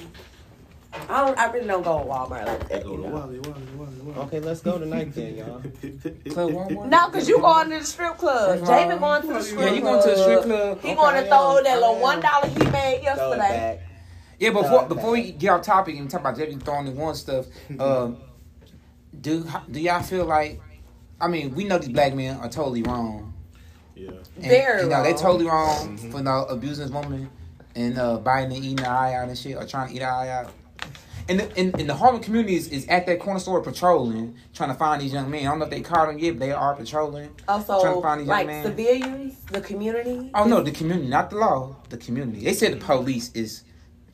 I 1.08 1.24
don't. 1.26 1.38
I 1.38 1.50
really 1.52 1.66
don't 1.66 1.82
go 1.82 1.98
to 1.98 2.04
Walmart 2.04 2.46
like 2.46 2.68
that. 2.68 2.84
go 2.84 2.96
to 2.96 3.02
know? 3.02 3.08
Wally, 3.08 3.38
Wally, 3.40 3.62
Wally, 3.76 3.92
Wally. 4.02 4.18
Okay, 4.26 4.40
let's 4.40 4.60
go 4.60 4.78
tonight 4.78 5.14
then, 5.14 5.36
y'all. 5.36 5.62
No, 6.86 7.08
cause 7.10 7.28
you 7.28 7.40
going 7.40 7.70
to 7.70 7.78
the 7.78 7.84
strip 7.84 8.16
club. 8.18 8.58
That's 8.58 8.68
Jamie 8.68 8.90
right. 8.92 9.00
going 9.00 9.22
to 9.22 9.28
the 9.28 9.42
strip 9.42 9.58
club. 9.58 9.68
Yeah, 9.68 9.74
you 9.74 9.80
going 9.82 10.02
to 10.02 10.08
the 10.08 10.16
strip 10.22 10.42
club? 10.42 10.80
He 10.80 10.88
Okay, 10.88 10.96
going 10.96 11.22
to 11.24 11.28
throw 11.28 11.60
that 11.62 11.74
little 11.80 11.98
one 12.00 12.20
dollar 12.20 12.46
he 12.48 12.58
made 12.70 13.00
yesterday. 13.02 13.38
back. 13.38 13.80
Yeah, 14.38 14.50
before 14.50 14.82
Nah, 14.82 14.88
before 14.88 15.10
we 15.12 15.32
get 15.32 15.50
off 15.50 15.62
topic 15.62 15.96
and 15.96 16.08
talk 16.10 16.20
about 16.20 16.36
Jeffy 16.36 16.54
throwing 16.56 16.86
the 16.86 16.92
one 16.92 17.14
stuff, 17.14 17.46
um, 17.80 18.18
do 19.20 19.44
do 19.70 19.80
y'all 19.80 20.02
feel 20.02 20.24
like? 20.26 20.60
I 21.20 21.26
mean, 21.26 21.54
we 21.54 21.64
know 21.64 21.78
these 21.78 21.88
black 21.88 22.14
men 22.14 22.36
are 22.36 22.48
totally 22.48 22.82
wrong. 22.82 23.34
Yeah. 23.96 24.10
And, 24.36 24.44
Very 24.44 24.82
you 24.84 24.88
know, 24.88 25.02
they 25.02 25.10
wrong. 25.10 25.18
totally 25.20 25.46
wrong 25.46 25.98
Mhm. 25.98 26.12
for 26.12 26.22
no 26.22 26.44
abusing 26.44 26.84
this 26.84 26.94
woman 26.94 27.28
and 27.74 27.98
uh, 27.98 28.18
biting 28.18 28.54
and 28.54 28.64
eating 28.64 28.84
her 28.84 28.90
eye 28.90 29.14
out 29.14 29.28
and 29.28 29.36
shit, 29.36 29.56
or 29.56 29.64
trying 29.66 29.88
to 29.88 29.94
eat 29.96 30.02
her 30.02 30.08
eye 30.08 30.28
out. 30.28 30.52
And 31.28 31.40
the, 31.40 31.56
and, 31.58 31.78
and 31.78 31.88
the 31.88 31.94
Harlem 31.94 32.22
community 32.22 32.54
is, 32.56 32.68
is 32.68 32.86
at 32.88 33.06
that 33.06 33.20
corner 33.20 33.38
store 33.38 33.60
patrolling, 33.60 34.34
trying 34.54 34.70
to 34.70 34.74
find 34.74 35.02
these 35.02 35.12
young 35.12 35.30
men. 35.30 35.40
I 35.46 35.50
don't 35.50 35.58
know 35.58 35.66
if 35.66 35.70
they 35.70 35.82
caught 35.82 36.06
them 36.08 36.18
yet, 36.18 36.32
but 36.32 36.40
they 36.40 36.52
are 36.52 36.74
patrolling. 36.74 37.28
Also, 37.46 37.80
Trying 37.82 37.96
to 37.96 38.02
find 38.02 38.20
a 38.22 38.24
young 38.24 38.46
men. 38.46 38.64
civilians, 38.64 39.34
the 39.52 39.60
community. 39.60 40.30
Oh 40.34 40.44
no, 40.44 40.62
the 40.62 40.70
community, 40.70 41.08
not 41.08 41.28
the 41.30 41.36
law. 41.36 41.76
The 41.90 41.98
community. 41.98 42.44
They 42.44 42.54
said 42.54 42.72
the 42.72 42.84
police 42.84 43.30
is 43.34 43.64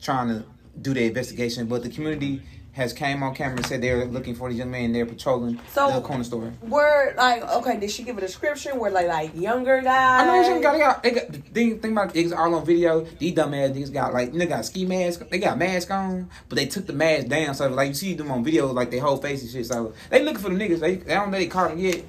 trying 0.01 0.27
to 0.27 0.45
do 0.81 0.93
their 0.93 1.05
investigation, 1.07 1.67
but 1.67 1.83
the 1.83 1.89
community 1.89 2.41
has 2.75 2.91
came 2.91 3.23
on 3.23 3.33
camera 3.33 3.55
and 3.55 3.65
said 3.65 3.81
they're 3.81 4.03
looking 4.05 4.35
for 4.35 4.49
the 4.49 4.55
young 4.55 4.69
man. 4.69 4.91
They're 4.91 5.05
patrolling 5.05 5.59
So- 5.71 5.91
the 5.91 6.01
corner 6.01 6.25
store. 6.25 6.51
Were 6.61 7.13
like 7.15 7.41
okay? 7.41 7.79
Did 7.79 7.89
she 7.89 8.03
give 8.03 8.17
a 8.17 8.21
description? 8.21 8.77
Were 8.77 8.91
they 8.91 9.07
like 9.07 9.33
younger 9.33 9.81
guys? 9.81 10.21
I 10.21 10.25
know 10.25 10.39
these 10.41 10.49
young 10.49 10.61
guys. 10.61 10.73
They 10.73 10.79
got, 10.79 11.03
they 11.03 11.11
got 11.11 11.31
the 11.31 11.37
thing, 11.39 11.79
thing 11.79 11.91
about 11.93 12.15
it, 12.15 12.33
all 12.33 12.53
on 12.53 12.65
video. 12.65 13.01
These 13.17 13.33
dumb 13.33 13.53
ass 13.53 13.69
niggas 13.71 13.93
got 13.93 14.13
like 14.13 14.33
they 14.33 14.45
got 14.45 14.65
ski 14.65 14.85
mask. 14.85 15.27
They 15.29 15.39
got 15.39 15.57
mask 15.57 15.89
on, 15.89 16.29
but 16.49 16.57
they 16.57 16.65
took 16.65 16.85
the 16.85 16.93
mask 16.93 17.27
down. 17.27 17.55
So 17.55 17.69
like 17.69 17.87
you 17.89 17.93
see 17.93 18.13
them 18.13 18.29
on 18.29 18.43
video, 18.43 18.67
like 18.73 18.91
they 18.91 18.99
whole 18.99 19.17
face 19.17 19.41
and 19.41 19.51
shit. 19.51 19.65
So 19.65 19.93
they 20.09 20.23
looking 20.23 20.41
for 20.41 20.49
the 20.49 20.55
niggas. 20.55 20.81
They, 20.81 20.95
they 20.95 21.13
don't 21.13 21.31
know 21.31 21.37
they 21.37 21.47
caught 21.47 21.69
them 21.69 21.79
yet, 21.79 22.03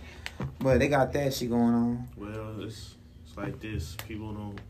but 0.59 0.81
they 0.81 0.89
got 0.89 1.13
that 1.13 1.33
shit 1.33 1.49
going 1.49 1.75
on. 1.75 2.09
Well, 2.17 2.61
it's 2.61 2.97
it's 3.25 3.37
like 3.37 3.61
this. 3.61 3.97
People 4.09 4.33
don't 4.33 4.61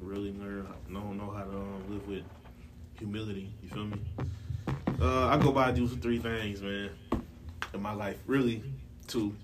really 0.00 0.32
learn, 0.38 0.68
don't 0.92 1.18
know 1.18 1.30
how 1.30 1.42
to 1.42 1.50
um, 1.50 1.82
live 1.88 2.06
with 2.06 2.22
humility. 2.96 3.52
You 3.62 3.68
feel 3.70 3.84
me? 3.86 4.00
Uh, 5.00 5.26
I 5.28 5.36
go 5.38 5.52
by 5.52 5.72
do 5.72 5.88
three 5.88 6.18
things, 6.18 6.62
man, 6.62 6.90
in 7.74 7.82
my 7.82 7.92
life. 7.92 8.16
Really, 8.26 8.62
two. 9.06 9.34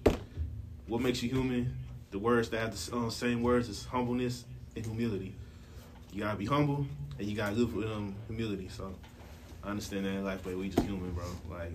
What 0.87 1.01
makes 1.01 1.23
you 1.23 1.29
human? 1.31 1.77
The 2.11 2.19
words 2.19 2.49
that 2.51 2.61
have 2.61 2.75
the 2.91 2.97
uh, 2.97 3.11
same 3.11 3.43
words 3.43 3.69
is 3.69 3.85
humbleness 3.85 4.45
and 4.77 4.85
humility. 4.85 5.35
You 6.13 6.23
gotta 6.23 6.39
be 6.39 6.47
humble 6.47 6.87
and 7.19 7.27
you 7.29 7.37
gotta 7.37 7.55
live 7.55 7.75
with 7.75 7.87
um, 7.87 8.15
humility. 8.29 8.69
So 8.69 8.95
I 9.63 9.71
understand 9.71 10.07
that 10.07 10.11
in 10.11 10.25
life, 10.25 10.41
but 10.43 10.57
we 10.57 10.69
just 10.71 10.87
human, 10.87 11.11
bro. 11.11 11.25
Like 11.51 11.73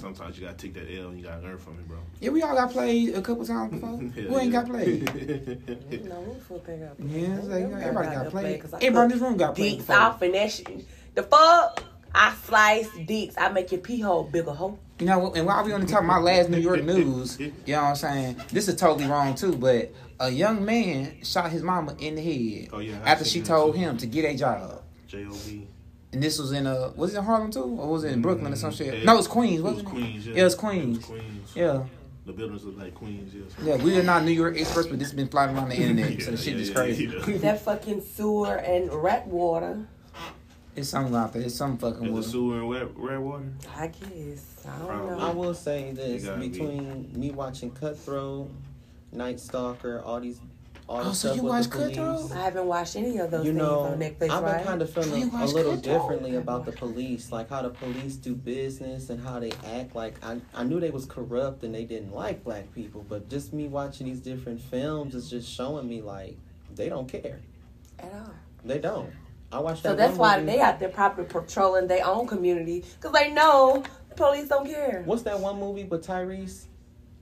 sometimes 0.00 0.38
you 0.38 0.46
gotta 0.46 0.56
take 0.56 0.72
that 0.74 0.90
L 0.90 1.08
and 1.08 1.18
you 1.18 1.24
gotta 1.24 1.42
learn 1.42 1.58
from 1.58 1.74
it, 1.74 1.86
bro. 1.86 1.98
Yeah, 2.20 2.30
we 2.30 2.42
all 2.42 2.54
got 2.54 2.70
played 2.70 3.14
a 3.14 3.20
couple 3.20 3.44
times 3.44 3.72
before. 3.72 3.96
Who 3.98 4.38
ain't 4.38 4.52
got 4.52 4.66
played? 4.66 5.02
No, 6.08 6.20
we 6.20 6.40
full 6.40 6.60
pick 6.60 6.80
up. 6.82 6.96
Yeah, 6.98 7.36
it's 7.36 7.46
like, 7.48 7.64
everybody 7.64 8.08
got 8.08 8.30
played. 8.30 8.60
Cause 8.62 8.74
Everybody 8.74 9.02
in 9.04 9.08
this 9.10 9.20
room 9.20 9.36
got 9.36 9.54
played. 9.54 9.72
dicks 9.72 9.86
before. 9.86 9.96
off 10.02 10.22
and 10.22 10.34
that 10.34 10.50
shit. 10.50 10.86
The 11.14 11.22
fuck. 11.24 11.83
I 12.14 12.34
slice 12.44 12.88
dicks. 13.06 13.36
I 13.36 13.48
make 13.50 13.72
your 13.72 13.80
pee 13.80 14.00
hole 14.00 14.24
bigger, 14.24 14.52
hoe. 14.52 14.78
You 15.00 15.06
know, 15.06 15.32
and 15.34 15.44
while 15.46 15.64
we 15.64 15.72
on 15.72 15.80
the 15.80 15.86
top 15.86 16.00
of 16.00 16.06
my 16.06 16.18
last 16.18 16.48
New 16.50 16.58
York 16.58 16.84
news, 16.84 17.38
you 17.40 17.52
know 17.66 17.82
what 17.82 17.88
I'm 17.88 17.96
saying? 17.96 18.40
This 18.52 18.68
is 18.68 18.76
totally 18.76 19.06
wrong 19.06 19.34
too, 19.34 19.56
but 19.56 19.92
a 20.20 20.30
young 20.30 20.64
man 20.64 21.24
shot 21.24 21.50
his 21.50 21.62
mama 21.62 21.96
in 21.98 22.14
the 22.14 22.22
head 22.22 22.68
Oh, 22.72 22.78
yeah, 22.78 22.98
after 23.04 23.24
she 23.24 23.40
told 23.42 23.74
too. 23.74 23.80
him 23.80 23.96
to 23.96 24.06
get 24.06 24.24
a 24.32 24.36
job. 24.36 24.82
J.O.B. 25.08 25.66
And 26.12 26.22
this 26.22 26.38
was 26.38 26.52
in 26.52 26.68
uh 26.68 26.92
was 26.94 27.12
it 27.14 27.18
in 27.18 27.24
Harlem 27.24 27.50
too? 27.50 27.64
Or 27.64 27.88
was 27.90 28.04
it 28.04 28.12
in 28.12 28.22
Brooklyn 28.22 28.52
or 28.52 28.56
some 28.56 28.70
shit? 28.72 28.98
Yeah. 28.98 29.04
No, 29.04 29.14
it 29.14 29.16
was 29.16 29.26
Queens, 29.28 29.58
It 29.58 29.62
was 29.64 29.72
wasn't 29.74 29.88
it? 29.88 29.90
Queens, 29.90 30.26
yeah. 30.28 30.34
Yeah, 30.34 30.40
it 30.40 30.44
was 30.44 30.54
Queens. 30.54 30.96
It 30.96 30.98
was 31.00 31.06
Queens. 31.06 31.52
Yeah. 31.56 31.82
The 32.26 32.32
buildings 32.32 32.64
look 32.64 32.78
like 32.78 32.94
Queens, 32.94 33.34
yes. 33.34 33.52
Yeah, 33.66 33.76
we 33.84 33.98
are 33.98 34.02
not 34.04 34.22
New 34.24 34.30
York 34.30 34.56
experts, 34.58 34.86
but 34.86 34.98
this 35.00 35.08
has 35.08 35.16
been 35.16 35.28
flying 35.28 35.54
around 35.56 35.68
the 35.70 35.76
internet, 35.82 36.22
so 36.22 36.30
the 36.30 36.36
shit 36.36 36.58
is 36.58 36.70
crazy. 36.70 37.06
Yeah, 37.06 37.36
That 37.38 37.60
fucking 37.62 38.00
sewer 38.00 38.54
and 38.56 38.90
rat 38.94 39.26
water. 39.26 39.86
It's 40.76 40.88
something 40.88 41.14
out 41.14 41.32
there. 41.32 41.42
It's 41.42 41.54
some 41.54 41.78
fucking 41.78 42.02
Is 42.02 42.08
the 42.08 42.12
water. 42.12 42.28
sewer 42.28 42.58
and 42.58 42.68
wet, 42.68 42.96
red 42.96 43.18
water? 43.20 43.44
I 43.76 43.86
guess. 43.88 44.66
I 44.66 44.78
don't 44.78 44.86
Probably. 44.88 45.24
I 45.24 45.30
will 45.30 45.54
say 45.54 45.92
this 45.92 46.22
You 46.22 46.28
gotta 46.28 46.40
be- 46.40 46.48
between 46.48 47.10
me 47.14 47.30
watching 47.30 47.70
Cutthroat, 47.70 48.50
Night 49.12 49.38
Stalker, 49.38 50.02
all 50.04 50.18
these, 50.18 50.40
all 50.88 51.00
Oh, 51.00 51.04
this 51.10 51.18
so 51.20 51.28
stuff 51.28 51.36
you 51.36 51.42
watch. 51.48 51.70
Cutthroat? 51.70 52.32
I 52.32 52.42
haven't 52.42 52.66
watched 52.66 52.96
any 52.96 53.18
of 53.18 53.30
those 53.30 53.46
You 53.46 53.52
things 53.52 53.62
know, 53.62 53.78
on 53.80 53.98
Netflix, 53.98 54.30
I've 54.30 54.42
been 54.42 54.52
right? 54.52 54.64
kind 54.64 54.82
of 54.82 54.90
feeling 54.90 55.20
you 55.20 55.30
a 55.32 55.46
little 55.46 55.76
Cutthroat? 55.76 55.82
differently 55.82 56.34
about 56.36 56.64
the 56.64 56.72
police, 56.72 57.30
like 57.30 57.50
how 57.50 57.62
the 57.62 57.70
police 57.70 58.16
do 58.16 58.34
business 58.34 59.10
and 59.10 59.22
how 59.24 59.38
they 59.38 59.52
act. 59.72 59.94
Like 59.94 60.16
I, 60.24 60.40
I 60.54 60.64
knew 60.64 60.80
they 60.80 60.90
was 60.90 61.06
corrupt 61.06 61.62
and 61.62 61.72
they 61.72 61.84
didn't 61.84 62.12
like 62.12 62.42
black 62.42 62.74
people, 62.74 63.04
but 63.08 63.28
just 63.30 63.52
me 63.52 63.68
watching 63.68 64.08
these 64.08 64.18
different 64.20 64.60
films 64.60 65.14
is 65.14 65.30
just 65.30 65.48
showing 65.48 65.88
me 65.88 66.02
like 66.02 66.36
they 66.74 66.88
don't 66.88 67.06
care. 67.06 67.38
At 68.00 68.12
all. 68.12 68.30
They 68.64 68.78
don't. 68.80 69.10
I 69.52 69.58
watched 69.60 69.82
that. 69.84 69.90
So 69.90 69.96
that's 69.96 70.16
one 70.16 70.18
why 70.18 70.40
movie- 70.40 70.52
they 70.52 70.60
out 70.60 70.80
there 70.80 70.88
probably 70.88 71.24
patrolling 71.24 71.86
their 71.86 72.04
own 72.06 72.26
community 72.26 72.84
because 73.00 73.12
they 73.12 73.30
know 73.32 73.82
the 74.08 74.14
police 74.16 74.48
don't 74.48 74.66
care. 74.66 75.02
What's 75.04 75.22
that 75.22 75.38
one 75.38 75.58
movie 75.60 75.84
with 75.84 76.06
Tyrese 76.06 76.64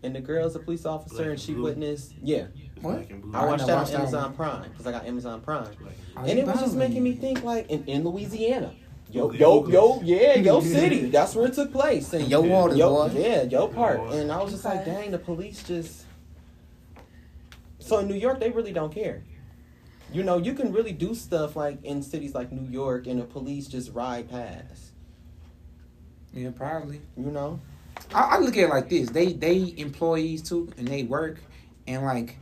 and 0.03 0.15
the 0.15 0.21
girl's 0.21 0.57
a 0.57 0.59
police 0.59 0.87
officer 0.87 1.15
Black 1.17 1.23
and 1.25 1.31
and 1.33 1.41
she 1.41 1.53
Blue. 1.55 1.65
witnessed? 1.65 2.15
Yeah, 2.23 2.47
What? 2.81 2.97
black 2.97 3.11
and 3.11 3.23
blue. 3.23 3.33
I 3.35 3.45
watched 3.47 3.61
know, 3.61 3.67
that 3.67 3.73
on 3.73 3.79
watched 3.81 3.93
that 3.93 4.01
Amazon 4.01 4.23
one. 4.23 4.33
Prime 4.35 4.71
because 4.71 4.87
I 4.87 4.93
got 4.93 5.07
Amazon 5.07 5.41
Prime. 5.43 5.69
Black 5.81 6.29
and 6.29 6.39
it 6.39 6.47
was 6.47 6.61
just 6.61 6.75
making 6.77 7.03
me 7.03 7.13
think 7.15 7.43
like 7.45 7.69
in, 7.71 7.85
in 7.87 8.05
Louisiana. 8.05 8.73
Yo, 9.11 9.31
yo, 9.31 9.67
yo, 9.69 10.01
yeah, 10.03 10.37
yo 10.37 10.61
city. 10.63 11.11
That's 11.11 11.35
where 11.35 11.45
it 11.47 11.53
took 11.53 11.71
place. 11.71 12.15
And 12.15 12.27
Yo 12.29 12.41
waters, 12.41 12.79
yo, 12.79 13.09
boy. 13.09 13.15
yeah, 13.21 13.43
yo 13.43 13.69
part. 13.69 14.01
And 14.15 14.33
I 14.33 14.43
was 14.43 14.53
just 14.53 14.65
like, 14.65 14.87
dang, 14.87 15.11
the 15.11 15.19
police 15.19 15.63
just. 15.63 16.07
So 17.79 17.99
in 17.99 18.09
New 18.09 18.15
York, 18.15 18.41
they 18.41 18.51
really 18.51 18.73
don't 18.73 18.91
care. 18.95 19.23
You 20.13 20.23
know, 20.23 20.37
you 20.37 20.53
can 20.53 20.73
really 20.73 20.93
do 20.93 21.15
stuff 21.15 21.57
like 21.57 21.83
in 21.85 22.03
cities 22.03 22.35
like 22.35 22.53
New 22.53 22.71
York, 22.71 23.07
and 23.07 23.21
the 23.21 23.25
police 23.25 23.67
just 23.67 23.93
ride 23.93 24.29
past. 24.31 24.93
Yeah, 26.35 26.51
probably. 26.51 27.01
You 27.17 27.31
know, 27.31 27.61
I, 28.15 28.37
I 28.37 28.39
look 28.39 28.57
at 28.57 28.65
it 28.65 28.69
like 28.69 28.89
this: 28.89 29.11
they 29.11 29.33
they 29.33 29.75
employees 29.77 30.43
too, 30.43 30.71
and 30.77 30.87
they 30.87 31.03
work, 31.05 31.41
and 31.87 32.03
like 32.05 32.37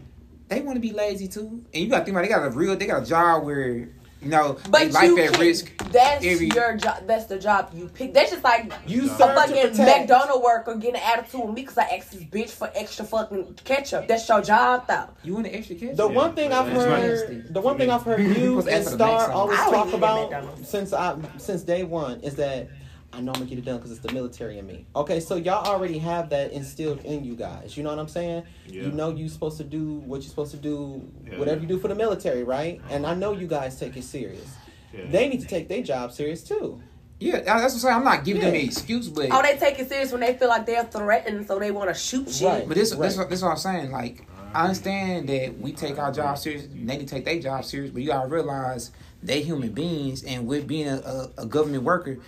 they 0.49 0.61
want 0.61 0.77
to 0.77 0.81
be 0.81 0.93
lazy 0.93 1.29
too. 1.29 1.65
And 1.73 1.85
you 1.85 1.89
got 1.89 2.01
to 2.01 2.05
think 2.05 2.17
about 2.17 2.25
it, 2.25 2.29
they 2.29 2.35
got 2.35 2.47
a 2.47 2.51
real, 2.51 2.77
they 2.77 2.87
got 2.87 3.03
a 3.05 3.07
job 3.07 3.45
where 3.45 3.89
you 4.21 4.29
know 4.29 4.57
But 4.69 4.79
they 4.81 4.91
life 4.91 5.05
you 5.09 5.19
at 5.19 5.33
can- 5.33 5.41
risk. 5.41 5.77
That's 5.91 6.25
every- 6.25 6.49
your 6.49 6.77
job. 6.77 7.05
That's 7.07 7.25
the 7.25 7.39
job 7.39 7.71
you 7.75 7.89
pick. 7.89 8.15
That's 8.15 8.31
just 8.31 8.45
like 8.45 8.73
you 8.87 9.03
A 9.03 9.05
a 9.07 9.09
serve 9.09 9.19
to 9.19 9.35
fucking 9.35 9.71
protect. 9.71 10.01
McDonald 10.11 10.43
worker 10.43 10.75
getting 10.77 10.97
an 10.97 11.03
attitude 11.05 11.41
with 11.45 11.55
me 11.55 11.63
because 11.63 11.79
I 11.79 11.85
asked 11.97 12.13
this 12.13 12.23
bitch 12.23 12.51
for 12.51 12.71
extra 12.75 13.05
fucking 13.05 13.59
ketchup. 13.65 14.07
That's 14.09 14.29
your 14.29 14.43
job, 14.43 14.87
though. 14.87 15.09
You 15.25 15.35
want 15.35 15.47
the 15.47 15.55
extra 15.55 15.77
ketchup? 15.77 15.97
The 15.97 16.09
Yeah, 16.09 16.15
one 16.15 16.35
thing 16.35 16.53
I've 16.53 16.67
that's 16.67 16.87
right. 16.87 17.03
heard, 17.03 17.55
the 17.55 17.61
one 17.61 17.77
thing 17.79 17.91
I've 17.91 18.03
heard 18.03 18.21
you 18.37 18.61
and 18.61 18.69
ask 18.69 18.91
for 18.91 18.97
the 18.97 19.05
Star 19.19 19.31
always 19.33 19.59
one. 19.59 19.69
I 19.69 19.71
don't 19.73 19.85
talk 19.87 19.95
about 19.95 20.59
since 20.67 20.93
I 20.93 21.17
since 21.39 21.63
day 21.63 21.83
one 21.85 22.21
is 22.21 22.37
that 22.37 22.69
I 23.13 23.21
know 23.21 23.33
I'm 23.33 23.41
gonna 23.41 23.47
get 23.47 23.59
it 23.59 23.65
done 23.65 23.77
because 23.79 23.91
it's 23.91 24.01
the 24.01 24.13
military 24.13 24.59
in 24.59 24.67
me. 24.67 24.87
Okay, 24.95 25.19
so 25.21 25.35
y'all 25.37 25.67
already 25.67 25.99
have 25.99 26.31
that 26.31 26.53
instilled 26.53 27.05
in 27.05 27.25
you 27.25 27.35
guys. 27.35 27.77
You 27.77 27.83
know 27.83 27.91
what 27.91 27.99
I'm 27.99 28.09
saying? 28.09 28.45
Yeah. 28.69 28.83
You 28.85 28.93
know 28.93 29.11
you're 29.11 29.29
supposed 29.29 29.59
to 29.59 29.65
do 29.65 29.95
what 30.07 30.23
you're 30.23 30.31
supposed 30.31 30.53
to 30.53 30.57
do, 30.57 31.03
Yeah. 31.27 31.39
whatever 31.39 31.61
you 31.61 31.67
do 31.67 31.79
for 31.79 31.89
the 31.89 31.95
military, 31.97 32.45
right? 32.45 32.81
And 32.89 33.05
I 33.07 33.15
know 33.15 33.33
you 33.33 33.47
guys 33.49 33.79
take 33.79 33.97
it 33.97 34.05
serious. 34.05 34.49
Yeah. 34.95 35.07
They 35.11 35.29
need 35.29 35.41
to 35.41 35.47
take 35.47 35.69
their 35.69 35.83
job 35.83 36.13
serious 36.13 36.43
too. 36.45 36.81
Yeah, 37.19 37.41
that's 37.41 37.47
what 37.49 37.63
I'm 37.65 37.69
saying. 37.71 37.95
I'm 37.97 38.05
not 38.05 38.25
giving 38.25 38.43
them 38.43 38.55
Yeah. 38.55 38.61
an 38.61 38.67
excuse, 38.67 39.09
but 39.09 39.29
Oh, 39.31 39.43
they 39.43 39.57
take 39.57 39.79
it 39.79 39.89
serious 39.89 40.13
when 40.13 40.21
they 40.21 40.35
feel 40.35 40.49
like 40.49 40.65
they're 40.65 40.85
threatened, 40.85 41.47
so 41.49 41.59
they 41.59 41.71
want 41.73 41.89
to 41.89 41.95
shoot 41.95 42.31
shit. 42.31 42.47
Right. 42.49 42.67
but 42.69 42.77
this 42.77 42.95
Right. 42.95 43.09
this, 43.09 43.17
this 43.29 43.43
what 43.43 43.51
I'm 43.51 43.57
saying. 43.57 43.91
Like 43.91 44.25
I 44.55 44.63
understand 44.65 45.29
that 45.29 45.61
we 45.61 45.73
take 45.73 45.99
our 45.99 46.11
job 46.13 46.39
serious. 46.39 46.67
They 46.73 46.97
need 46.97 47.07
to 47.09 47.15
take 47.15 47.25
their 47.25 47.39
job 47.41 47.65
serious, 47.65 47.91
but 47.91 48.03
you 48.03 48.09
gotta 48.09 48.29
realize 48.29 48.91
they 49.23 49.43
human 49.43 49.71
beings, 49.73 50.23
and 50.25 50.47
with 50.47 50.67
being 50.67 50.89
a, 50.89 50.97
a, 51.37 51.43
a 51.43 51.47
government 51.47 51.83
worker, 51.85 52.19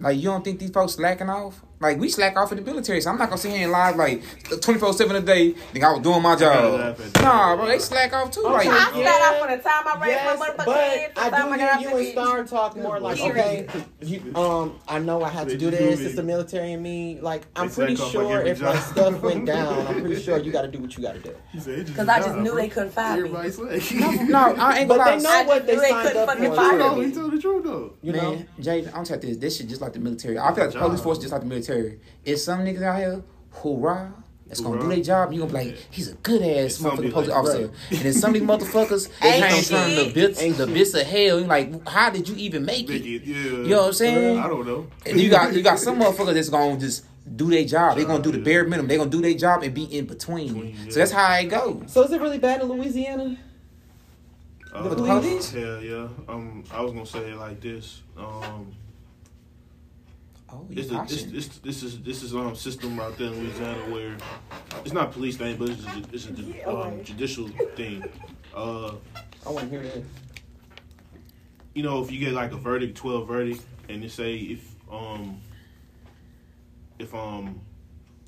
like 0.00 0.16
you 0.16 0.24
don't 0.24 0.44
think 0.44 0.58
these 0.58 0.70
folks 0.70 0.94
slacking 0.94 1.28
off? 1.28 1.62
Like 1.78 1.98
we 1.98 2.08
slack 2.08 2.38
off 2.38 2.52
in 2.52 2.58
the 2.58 2.64
military, 2.64 3.00
so 3.02 3.10
I'm 3.10 3.18
not 3.18 3.28
gonna 3.28 3.38
sit 3.40 3.52
here 3.52 3.64
and 3.64 3.72
lie 3.72 3.90
like 3.90 4.22
24 4.62 4.94
seven 4.94 5.16
a 5.16 5.20
day. 5.20 5.52
Think 5.52 5.84
I 5.84 5.92
was 5.92 6.00
doing 6.02 6.22
my 6.22 6.34
job. 6.34 6.72
laugh 6.80 6.98
at 7.00 7.12
that. 7.12 7.22
Nah, 7.22 7.54
bro, 7.56 7.66
they 7.66 7.78
slack 7.78 8.14
off 8.14 8.30
too. 8.30 8.40
Okay. 8.46 8.52
Like 8.52 8.66
I 8.68 8.98
Yeah. 8.98 9.10
off 9.10 9.20
out 9.22 9.40
from 9.48 9.56
the 9.58 9.62
time 9.62 9.82
I 9.86 10.00
raised 10.00 10.12
Yes, 10.16 10.38
my 10.38 10.46
motherfucking 10.46 10.64
but 10.64 10.76
hands. 10.76 11.14
to 11.14 11.20
I 11.20 11.28
do 11.28 11.62
out 11.62 11.78
hear 11.80 11.90
you 11.90 11.96
and. 11.98 12.06
Star 12.12 12.44
talk 12.44 12.76
more 12.78 12.98
like, 12.98 13.20
okay, 13.20 13.66
you, 14.00 14.32
um, 14.34 14.78
I 14.88 14.98
know 15.00 15.22
I 15.22 15.28
had 15.28 15.48
to 15.48 15.58
do 15.58 15.70
this. 15.70 16.00
It's 16.00 16.14
the 16.16 16.22
military 16.22 16.72
and 16.72 16.82
me. 16.82 17.18
Like, 17.20 17.42
I'm 17.54 17.68
pretty 17.68 17.96
sure 17.96 18.40
if 18.40 18.60
my 18.62 18.76
stuff 18.78 19.20
went 19.20 19.44
down, 19.54 19.86
I'm 19.86 20.00
pretty 20.00 20.22
sure 20.22 20.38
you 20.38 20.52
got 20.52 20.62
to 20.62 20.68
do 20.68 20.78
what 20.78 20.96
you 20.96 21.02
got 21.02 21.12
to 21.14 21.20
do. 21.20 21.34
He 21.52 21.60
said, 21.60 21.80
"It's 21.80 21.90
Because 21.90 22.08
I 22.08 22.20
just 22.20 22.36
knew 22.38 22.54
they 22.54 22.68
couldn't 22.68 22.92
find 22.92 23.22
me. 23.22 23.28
Everybody 23.28 23.50
slack. 23.80 24.28
no, 24.30 24.54
I 24.58 24.78
ain't 24.78 24.88
But 24.88 24.96
gonna 24.98 25.16
they 25.18 25.22
know 25.22 25.42
what 25.44 25.66
they 25.66 25.76
signed 25.76 26.06
couldn't 26.06 26.16
up 26.22 26.28
fucking 26.30 26.44
for. 26.50 26.56
fire 26.56 26.78
No, 26.78 26.94
too. 26.94 27.00
he 27.02 27.12
told 27.12 27.32
the 27.32 27.38
truth 27.38 27.64
though. 27.64 27.92
You 28.02 28.12
know, 28.14 28.30
Man, 28.36 28.48
Jay, 28.60 28.88
I'm 28.94 29.04
telling 29.04 29.22
you 29.22 29.28
this. 29.34 29.36
This 29.46 29.56
shit 29.58 29.68
just 29.68 29.80
like 29.82 29.92
the 29.92 29.98
military. 30.00 30.38
I 30.38 30.54
feel 30.54 30.64
like 30.64 30.72
the 30.72 30.78
police 30.80 31.00
force 31.00 31.18
just 31.18 31.32
like 31.32 31.42
the 31.42 31.46
military. 31.46 31.65
It's 32.24 32.44
some 32.44 32.60
niggas 32.60 32.82
out 32.82 32.98
here, 32.98 33.22
hoorah, 33.52 34.12
that's 34.46 34.60
gonna 34.60 34.80
do 34.80 34.88
their 34.88 35.02
job. 35.02 35.32
You 35.32 35.40
gonna 35.40 35.52
be 35.52 35.58
like, 35.70 35.86
he's 35.90 36.08
a 36.08 36.14
good 36.14 36.40
ass 36.42 36.78
And 36.80 36.86
motherfucking 36.92 37.12
police 37.12 37.28
like, 37.28 37.36
officer. 37.38 37.58
right. 37.66 37.70
And 37.90 38.00
then 38.00 38.12
some 38.12 38.34
of 38.34 38.40
these 38.40 38.48
motherfuckers, 38.48 39.10
they 39.20 39.28
Ain't 39.34 39.44
came 39.46 39.62
from 39.64 39.90
the 39.90 40.04
shit. 40.04 40.14
bits, 40.14 40.40
Ain't 40.42 40.56
the 40.56 40.66
shit. 40.66 40.74
bits 40.74 40.94
of 40.94 41.06
hell. 41.06 41.40
You 41.40 41.46
like, 41.46 41.88
how 41.88 42.10
did 42.10 42.28
you 42.28 42.36
even 42.36 42.64
make 42.64 42.88
Make 42.88 43.02
it? 43.04 43.08
it, 43.08 43.22
yeah. 43.24 43.34
You 43.36 43.66
know 43.68 43.78
what 43.80 43.86
I'm 43.88 43.92
saying? 43.94 44.38
I 44.38 44.46
don't 44.48 44.66
know. 44.66 44.86
And 45.04 45.20
you 45.20 45.30
got 45.30 45.52
you 45.52 45.62
got 45.62 45.78
some 45.80 45.98
motherfuckers 46.00 46.34
that's 46.34 46.48
gonna 46.48 46.78
just 46.78 47.04
do 47.36 47.50
their 47.50 47.64
job. 47.64 47.96
They 47.96 48.04
gonna 48.04 48.22
do 48.22 48.30
the 48.30 48.38
bare 48.38 48.62
minimum. 48.64 48.86
They 48.86 48.96
gonna 48.96 49.10
do 49.10 49.20
their 49.20 49.34
job 49.34 49.62
and 49.64 49.74
be 49.74 49.84
in 49.84 50.06
between. 50.06 50.52
Between, 50.54 50.76
yeah. 50.84 50.90
So 50.90 50.98
that's 51.00 51.10
how 51.10 51.34
it 51.34 51.46
goes. 51.46 51.82
so 51.92 52.02
is 52.04 52.12
it 52.12 52.20
really 52.20 52.38
bad 52.38 52.60
in 52.62 52.68
Louisiana? 52.68 53.36
Uh, 54.72 54.88
The 54.88 54.94
police? 54.96 55.52
Yeah, 55.54 55.80
yeah. 55.80 56.08
Um, 56.28 56.62
I 56.70 56.82
was 56.82 56.92
gonna 56.92 57.06
say 57.06 57.30
it 57.32 57.36
like 57.36 57.60
this. 57.60 58.02
Um, 58.16 58.72
It's 60.76 60.90
you 60.90 60.98
a, 60.98 61.02
it's, 61.02 61.22
it's, 61.46 61.58
this 61.58 61.82
is 61.82 62.00
this 62.02 62.22
is 62.22 62.34
um 62.34 62.54
system 62.54 63.00
out 63.00 63.16
there 63.16 63.28
in 63.28 63.40
Louisiana 63.40 63.80
where 63.90 64.16
it's 64.84 64.92
not 64.92 65.12
police 65.12 65.36
thing, 65.36 65.56
but 65.56 65.70
it's 65.70 65.84
a, 65.84 66.02
it's 66.12 66.26
a 66.26 66.70
um, 66.70 67.02
judicial 67.02 67.48
thing. 67.74 68.04
Uh, 68.54 68.92
I 69.46 69.50
want 69.50 69.70
to 69.70 69.70
hear 69.70 69.82
this. 69.82 70.04
you 71.74 71.82
know, 71.82 72.02
if 72.02 72.10
you 72.12 72.18
get 72.18 72.34
like 72.34 72.52
a 72.52 72.56
verdict, 72.56 72.96
twelve 72.96 73.26
verdict, 73.26 73.62
and 73.88 74.02
they 74.02 74.08
say 74.08 74.36
if 74.36 74.74
um 74.90 75.40
if 76.98 77.14
um 77.14 77.60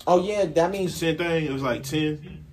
Oh 0.07 0.23
yeah, 0.23 0.47
that 0.47 0.71
means 0.71 0.93
the 0.93 0.99
same 0.99 1.19
thing, 1.19 1.45
it 1.45 1.53
was 1.53 1.63
like 1.63 1.83
ten, 1.83 2.45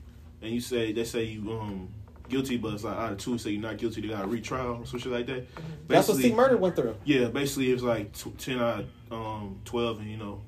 and 0.42 0.52
you 0.52 0.60
say 0.60 0.92
they 0.92 1.06
say 1.06 1.24
you 1.24 1.52
um 1.54 1.90
guilty, 2.30 2.58
but 2.58 2.74
it's 2.74 2.84
like 2.84 2.98
out 2.98 3.12
of 3.14 3.18
two, 3.18 3.38
say 3.38 3.52
you're 3.52 3.62
not 3.62 3.78
guilty, 3.78 4.02
they 4.02 4.08
got 4.10 4.24
a 4.24 4.28
retrial 4.28 4.78
or 4.82 4.86
some 4.86 5.00
shit 5.00 5.12
like 5.12 5.26
that. 5.28 5.46
that's 5.88 6.08
what 6.08 6.18
Basically- 6.18 6.24
C 6.30 6.34
Murder 6.36 6.58
went 6.58 6.76
through. 6.76 6.96
Yeah, 7.06 7.28
basically 7.28 7.72
it's 7.72 7.84
like 7.84 8.12
tw- 8.14 8.38
ten 8.38 8.60
out 8.60 8.80
of 8.80 8.86
um 9.14 9.60
twelve, 9.66 10.00
and 10.00 10.10
you 10.10 10.18
know, 10.18 10.42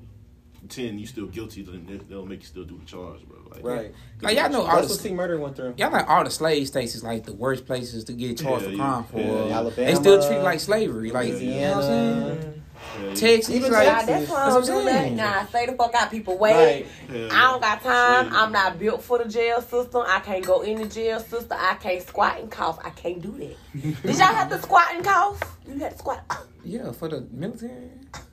ten 0.68 0.98
you 0.98 1.06
still 1.06 1.26
guilty, 1.26 1.62
then 1.62 1.86
they- 1.86 1.96
they'll 2.08 2.26
make 2.26 2.40
you 2.40 2.46
still 2.46 2.64
do 2.64 2.78
the 2.78 2.84
charge, 2.84 3.20
bro. 3.26 3.38
Like, 3.50 3.64
Right. 3.64 3.94
Like 4.20 4.36
y'all 4.36 4.50
know 4.50 4.60
all 4.62 4.76
That's 4.76 4.88
the 4.88 4.92
what 4.94 5.00
C 5.00 5.12
Murder 5.12 5.38
went 5.40 5.56
through. 5.56 5.74
Y'all 5.78 5.90
like 5.90 6.08
all 6.08 6.22
the 6.22 6.30
slave 6.30 6.66
states 6.68 6.94
is 6.94 7.02
like 7.02 7.24
the 7.24 7.32
worst 7.32 7.64
places 7.66 8.04
to 8.04 8.12
get 8.12 8.36
charged 8.38 8.64
Yeah, 8.66 8.70
for 8.70 8.76
yeah, 8.76 8.76
crime 8.76 9.04
for. 9.04 9.18
yeah. 9.20 9.54
Alabama, 9.56 9.70
they 9.76 9.94
still 9.94 10.20
treat 10.26 10.36
it 10.36 10.42
like 10.42 10.60
slavery, 10.60 11.10
like 11.10 11.28
you 11.28 11.50
know 11.52 11.76
what 11.76 11.76
I'm 11.76 11.82
saying. 11.82 12.62
Louisiana. 12.98 13.02
Yeah, 13.02 13.08
yeah. 13.08 13.14
Texas, 13.14 13.54
Even 13.54 13.72
like, 13.72 13.88
ah, 13.88 13.90
Nah, 13.90 13.96
Texas. 13.98 14.06
that's 14.08 14.30
why 14.30 14.36
I 14.36 14.50
That's 14.50 14.66
don't 14.68 14.78
do 14.78 14.84
that. 14.84 15.12
Nah, 15.12 15.46
stay 15.46 15.66
the 15.66 15.72
fuck 15.72 15.94
out, 15.94 16.10
people. 16.10 16.38
Wait. 16.38 16.52
Right. 16.54 16.86
Yeah, 17.12 17.28
I 17.32 17.42
don't 17.52 17.60
got 17.60 17.82
time. 17.82 18.24
Slavery. 18.24 18.38
I'm 18.38 18.52
not 18.52 18.78
built 18.78 19.02
for 19.02 19.18
the 19.18 19.28
jail 19.28 19.60
system. 19.62 20.02
I 20.06 20.20
can't 20.20 20.44
go 20.44 20.62
in 20.62 20.80
the 20.82 20.88
jail 20.88 21.20
system. 21.20 21.56
I 21.60 21.74
can't 21.74 22.02
squat 22.02 22.40
and 22.40 22.50
cough. 22.50 22.78
I 22.84 22.90
can't 22.90 23.20
do 23.20 23.32
that. 23.32 23.56
Did 24.02 24.16
y'all 24.18 24.26
have 24.26 24.50
to 24.50 24.60
squat 24.60 24.88
and 24.94 25.04
cough? 25.04 25.40
You 25.66 25.78
had 25.78 25.92
to 25.92 25.98
squat 25.98 26.24
yeah, 26.64 26.92
for 26.92 27.08
the 27.08 27.26
military. 27.32 27.90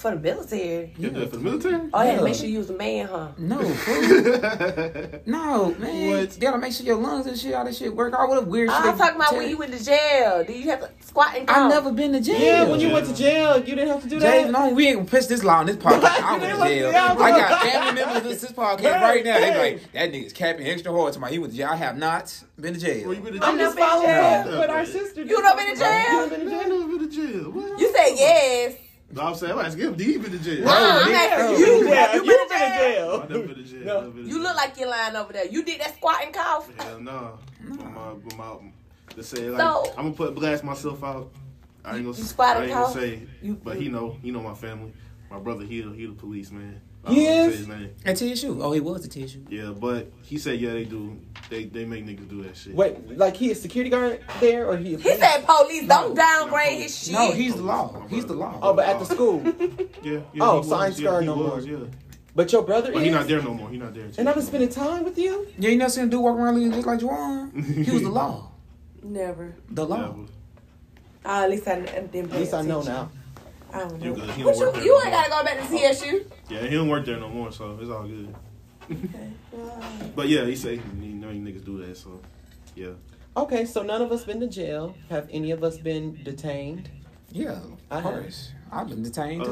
for 0.00 0.10
the 0.12 0.16
military. 0.18 0.92
You 0.98 1.10
did 1.10 1.14
that 1.22 1.30
for 1.30 1.36
the 1.36 1.42
military? 1.42 1.88
Oh, 1.92 2.02
yeah, 2.02 2.14
Yeah. 2.16 2.22
make 2.22 2.34
sure 2.34 2.46
you 2.46 2.58
was 2.58 2.70
a 2.70 2.74
man, 2.76 3.06
huh? 3.08 3.28
No, 3.38 3.58
no, 5.26 5.74
man. 5.78 6.10
What? 6.10 6.34
You 6.34 6.40
gotta 6.40 6.58
make 6.58 6.72
sure 6.72 6.86
your 6.86 6.96
lungs 6.96 7.26
and 7.26 7.38
shit, 7.38 7.54
all 7.54 7.64
that 7.64 7.74
shit 7.74 7.94
work. 7.94 8.14
All 8.18 8.28
what 8.28 8.38
a 8.42 8.46
weird 8.46 8.70
ah, 8.70 8.80
shit. 8.82 8.92
I'm 8.92 8.98
talking 8.98 9.16
about 9.16 9.28
tell 9.30 9.38
when 9.38 9.46
you. 9.48 9.54
you 9.54 9.58
went 9.58 9.72
to 9.76 9.84
jail. 9.84 10.44
Did 10.44 10.56
you 10.56 10.70
have 10.70 10.80
to 10.80 10.90
squat 11.06 11.36
and 11.36 11.46
cough? 11.46 11.56
I've 11.58 11.70
never 11.70 11.92
been 11.92 12.12
to 12.12 12.20
jail. 12.20 12.40
Yeah, 12.40 12.64
when 12.70 12.80
you 12.80 12.88
Yeah. 12.88 12.94
went 12.94 13.06
to 13.08 13.14
jail, 13.14 13.58
you 13.58 13.74
didn't 13.76 13.88
have 13.88 14.02
to 14.02 14.08
do 14.08 14.18
Jay, 14.20 14.44
that. 14.44 14.50
no, 14.50 14.70
we 14.70 14.86
ain't 14.88 14.96
gonna 14.98 15.08
push 15.08 15.26
this 15.26 15.44
law 15.44 15.60
in 15.62 15.66
this 15.66 15.76
podcast. 15.76 16.04
I 16.04 16.38
went 16.38 16.52
to 16.58 16.64
jail. 16.68 16.88
I 16.90 17.30
got 17.30 17.62
family 17.62 17.94
members 18.02 18.16
of 18.34 18.40
this 18.40 18.52
podcast 18.52 19.00
right 19.00 19.24
now. 19.24 19.38
They 19.38 19.50
be 19.52 19.58
like, 19.58 19.92
that 19.92 20.12
nigga's 20.12 20.32
capping 20.32 20.66
extra 20.66 20.92
hard 20.92 21.12
to 21.14 21.20
my 21.20 21.30
he 21.30 21.38
went 21.38 21.52
to 21.52 21.56
jail. 21.58 21.68
I 21.70 21.76
have 21.76 21.96
not 21.98 22.42
been 22.58 22.74
to 22.74 22.80
jail. 22.80 23.06
Well, 23.08 23.14
you 23.16 23.22
been 23.22 23.34
to 23.40 23.44
I'm 23.46 23.56
jail? 23.58 23.66
just 23.66 23.78
following 23.78 24.10
up 24.10 24.46
Yeah. 24.46 24.58
what 24.58 24.70
our 24.70 24.86
sister. 24.86 25.22
You 25.22 25.40
done 25.42 25.56
been 25.56 25.74
to 25.74 25.78
jail? 25.80 26.00
You 26.00 26.08
done 26.08 26.28
been 26.30 26.40
to 26.40 26.46
Man, 26.46 26.60
I 26.60 26.64
jail? 26.64 26.88
been 26.88 26.98
to 26.98 27.08
jail. 27.08 27.78
You 27.78 27.92
said 27.94 28.14
yes. 28.16 28.74
No, 29.12 29.22
I'm 29.22 29.34
saying, 29.34 29.52
I'm 29.52 29.58
asking 29.58 29.82
him, 29.84 29.94
did 29.94 30.06
he 30.06 30.18
been 30.18 30.30
to 30.30 30.38
jail? 30.38 30.64
Nah, 30.64 30.70
I'm 30.72 31.12
asking 31.14 31.52
no. 31.52 31.58
you. 31.58 31.88
Yeah, 31.88 31.94
Have 32.06 32.14
you 32.14 32.22
been 32.22 32.48
to 32.48 32.54
jail? 32.54 33.24
I 33.24 33.32
never 33.32 33.46
been 33.46 33.56
to 33.56 33.62
jail. 33.64 33.84
No. 33.84 34.00
never 34.02 34.10
been 34.10 34.24
to 34.24 34.30
You 34.30 34.42
look 34.42 34.56
like 34.56 34.78
you're 34.78 34.88
lying 34.88 35.16
over 35.16 35.32
there. 35.32 35.46
You 35.46 35.64
did 35.64 35.80
that 35.80 35.96
squat 35.96 36.22
and 36.24 36.32
cough. 36.32 36.70
Hell 36.78 37.00
no. 37.00 37.38
With 37.68 37.84
my, 37.84 38.12
with 38.12 38.36
my, 38.36 38.54
to 39.16 39.22
say 39.24 39.50
like, 39.50 39.60
So- 39.60 39.90
I'm 39.96 40.04
gonna 40.04 40.12
put 40.14 40.34
blast 40.34 40.62
myself 40.62 41.02
out. 41.02 41.30
I 41.84 41.96
ain't 41.96 42.04
gonna, 42.04 42.16
You 42.16 42.24
squat 42.24 42.48
I 42.48 42.60
and 42.60 42.64
ain't 42.64 42.72
gonna 42.74 42.84
cough? 42.86 42.94
say, 42.94 43.22
You- 43.42 43.54
but 43.62 43.76
he 43.76 43.88
know, 43.88 44.16
he 44.22 44.30
know 44.30 44.42
my 44.42 44.54
family. 44.54 44.92
My 45.30 45.38
brother, 45.38 45.64
he 45.64 45.82
he 45.82 46.06
the 46.06 46.12
police 46.12 46.50
man. 46.50 46.80
I 47.04 47.14
He 47.14 47.24
don't 47.24 47.34
wanna 47.34 47.42
is? 47.48 47.52
say 47.52 47.58
his 47.58 47.68
name. 47.68 47.90
At 48.04 48.16
TSU. 48.16 48.62
Oh, 48.62 48.72
he 48.72 48.80
was 48.80 49.04
at 49.04 49.10
TSU. 49.10 49.44
Yeah, 49.48 49.70
but 49.70 50.10
he 50.22 50.36
said 50.38 50.60
yeah 50.60 50.72
they 50.72 50.84
do. 50.84 51.16
They 51.48 51.64
they 51.64 51.84
make 51.84 52.04
niggas 52.06 52.28
do 52.28 52.42
that 52.42 52.56
shit. 52.56 52.74
Wait, 52.74 53.16
like 53.16 53.36
he 53.36 53.50
a 53.50 53.54
security 53.54 53.90
guard 53.90 54.20
there, 54.40 54.66
or 54.66 54.76
he? 54.76 54.94
A 54.94 54.98
He 54.98 55.14
said 55.16 55.44
police. 55.46 55.88
Don't 55.88 56.14
downgrade 56.14 56.82
his 56.82 57.04
shit. 57.04 57.14
No, 57.14 57.32
he's 57.32 57.54
the 57.56 57.62
law. 57.62 58.06
He's 58.08 58.26
the 58.26 58.34
law. 58.34 58.58
Oh, 58.62 58.70
oh 58.70 58.74
but 58.74 58.86
at 58.86 58.98
the 58.98 59.06
oh. 59.06 59.14
school. 59.14 59.42
Yeah. 60.02 60.20
yeah 60.32 60.42
Oh, 60.42 60.62
he 60.62 60.68
so 60.68 60.74
I 60.76 60.86
ain't 60.86 60.98
yeah, 60.98 61.08
scarred 61.08 61.26
no 61.26 61.36
was, 61.36 61.66
more. 61.66 61.78
Yeah. 61.78 61.86
But 62.34 62.52
your 62.52 62.62
brother 62.62 62.92
But 62.92 62.98
is. 63.02 63.04
he 63.06 63.10
not 63.10 63.26
there 63.26 63.42
no 63.42 63.52
more. 63.54 63.68
He 63.70 63.76
not 63.76 63.92
there. 63.94 64.06
And 64.16 64.28
I've 64.28 64.34
been 64.36 64.44
spending 64.44 64.68
time 64.68 65.04
with 65.04 65.18
you. 65.18 65.46
Yeah, 65.58 65.70
you 65.70 65.76
never 65.76 65.90
seen 65.90 66.04
a 66.04 66.08
dude 66.08 66.20
walk 66.22 66.36
around 66.36 66.54
looking 66.54 66.72
just 66.72 66.86
like 66.86 67.00
Juwan? 67.00 67.84
He 67.84 67.90
was 67.90 68.02
the 68.02 68.08
law. 68.08 68.50
Never. 69.02 69.54
The 69.70 69.84
law. 69.84 69.96
Yeah, 70.16 70.26
Oh, 71.26 71.44
at 71.44 71.50
least 71.50 71.66
I 71.68 71.80
didn't 71.80 72.12
pay 72.12 72.20
At 72.20 72.32
least 72.32 72.54
I 72.54 72.62
know 72.62 72.82
now. 72.82 73.10
I 73.72 73.80
don't 73.80 74.00
You 74.02 74.10
know. 74.10 74.14
good. 74.16 74.30
He 74.30 74.42
But 74.42 74.54
don't 74.56 74.76
you, 74.76 74.82
you 74.84 75.00
ain't 75.04 75.10
gotta 75.12 75.30
go 75.30 75.44
back 75.44 75.68
to 75.68 75.92
TSU. 75.92 76.24
Yeah, 76.50 76.62
he 76.66 76.70
don't 76.74 76.88
work 76.88 77.06
there 77.06 77.18
no 77.18 77.28
more, 77.28 77.52
so 77.52 77.78
it's 77.80 77.90
all 77.90 78.06
good. 78.08 78.34
But 80.16 80.28
yeah, 80.28 80.44
he 80.44 80.56
say 80.56 80.80
he 81.00 81.08
know 81.08 81.30
you 81.30 81.40
niggas 81.40 81.64
do 81.64 81.78
that, 81.86 81.96
so 81.96 82.20
yeah. 82.74 82.88
Okay, 83.36 83.64
so 83.64 83.82
none 83.82 84.02
of 84.02 84.10
us 84.10 84.24
been 84.24 84.40
to 84.40 84.48
jail. 84.48 84.94
Have 85.08 85.28
any 85.30 85.52
of 85.52 85.62
us 85.62 85.78
been 85.78 86.18
detained? 86.24 86.90
Yeah, 87.30 87.60
I 87.90 87.98
of 87.98 88.02
have. 88.02 88.12
course. 88.14 88.52
I've 88.72 88.88
been 88.88 89.02
detained 89.04 89.44
too. 89.44 89.50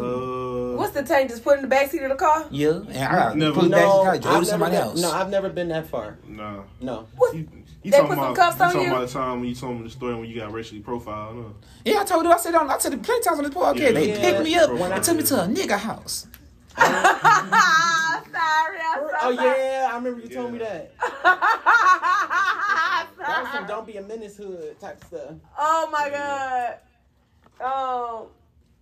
Uh, 0.74 0.76
What's 0.76 0.92
detained? 0.94 1.28
Just 1.30 1.44
put 1.44 1.56
in 1.56 1.62
the 1.62 1.68
back 1.68 1.90
seat 1.90 2.02
of 2.02 2.08
the 2.10 2.16
car? 2.16 2.46
yeah, 2.50 2.70
and 2.70 2.90
I 2.98 3.12
got 3.14 3.36
Never. 3.36 3.54
pull 3.54 3.64
it 3.66 3.70
back 3.70 3.80
No, 3.80 4.00
and 4.00 4.08
I've 4.10 4.22
go 4.22 4.28
to 4.28 4.32
never 4.34 4.44
somebody 4.44 4.72
been, 4.72 4.82
else. 4.82 5.00
no, 5.02 5.12
I've 5.12 5.30
never 5.30 5.48
been 5.48 5.68
that 5.68 5.86
far. 5.86 6.18
No, 6.26 6.64
No. 6.80 7.06
What? 7.16 7.34
You, 7.36 7.48
you 7.84 7.90
They 7.92 7.98
talking 7.98 8.08
put 8.08 8.14
some 8.16 8.24
about, 8.32 8.36
cuffs 8.36 8.58
you 8.58 8.64
on 8.64 8.72
talking 8.72 8.88
you? 8.88 8.94
about 8.94 9.06
the 9.06 9.12
time 9.12 9.40
when 9.40 9.48
you 9.48 9.54
told 9.54 9.76
me 9.78 9.84
the 9.84 9.90
story 9.90 10.14
when 10.16 10.28
you 10.28 10.34
got 10.40 10.52
racially 10.52 10.80
profiled, 10.80 11.36
huh? 11.36 11.68
yeah, 11.84 12.00
I 12.00 12.04
told 12.04 12.24
you. 12.24 12.32
I 12.32 12.36
said 12.38 12.54
on. 12.56 12.68
I 12.68 12.78
said 12.78 12.94
it 12.94 13.02
plenty 13.02 13.22
times 13.22 13.38
on 13.38 13.44
this 13.44 13.54
podcast. 13.54 13.78
Yeah. 13.80 13.92
they 13.92 14.08
Yeah. 14.08 14.20
picked 14.20 14.42
me 14.44 14.54
up 14.56 14.70
When 14.72 14.92
I- 14.92 14.96
and 14.96 15.04
took 15.04 15.16
me 15.16 15.22
to 15.24 15.44
a 15.44 15.46
nigga 15.46 15.78
house. 15.78 16.26
Sorry, 16.78 18.78
I'm 18.80 19.08
Oh 19.22 19.30
yeah, 19.30 19.88
I 19.90 19.94
remember 19.96 20.20
you 20.20 20.28
told 20.28 20.52
me 20.52 20.58
that. 20.58 20.92
That 23.18 23.42
was 23.42 23.52
some 23.52 23.66
"Don't 23.66 23.86
Be 23.86 23.96
a 23.98 24.02
Menace" 24.02 24.36
hood 24.38 24.80
type 24.80 25.02
stuff. 25.04 25.34
Oh 25.58 25.88
my 25.92 26.08
god. 26.08 26.78
Um. 27.60 28.28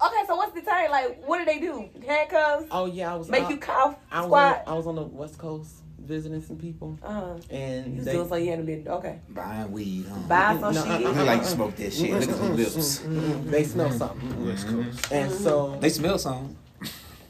Okay, 0.06 0.22
so 0.26 0.36
what's 0.36 0.52
the 0.54 0.60
tank? 0.60 0.90
Like, 0.90 1.26
what 1.26 1.38
do 1.38 1.44
they 1.46 1.58
do? 1.58 1.88
Handcuffs? 2.06 2.66
Oh 2.70 2.86
yeah, 2.86 3.12
I 3.12 3.16
was. 3.16 3.28
Make 3.28 3.44
I, 3.44 3.50
you 3.50 3.56
cough? 3.56 3.96
I 4.12 4.20
was, 4.20 4.24
on, 4.24 4.28
Squat? 4.28 4.62
I 4.66 4.74
was 4.74 4.86
on 4.86 4.94
the 4.94 5.02
West 5.02 5.38
Coast 5.38 5.70
visiting 5.98 6.42
some 6.42 6.58
people, 6.58 6.98
Uh-huh. 7.02 7.34
and 7.50 7.86
You 7.92 7.96
was 7.96 8.04
they, 8.04 8.12
doing 8.12 8.28
so 8.28 8.36
you 8.36 8.50
hadn't 8.50 8.66
been 8.66 8.86
okay. 8.86 9.18
Buying 9.30 9.72
weed. 9.72 10.04
Huh? 10.08 10.16
Buy 10.28 10.58
some 10.60 10.74
No, 10.74 10.84
shit. 10.84 11.00
Look 11.00 11.16
like 11.26 11.40
you 11.40 11.46
smoke 11.46 11.76
that 11.76 11.92
shit. 11.92 12.10
Look 12.12 12.22
at 12.22 12.28
them 12.28 12.56
lips. 12.56 12.98
Mm, 13.00 13.50
they 13.50 13.64
smell 13.64 13.90
something. 13.90 14.46
West 14.46 14.68
Coast. 14.68 15.12
And 15.12 15.32
so 15.32 15.76
They 15.80 15.88
smell 15.88 16.18
something. 16.18 16.56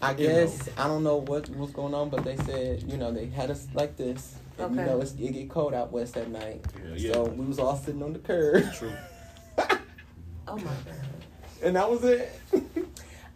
I 0.02 0.14
guess 0.14 0.68
I 0.76 0.86
don't 0.88 1.02
know 1.02 1.16
what 1.16 1.48
was 1.56 1.70
going 1.70 1.94
on, 1.94 2.10
but 2.10 2.22
they 2.24 2.36
said 2.36 2.82
you 2.90 2.96
know 2.98 3.10
they 3.12 3.26
had 3.26 3.50
us 3.50 3.66
like 3.74 3.96
this. 3.96 4.36
And, 4.58 4.74
You 4.74 4.82
know 4.86 5.00
it's, 5.00 5.12
it 5.12 5.32
get 5.32 5.50
cold 5.50 5.74
out 5.74 5.92
west 5.92 6.16
at 6.16 6.30
night, 6.30 6.64
Yeah, 6.82 6.94
yeah. 6.96 7.12
so 7.12 7.24
we 7.24 7.44
was 7.44 7.58
all 7.58 7.76
sitting 7.76 8.02
on 8.02 8.12
the 8.14 8.18
curb, 8.20 8.72
True. 8.74 8.92
Oh 10.48 10.56
my 10.56 10.62
god. 10.62 10.84
and 11.62 11.76
that 11.76 11.90
was 11.90 12.04
it. 12.04 12.30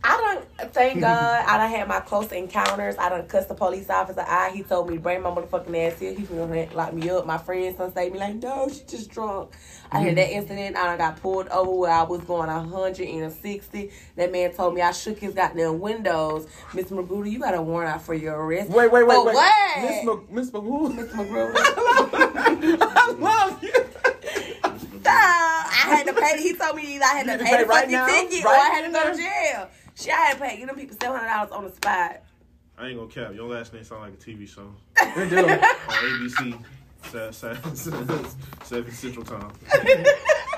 I 0.02 0.16
don't 0.16 0.72
thank 0.72 1.00
God 1.00 1.44
I 1.46 1.58
done 1.58 1.70
had 1.70 1.88
my 1.88 2.00
close 2.00 2.32
encounters. 2.32 2.96
I 2.98 3.08
done 3.08 3.26
cussed 3.26 3.48
the 3.48 3.54
police 3.54 3.90
officer 3.90 4.20
out. 4.22 4.52
He 4.52 4.62
told 4.62 4.88
me 4.88 4.96
to 4.96 5.00
bring 5.00 5.22
my 5.22 5.30
motherfucking 5.30 5.92
ass 5.92 5.98
here. 5.98 6.14
He's 6.14 6.28
gonna 6.28 6.68
lock 6.74 6.92
me 6.92 7.10
up. 7.10 7.26
My 7.26 7.38
friends 7.38 7.76
done 7.76 7.92
say 7.92 8.10
me 8.10 8.18
like, 8.18 8.36
no, 8.36 8.68
she 8.68 8.82
just 8.86 9.10
drunk. 9.10 9.50
I 9.92 10.00
had 10.00 10.16
that 10.16 10.28
mm-hmm. 10.28 10.38
incident. 10.38 10.76
I 10.76 10.84
done 10.84 10.98
got 10.98 11.20
pulled 11.20 11.48
over 11.48 11.70
where 11.70 11.92
I 11.92 12.02
was 12.04 12.22
going 12.22 12.48
a 12.48 12.62
hundred 12.62 13.08
and 13.08 13.24
a 13.24 13.30
sixty. 13.30 13.90
That 14.16 14.32
man 14.32 14.52
told 14.52 14.74
me 14.74 14.82
I 14.82 14.92
shook 14.92 15.18
his 15.18 15.34
goddamn 15.34 15.80
windows. 15.80 16.46
Miss 16.74 16.90
Magruder, 16.90 17.28
you 17.28 17.38
got 17.38 17.54
a 17.54 17.62
warrant 17.62 17.94
out 17.94 18.02
for 18.02 18.14
your 18.14 18.36
arrest. 18.36 18.70
Wait, 18.70 18.90
wait, 18.90 19.06
wait, 19.06 19.14
For 19.14 19.26
wait. 19.26 19.34
what? 19.34 19.82
Miss 19.82 20.30
Miss 20.30 20.50
Mahoon. 20.50 20.96
Miss 20.96 21.14
Magruder. 21.14 21.52
I 21.56 23.14
love 23.18 23.62
you. 23.62 23.72
I 25.82 25.96
had 25.96 26.06
to 26.06 26.12
pay. 26.12 26.42
He 26.42 26.54
told 26.54 26.76
me 26.76 26.94
either 26.94 27.04
I 27.04 27.14
had 27.16 27.26
to 27.26 27.44
pay 27.44 27.50
pay 27.50 27.62
the 27.62 27.66
right 27.66 27.84
fucking 27.84 27.92
now? 27.92 28.06
ticket 28.06 28.44
or 28.44 28.48
I 28.48 28.70
had 28.70 28.86
to 28.86 28.92
go 28.92 29.10
to 29.10 29.16
jail. 29.16 29.68
Shit, 30.00 30.12
I 30.14 30.16
had 30.16 30.34
to 30.34 30.40
pay. 30.40 30.58
You 30.58 30.66
know, 30.66 30.72
people 30.74 30.96
seven 31.00 31.18
hundred 31.18 31.28
dollars 31.30 31.52
on 31.52 31.64
the 31.64 31.72
spot. 31.72 32.22
I 32.78 32.86
ain't 32.88 32.96
gonna 32.98 33.10
cap. 33.10 33.34
Your 33.34 33.48
last 33.48 33.74
name 33.74 33.84
sound 33.84 34.00
like 34.02 34.14
a 34.14 34.16
TV 34.16 34.48
show 34.48 34.72
We 35.16 35.28
do. 35.28 35.46
on 35.46 35.58
ABC. 35.58 36.64
Seven, 37.02 37.32
seven, 37.76 38.26
seven 38.64 38.92
Central 38.92 39.24
Time. 39.24 39.52
I 39.72 39.76
ain't 39.78 40.04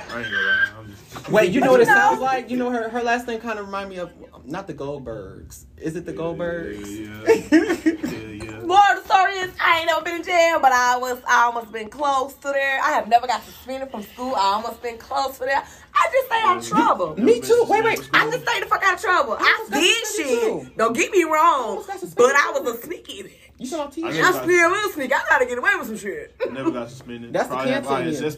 gonna 0.08 0.36
lie. 0.36 0.68
I'm 0.78 0.86
just, 0.88 1.28
Wait, 1.30 1.52
you 1.52 1.60
know 1.60 1.72
what 1.72 1.80
it 1.80 1.86
sounds 1.86 2.20
like? 2.20 2.50
You 2.50 2.56
know 2.56 2.70
her 2.70 2.88
her 2.88 3.02
last 3.02 3.26
name 3.26 3.40
kind 3.40 3.58
of 3.58 3.66
remind 3.66 3.90
me 3.90 3.98
of 3.98 4.10
not 4.44 4.66
the 4.66 4.74
Goldbergs. 4.74 5.64
Is 5.76 5.96
it 5.96 6.04
the 6.04 6.12
Goldbergs? 6.12 6.86
Yeah, 6.86 7.58
yeah, 7.58 8.18
yeah. 8.26 8.31
More 8.72 8.96
of 8.96 9.02
the 9.02 9.08
story 9.14 9.32
is 9.34 9.52
I 9.60 9.78
ain't 9.80 9.86
never 9.86 10.02
been 10.02 10.16
in 10.16 10.22
jail, 10.22 10.58
but 10.60 10.72
I 10.72 10.96
was 10.96 11.20
I 11.28 11.44
almost 11.44 11.70
been 11.72 11.90
close 11.90 12.32
to 12.34 12.48
there. 12.48 12.80
I 12.82 12.92
have 12.92 13.06
never 13.06 13.26
got 13.26 13.42
suspended 13.44 13.90
from 13.90 14.02
school. 14.02 14.34
I 14.34 14.54
almost 14.56 14.80
been 14.82 14.96
close 14.96 15.34
to 15.38 15.44
there. 15.44 15.62
I 15.94 16.08
just 16.10 16.26
stay 16.26 16.40
out 16.42 16.56
of 16.56 16.66
trouble. 16.66 17.16
Me 17.22 17.40
too. 17.40 17.66
Wait, 17.68 17.84
wait. 17.84 18.08
I 18.14 18.30
just 18.30 18.48
stay 18.48 18.60
the 18.60 18.66
fuck 18.66 18.82
out 18.82 18.94
of 18.94 19.00
trouble. 19.00 19.36
I 19.38 19.52
almost 19.58 19.72
got 19.72 19.80
did 19.80 20.06
shit. 20.06 20.40
too. 20.40 20.70
Don't 20.78 20.96
get 20.96 21.10
me 21.12 21.24
wrong, 21.24 21.78
almost 21.78 21.88
got 21.88 22.00
but 22.16 22.34
I 22.34 22.50
was 22.58 22.74
a 22.78 22.82
sneaky 22.82 23.24
bitch. 23.24 23.32
You 23.58 23.66
saw 23.66 23.82
on 23.82 23.92
TV. 23.92 24.04
I 24.06 24.08
I 24.08 24.12
never- 24.12 24.42
still 24.42 24.70
will 24.70 24.90
sneak. 24.90 25.12
I 25.14 25.20
gotta 25.28 25.44
get 25.46 25.58
away 25.58 25.70
with 25.78 25.86
some 25.88 25.98
shit. 25.98 26.34
I 26.44 26.50
never 26.50 26.70
got 26.70 26.88
suspended. 26.88 27.32
That's 27.32 27.48
the 27.48 27.54
Probably 27.54 27.72
have 27.72 27.86
cancer 27.86 28.30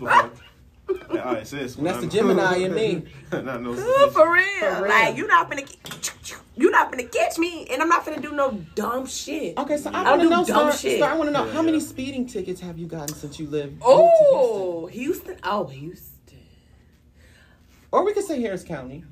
in 0.89 0.97
ISS 0.97 0.99
you. 0.99 0.99
before. 0.99 1.17
Yeah, 1.17 1.39
ISS. 1.41 1.77
And 1.77 1.87
that's 1.87 2.01
the 2.01 2.07
Gemini 2.07 2.57
in 2.57 2.75
me. 2.75 3.03
not 3.33 3.63
no. 3.63 3.75
Good 3.75 4.13
for 4.13 4.33
real. 4.33 4.45
For 4.61 4.83
real. 4.83 4.89
Like 4.89 5.17
you 5.17 5.27
not 5.27 5.51
finna 5.51 6.41
you 6.57 6.71
not 6.71 6.93
finna 6.93 7.11
catch 7.11 7.39
me, 7.39 7.67
and 7.71 7.83
I'm 7.83 7.89
not 7.89 8.05
gonna 8.05 8.21
do 8.21 8.33
no 8.33 8.53
dumb 8.75 9.07
shit. 9.07 9.57
Okay, 9.59 9.77
so 9.77 9.91
I 9.91 10.03
I 10.03 10.11
want 10.11 10.23
to 10.23 10.25
do 10.27 10.31
know, 10.31 10.45
dumb 10.45 10.73
Star, 10.73 10.73
shit. 10.77 10.99
Star, 10.99 11.11
I 11.11 11.15
want 11.17 11.29
to 11.29 11.33
know 11.33 11.47
Yeah, 11.47 11.53
how 11.53 11.63
many 11.63 11.81
speeding 11.81 12.27
tickets 12.27 12.61
have 12.61 12.79
you 12.79 12.87
gotten 12.87 13.15
since 13.15 13.39
you 13.41 13.47
lived? 13.49 13.73
moved 13.73 13.83
to 13.83 13.87
Oh, 13.89 14.87
Houston. 14.87 15.37
Oh, 15.43 15.65
Houston. 15.67 15.81
Houston? 15.81 16.39
Or 17.91 18.05
we 18.05 18.13
could 18.13 18.25
say 18.25 18.41
Harris 18.41 18.63
County. 18.65 19.05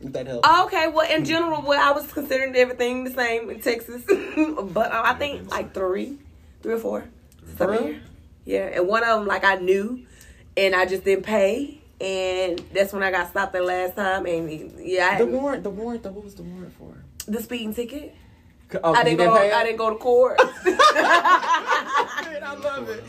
If 0.00 0.12
that 0.12 0.26
helps. 0.26 0.46
Okay, 0.66 0.88
well, 0.88 1.10
in 1.10 1.24
general, 1.24 1.62
well, 1.62 1.80
I 1.80 1.92
was 1.98 2.10
considering 2.12 2.54
everything 2.54 3.04
the 3.04 3.10
same 3.10 3.48
in 3.48 3.60
Texas, 3.60 4.02
but 4.06 4.92
uh, 4.92 5.02
I 5.04 5.14
think 5.14 5.50
like 5.50 5.72
three, 5.72 6.18
three 6.62 6.74
or 6.74 6.78
four. 6.78 7.04
For 7.56 7.70
real? 7.70 7.96
Yeah, 8.44 8.66
and 8.74 8.86
one 8.86 9.02
of 9.04 9.18
them 9.18 9.26
like 9.26 9.42
I 9.44 9.54
knew, 9.56 10.05
and 10.56 10.74
I 10.74 10.86
just 10.86 11.04
didn't 11.04 11.24
pay, 11.24 11.80
and 12.00 12.58
that's 12.72 12.92
when 12.92 13.02
I 13.02 13.10
got 13.10 13.28
stopped 13.28 13.52
the 13.52 13.62
last 13.62 13.96
time, 13.96 14.24
and 14.26 14.50
yeah, 14.80 15.10
I 15.12 15.18
The 15.18 15.26
warrant, 15.26 15.62
the 15.62 15.70
warrant, 15.70 16.02
the, 16.02 16.10
what 16.12 16.24
was 16.24 16.34
the 16.34 16.42
warrant 16.42 16.72
for? 16.74 16.94
the 17.28 17.42
speeding 17.42 17.74
ticket. 17.74 18.14
Oh, 18.82 18.94
I 18.94 18.98
you 19.00 19.04
didn't 19.16 19.26
go. 19.26 19.36
pay 19.36 19.48
it? 19.48 19.54
I 19.54 19.64
didn't 19.64 19.78
go 19.78 19.90
to 19.90 19.96
court. 19.96 20.38
I 20.40 20.44
love 22.60 22.88
it. 22.88 23.02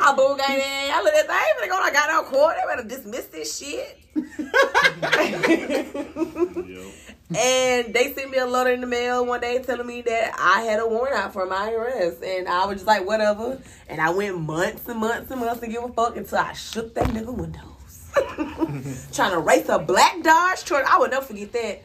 I 0.00 0.14
boo 0.14 0.36
gang 0.36 0.58
in. 0.58 0.92
I 0.92 1.00
looked 1.02 1.16
at 1.16 1.26
that. 1.26 1.30
I 1.30 1.46
ain't 1.48 1.58
finna 1.58 1.68
go. 1.70 1.76
I 1.82 1.90
got 1.92 2.10
out 2.10 2.26
court. 2.26 2.54
They 2.56 2.62
better 2.76 2.86
dismiss 2.88 3.26
this 3.26 3.58
shit. 3.58 3.98
Yo. 6.68 6.90
And 7.36 7.94
they 7.94 8.12
sent 8.14 8.30
me 8.30 8.38
a 8.38 8.46
letter 8.46 8.70
in 8.72 8.80
the 8.80 8.86
mail 8.86 9.24
one 9.26 9.40
day 9.40 9.62
telling 9.62 9.86
me 9.86 10.02
that 10.02 10.34
I 10.38 10.62
had 10.62 10.80
a 10.80 10.86
warrant 10.86 11.16
out 11.16 11.32
for 11.32 11.46
my 11.46 11.70
arrest. 11.72 12.22
And 12.22 12.48
I 12.48 12.66
was 12.66 12.76
just 12.76 12.86
like, 12.86 13.06
whatever. 13.06 13.60
And 13.88 14.00
I 14.00 14.10
went 14.10 14.38
months 14.40 14.88
and 14.88 14.98
months 15.00 15.30
and 15.30 15.40
months 15.40 15.60
to 15.60 15.66
give 15.68 15.82
a 15.84 15.88
fuck 15.88 16.16
until 16.16 16.38
I 16.38 16.52
shook 16.52 16.94
that 16.94 17.06
nigga 17.08 17.34
windows. 17.34 17.68
Trying 19.12 19.32
to 19.32 19.38
race 19.40 19.68
a 19.68 19.78
black 19.78 20.22
Dodge 20.22 20.64
truck. 20.64 20.84
I 20.92 20.98
would 20.98 21.10
never 21.10 21.24
forget 21.24 21.52
that. 21.52 21.82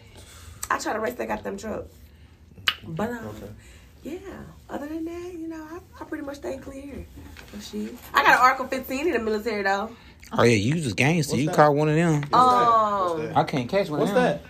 I 0.70 0.80
tried 0.80 0.94
to 0.94 1.00
race 1.00 1.14
that 1.16 1.28
goddamn 1.28 1.58
truck. 1.58 1.86
But, 2.86 3.10
um, 3.12 3.36
yeah. 4.04 4.20
Other 4.70 4.88
than 4.88 5.06
that, 5.06 5.34
you 5.34 5.48
know, 5.48 5.66
I, 5.72 5.80
I 6.02 6.06
pretty 6.06 6.26
much 6.26 6.38
stay 6.38 6.58
clear. 6.58 7.06
of 7.54 7.64
shit. 7.64 7.94
I 8.14 8.24
got 8.24 8.36
an 8.36 8.42
Article 8.42 8.68
15 8.68 9.08
in 9.08 9.14
the 9.14 9.20
military, 9.20 9.64
though. 9.64 9.92
Oh 10.34 10.44
yeah, 10.44 10.56
you 10.56 10.74
just 10.74 10.98
gangster. 10.98 11.32
What's 11.34 11.42
You 11.42 11.48
that? 11.48 11.56
caught 11.56 11.74
one 11.74 11.88
of 11.88 11.96
them. 11.96 12.16
Um, 12.34 13.32
I 13.34 13.46
can't 13.48 13.70
catch 13.70 13.90
one. 13.90 14.02
What's 14.02 14.12
of 14.12 14.16
them. 14.16 14.24
that? 14.26 14.42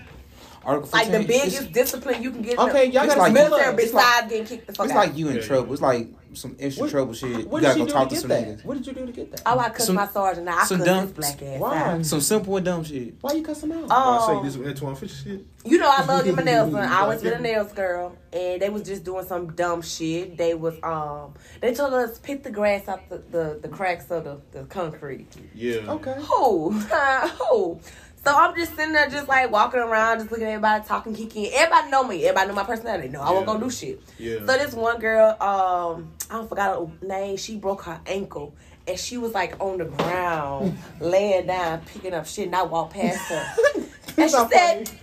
Article 0.68 0.90
like 0.92 1.10
the 1.12 1.20
biggest 1.24 1.62
It's, 1.62 1.72
discipline 1.72 2.22
you 2.22 2.30
can 2.30 2.42
get 2.42 2.60
Okay, 2.60 2.88
in 2.88 2.92
y'all 2.92 3.08
gotta 3.08 3.20
like- 3.22 3.34
the 3.34 3.40
military 3.40 3.74
it. 3.74 3.80
It's 3.80 3.94
like, 3.94 4.30
getting 4.30 4.46
kicked 4.46 4.68
the 4.68 4.74
fuck 4.74 4.86
it's 4.88 4.94
out. 4.94 4.98
like 5.08 5.18
you 5.18 5.30
in 5.30 5.38
Yeah, 5.38 5.42
trouble. 5.42 5.72
It's 5.72 5.82
like 5.82 6.10
some 6.34 6.58
extra 6.60 6.84
What- 6.84 6.92
trouble 6.92 7.14
shit. 7.14 7.30
You 7.30 7.46
gotta 7.62 7.80
go 7.80 7.86
talk 7.86 8.10
to 8.10 8.16
to 8.16 8.20
some 8.22 8.30
that? 8.30 8.44
niggas. 8.48 8.66
What 8.66 8.74
did 8.78 8.86
you 8.86 8.92
do 8.94 9.06
to 9.06 9.12
get 9.14 9.32
that? 9.32 9.42
Oh, 9.46 9.58
I 9.58 9.70
cussed 9.70 9.86
Some- 9.88 9.96
my 9.96 10.08
sergeant. 10.08 10.46
Now 10.46 10.58
I 10.60 10.66
some 10.66 10.78
cussed 10.80 10.86
dumb- 10.86 11.04
his 11.06 11.12
black 11.14 11.42
ass 11.42 11.60
Why? 11.62 11.78
out. 11.78 12.06
Some 12.06 12.20
simple 12.22 12.58
and 12.58 12.66
dumb 12.66 12.84
shit. 12.84 13.14
Why 13.22 13.32
you 13.34 13.44
cuss 13.44 13.64
him 13.64 13.72
out? 13.72 13.86
Oh, 13.90 13.94
I 13.96 14.28
say 14.28 14.34
Um, 14.40 14.46
this 14.46 14.56
is 14.58 14.62
Antwone 14.68 14.96
Fisher 14.98 15.16
shit. 15.24 15.46
you 15.64 15.78
know 15.78 15.90
I 15.90 16.04
love 16.06 16.20
getting 16.26 16.36
my 16.36 16.44
nails 16.44 16.72
done. 16.74 16.92
I 16.92 17.08
was 17.08 17.24
with 17.24 17.34
a 17.34 17.40
nails 17.42 17.72
girl, 17.72 18.16
and 18.34 18.62
they 18.62 18.70
was 18.70 18.84
just 18.84 19.06
doing 19.06 19.26
some 19.26 19.54
dumb 19.54 19.82
shit. 19.82 20.38
They 20.38 20.54
was 20.54 20.76
um, 20.84 21.34
they 21.62 21.74
told 21.74 21.94
us 21.94 22.20
pick 22.20 22.44
the 22.44 22.52
grass 22.52 22.90
out 22.90 23.08
the 23.10 23.24
the, 23.32 23.60
the 23.62 23.70
cracks 23.70 24.12
of 24.12 24.26
the, 24.26 24.42
the 24.52 24.66
concrete. 24.66 25.30
Yeah. 25.56 25.78
Okay. 25.94 26.16
Who? 26.20 26.72
Who? 27.50 27.80
So 28.28 28.36
I'm 28.36 28.54
just 28.58 28.76
sitting 28.76 28.92
there, 28.92 29.10
just 29.10 29.30
like 29.30 29.50
walking 29.50 29.80
around, 29.80 30.18
just 30.18 30.32
looking 30.32 30.48
at 30.48 30.50
everybody, 30.50 30.84
talking, 30.84 31.16
kicking. 31.16 31.50
Everybody 31.54 31.90
know 31.90 32.04
me. 32.04 32.26
Everybody 32.26 32.50
know 32.50 32.56
my 32.56 32.66
personality. 32.66 33.08
No, 33.08 33.22
I 33.22 33.32
won't 33.32 33.46
go 33.46 33.58
do 33.58 33.70
shit. 33.70 34.02
Yeah. 34.20 34.40
So 34.40 34.58
this 34.58 34.74
one 34.74 35.00
girl, 35.00 35.30
um, 35.42 36.12
I 36.30 36.34
don't 36.34 36.50
forgot 36.50 36.78
her 36.78 37.08
name. 37.08 37.38
She 37.38 37.56
broke 37.56 37.84
her 37.84 38.02
ankle, 38.06 38.54
and 38.86 39.00
she 39.00 39.18
was 39.18 39.34
like 39.34 39.56
on 39.62 39.78
the 39.78 39.86
ground, 39.86 40.78
laying 41.00 41.48
down, 41.48 41.80
picking 41.86 42.14
up 42.14 42.28
shit. 42.28 42.48
And 42.48 42.56
I 42.58 42.64
walked 42.64 42.96
past 42.96 43.30
her, 43.30 43.46
and 44.18 44.30
she 44.30 44.36
said, 44.36 44.50
funny. 44.50 45.00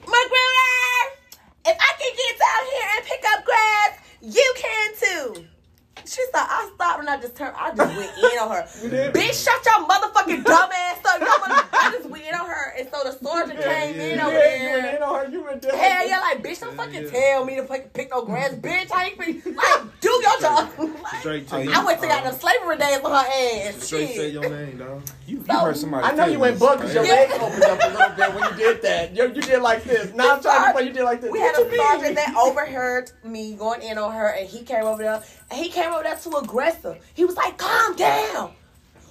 "Magruder, 0.00 1.06
if 1.64 1.78
I 1.80 1.92
can 1.98 2.12
get 2.14 2.38
down 2.38 2.62
here 2.74 2.88
and 2.94 3.06
pick 3.06 3.24
up 3.26 3.44
grass, 3.46 3.98
you 4.20 4.54
can 4.54 4.92
too." 5.00 5.46
She 6.06 6.22
thought 6.32 6.46
I 6.48 6.70
stopped 6.74 7.00
and 7.00 7.08
I 7.10 7.20
just 7.20 7.36
turned. 7.36 7.54
I 7.58 7.74
just 7.74 7.96
went 7.96 8.10
in 8.16 8.38
on 8.38 8.50
her. 8.50 8.62
Bitch, 9.12 9.44
shut 9.44 9.64
your 9.64 9.86
motherfucking 9.88 10.44
dumb 10.44 10.70
ass 10.72 10.98
up. 11.04 11.18
You 11.20 11.26
know 11.26 11.38
what? 11.38 11.66
I 11.72 11.90
just 11.92 12.08
went 12.08 12.24
in 12.24 12.34
on 12.34 12.46
her, 12.46 12.74
and 12.78 12.88
so 12.92 13.02
the 13.04 13.12
sergeant 13.12 13.58
Yeah, 13.60 13.80
came 13.80 13.96
yeah, 13.96 14.02
in 14.02 14.16
yeah. 14.18 14.26
over 14.26 14.38
Yeah, 14.38 14.56
you 14.56 14.70
went 14.70 14.82
there. 14.82 14.96
in 14.96 15.02
on 15.02 15.14
her. 15.26 15.30
You 15.30 15.44
went 15.44 15.62
down. 15.62 15.74
Hell 15.76 16.08
yeah, 16.08 16.20
like 16.20 16.42
bitch, 16.44 16.60
don't 16.60 16.76
fucking 16.76 17.02
yeah. 17.04 17.10
tell 17.10 17.44
me 17.44 17.56
to 17.56 17.64
fucking 17.64 17.88
pick 17.94 18.10
no 18.10 18.22
grass, 18.24 18.52
bitch. 18.54 18.92
I 18.92 19.04
ain't 19.06 19.18
finna 19.18 19.56
like 19.56 20.00
do 20.00 20.08
your 20.22 20.40
job. 20.40 20.70
Like, 20.78 21.20
Straight 21.20 21.48
to 21.48 21.64
yeah. 21.64 21.80
I 21.80 21.84
went 21.84 22.00
to 22.02 22.06
got 22.08 22.24
the 22.24 22.32
slavery 22.32 22.76
days 22.78 22.98
on 23.00 23.10
her 23.10 23.16
ass. 23.16 23.82
Straight 23.82 24.14
say 24.16 24.30
your 24.30 24.48
name, 24.48 24.78
dog. 24.78 25.02
You, 25.26 25.38
you 25.38 25.44
So, 25.44 25.58
heard 25.58 25.76
somebody. 25.76 26.04
I 26.06 26.12
know 26.12 26.26
you 26.26 26.38
went 26.38 26.56
feelings. 26.56 26.60
bug 26.60 26.78
because 26.78 26.94
your 26.94 27.04
Yeah. 27.04 27.12
legs 27.14 27.32
opened 27.34 27.64
up 27.64 27.80
a 27.82 27.88
little 27.88 28.14
bit 28.16 28.34
when 28.40 28.50
you 28.52 28.56
did 28.56 28.82
that. 28.82 29.16
You, 29.16 29.24
you 29.34 29.42
did 29.42 29.60
like 29.60 29.82
this. 29.82 30.14
Now 30.14 30.36
I'm 30.36 30.40
trying 30.40 30.66
to 30.66 30.72
play. 30.72 30.84
You 30.86 30.92
did 30.92 31.02
like 31.02 31.20
this. 31.20 31.32
We 31.32 31.40
had 31.40 31.56
a 31.58 31.62
you 31.64 31.76
sergeant 31.76 32.14
that 32.14 32.36
overheard 32.38 33.10
me 33.24 33.54
going 33.56 33.82
in 33.82 33.98
on 33.98 34.12
her, 34.12 34.28
and 34.28 34.48
he 34.48 34.62
came 34.62 34.84
over 34.84 35.02
there. 35.02 35.20
And 35.50 35.60
he 35.60 35.68
came 35.68 35.92
over 35.92 36.02
there 36.02 36.16
too 36.16 36.32
aggressive. 36.36 36.98
He 37.14 37.24
was 37.24 37.36
like, 37.36 37.56
"Calm 37.56 37.94
down. 37.96 38.52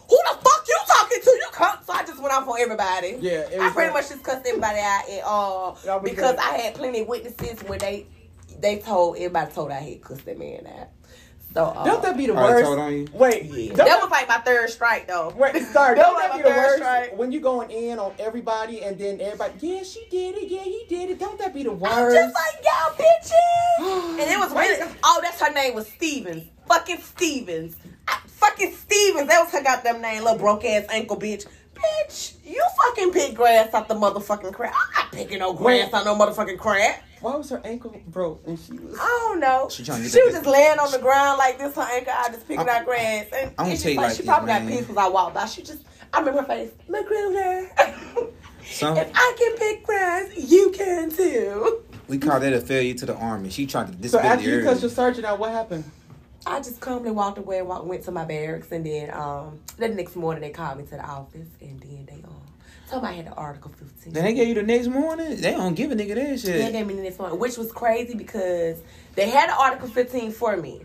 Who 0.09 0.17
the 0.29 0.37
fuck 0.37 0.65
you 0.67 0.77
talking 0.87 1.21
to? 1.23 1.29
You 1.29 1.47
come." 1.51 1.77
So 1.85 1.93
I 1.93 2.03
just 2.03 2.21
went 2.21 2.33
off 2.33 2.47
on 2.47 2.59
everybody. 2.59 3.17
Yeah, 3.19 3.47
I 3.61 3.69
pretty 3.71 3.93
much 3.93 4.09
just 4.09 4.23
cussed 4.23 4.45
everybody 4.45 4.79
out, 4.79 5.03
uh, 5.25 5.71
That 5.85 6.01
was 6.01 6.09
because. 6.11 6.35
I 6.37 6.57
had 6.57 6.75
plenty 6.75 7.01
of 7.01 7.07
witnesses 7.07 7.61
when 7.63 7.79
they 7.79 8.05
they 8.59 8.79
told 8.79 9.17
everybody 9.17 9.51
told 9.51 9.71
I 9.71 9.79
had 9.79 10.01
cussed 10.01 10.25
that 10.25 10.37
man 10.37 10.67
out. 10.67 10.89
So 11.55 11.67
uh, 11.67 11.85
Don't 11.85 12.03
that 12.03 12.17
be 12.17 12.25
the 12.25 12.33
worst? 12.33 12.65
on 12.65 12.91
you? 12.93 13.07
Wait, 13.13 13.45
yeah. 13.45 13.73
that 13.75 14.01
was 14.01 14.11
like 14.11 14.27
my 14.27 14.39
third 14.39 14.69
strike 14.69 15.07
though. 15.07 15.33
Wait, 15.37 15.53
sorry, 15.71 15.95
That 15.95 16.03
don't 16.03 16.13
was 16.15 16.23
that 16.23 16.35
be 16.35 16.43
the 16.43 16.49
worst? 16.49 16.75
strike. 16.75 17.17
When 17.17 17.31
you 17.31 17.39
going 17.39 17.71
in 17.71 17.97
on 17.97 18.13
everybody 18.19 18.83
and 18.83 18.99
then 18.99 19.21
everybody, 19.21 19.53
yeah, 19.61 19.83
she 19.83 20.05
did 20.11 20.35
it, 20.35 20.49
yeah, 20.49 20.63
he 20.63 20.85
did 20.89 21.11
it. 21.11 21.17
Don't 21.17 21.39
that 21.39 21.53
be 21.53 21.63
the 21.63 21.71
I'm 21.71 21.79
worst? 21.79 22.13
just 22.13 22.35
like 22.35 22.61
y'all 22.61 22.93
bitches. 22.97 24.19
and 24.19 24.29
it 24.29 24.37
was 24.37 24.51
really 24.51 24.91
oh, 25.05 25.19
that's 25.23 25.39
her 25.41 25.53
name 25.53 25.75
was 25.75 25.87
Stevens. 25.87 26.43
Fucking 26.67 26.97
Stevens. 26.99 27.77
I, 28.05 28.19
fucking 28.27 28.73
Stevens. 28.73 29.29
That 29.29 29.41
was 29.41 29.53
her 29.53 29.63
goddamn 29.63 30.01
name, 30.01 30.23
little 30.25 30.37
broke 30.37 30.65
ass 30.65 30.83
ankle 30.89 31.17
bitch. 31.17 31.45
Bitch, 31.73 32.33
you 32.45 32.61
fucking 32.85 33.11
pick 33.13 33.33
grass 33.33 33.73
out 33.73 33.87
the 33.87 33.95
motherfucking 33.95 34.53
crap. 34.53 34.73
I'm 34.73 35.03
not 35.05 35.11
picking 35.13 35.39
no 35.39 35.53
grass 35.53 35.85
Wait. 35.85 35.93
out 35.93 36.03
no 36.05 36.15
motherfucking 36.15 36.57
crap. 36.59 37.01
Why 37.25 37.35
was 37.37 37.49
her 37.49 37.61
ankle 37.65 37.99
broke 38.07 38.43
and 38.45 38.59
she 38.59 38.73
was? 38.73 38.95
I 39.01 39.25
don't 39.27 39.39
know. 39.39 39.67
She 39.71 39.77
She, 39.77 39.83
trying 39.85 39.97
to 39.99 40.03
was 40.03 40.13
get 40.13 40.25
that- 40.25 40.31
just 40.33 40.45
laying 40.45 40.77
on 40.77 40.91
the 40.91 40.99
ground 40.99 41.39
like 41.39 41.57
this, 41.57 41.73
her 41.75 41.81
ankle 41.81 42.13
I 42.15 42.27
just 42.29 42.47
picking 42.47 42.59
I'm- 42.59 42.69
out 42.81 42.85
grass. 42.85 43.25
And 43.33 43.49
I'm 43.57 43.65
gonna 43.65 43.71
it's 43.71 43.81
tell 43.81 43.91
you 43.93 43.97
like, 43.97 44.05
like 44.09 44.15
she 44.15 44.21
this, 44.21 44.27
probably 44.27 44.47
got 44.47 44.63
man. 44.63 44.71
pissed 44.71 44.87
because 44.89 44.97
I 45.03 45.07
walked 45.07 45.33
by. 45.33 45.45
She 45.47 45.63
just, 45.63 45.81
I 46.13 46.19
remember 46.19 46.41
her 46.41 46.47
face, 46.47 46.71
Look 46.87 47.09
Magruder. 47.09 47.71
Some 48.65 48.97
if 48.97 49.11
I 49.15 49.35
can 49.39 49.57
pick 49.57 49.83
grass, 49.85 50.31
you 50.37 50.69
can 50.71 51.09
too. 51.09 51.81
we 52.07 52.19
call 52.19 52.39
that 52.39 52.53
a 52.53 52.61
failure 52.61 52.93
to 52.93 53.05
the 53.07 53.15
army. 53.15 53.49
She 53.49 53.65
tried 53.65 53.87
to 53.87 53.93
So 53.93 53.97
disability 53.99 54.27
after 54.29 54.47
you 54.49 54.55
early. 54.57 54.63
cussed 54.65 54.81
your 54.83 54.91
sergeant 54.91 55.25
out, 55.25 55.39
what 55.39 55.51
happened? 55.51 55.83
I 56.45 56.59
just 56.59 56.79
calmly 56.79 57.09
walked 57.09 57.39
away, 57.39 57.61
walked, 57.63 57.85
went 57.85 58.03
to 58.03 58.11
my 58.11 58.23
barracks, 58.25 58.71
and 58.71 58.85
then 58.85 59.09
um, 59.11 59.59
the 59.77 59.87
next 59.87 60.15
morning 60.15 60.41
they 60.41 60.51
called 60.51 60.77
me 60.77 60.83
to 60.83 60.91
the 60.91 61.03
office, 61.03 61.47
and 61.59 61.79
then 61.79 62.05
they 62.07 62.23
um, 62.23 62.35
told 62.89 63.03
me 63.03 63.09
I 63.09 63.13
had 63.13 63.27
the 63.27 63.33
Article 63.33 63.71
15. 63.71 64.13
Then 64.13 64.23
they 64.23 64.33
gave 64.33 64.47
you 64.49 64.53
the 64.55 64.63
next 64.63 64.87
morning. 64.87 65.39
They 65.41 65.51
don't 65.51 65.73
give 65.75 65.91
a 65.91 65.95
nigga 65.95 66.15
that 66.15 66.39
shit. 66.39 66.53
They 66.65 66.71
gave 66.71 66.87
me 66.87 66.93
the 66.95 67.01
next 67.03 67.19
morning, 67.19 67.39
which 67.39 67.57
was 67.57 67.71
crazy 67.71 68.15
because 68.15 68.77
they 69.15 69.29
had 69.29 69.49
the 69.49 69.55
Article 69.55 69.87
15 69.87 70.31
for 70.31 70.55
me, 70.57 70.81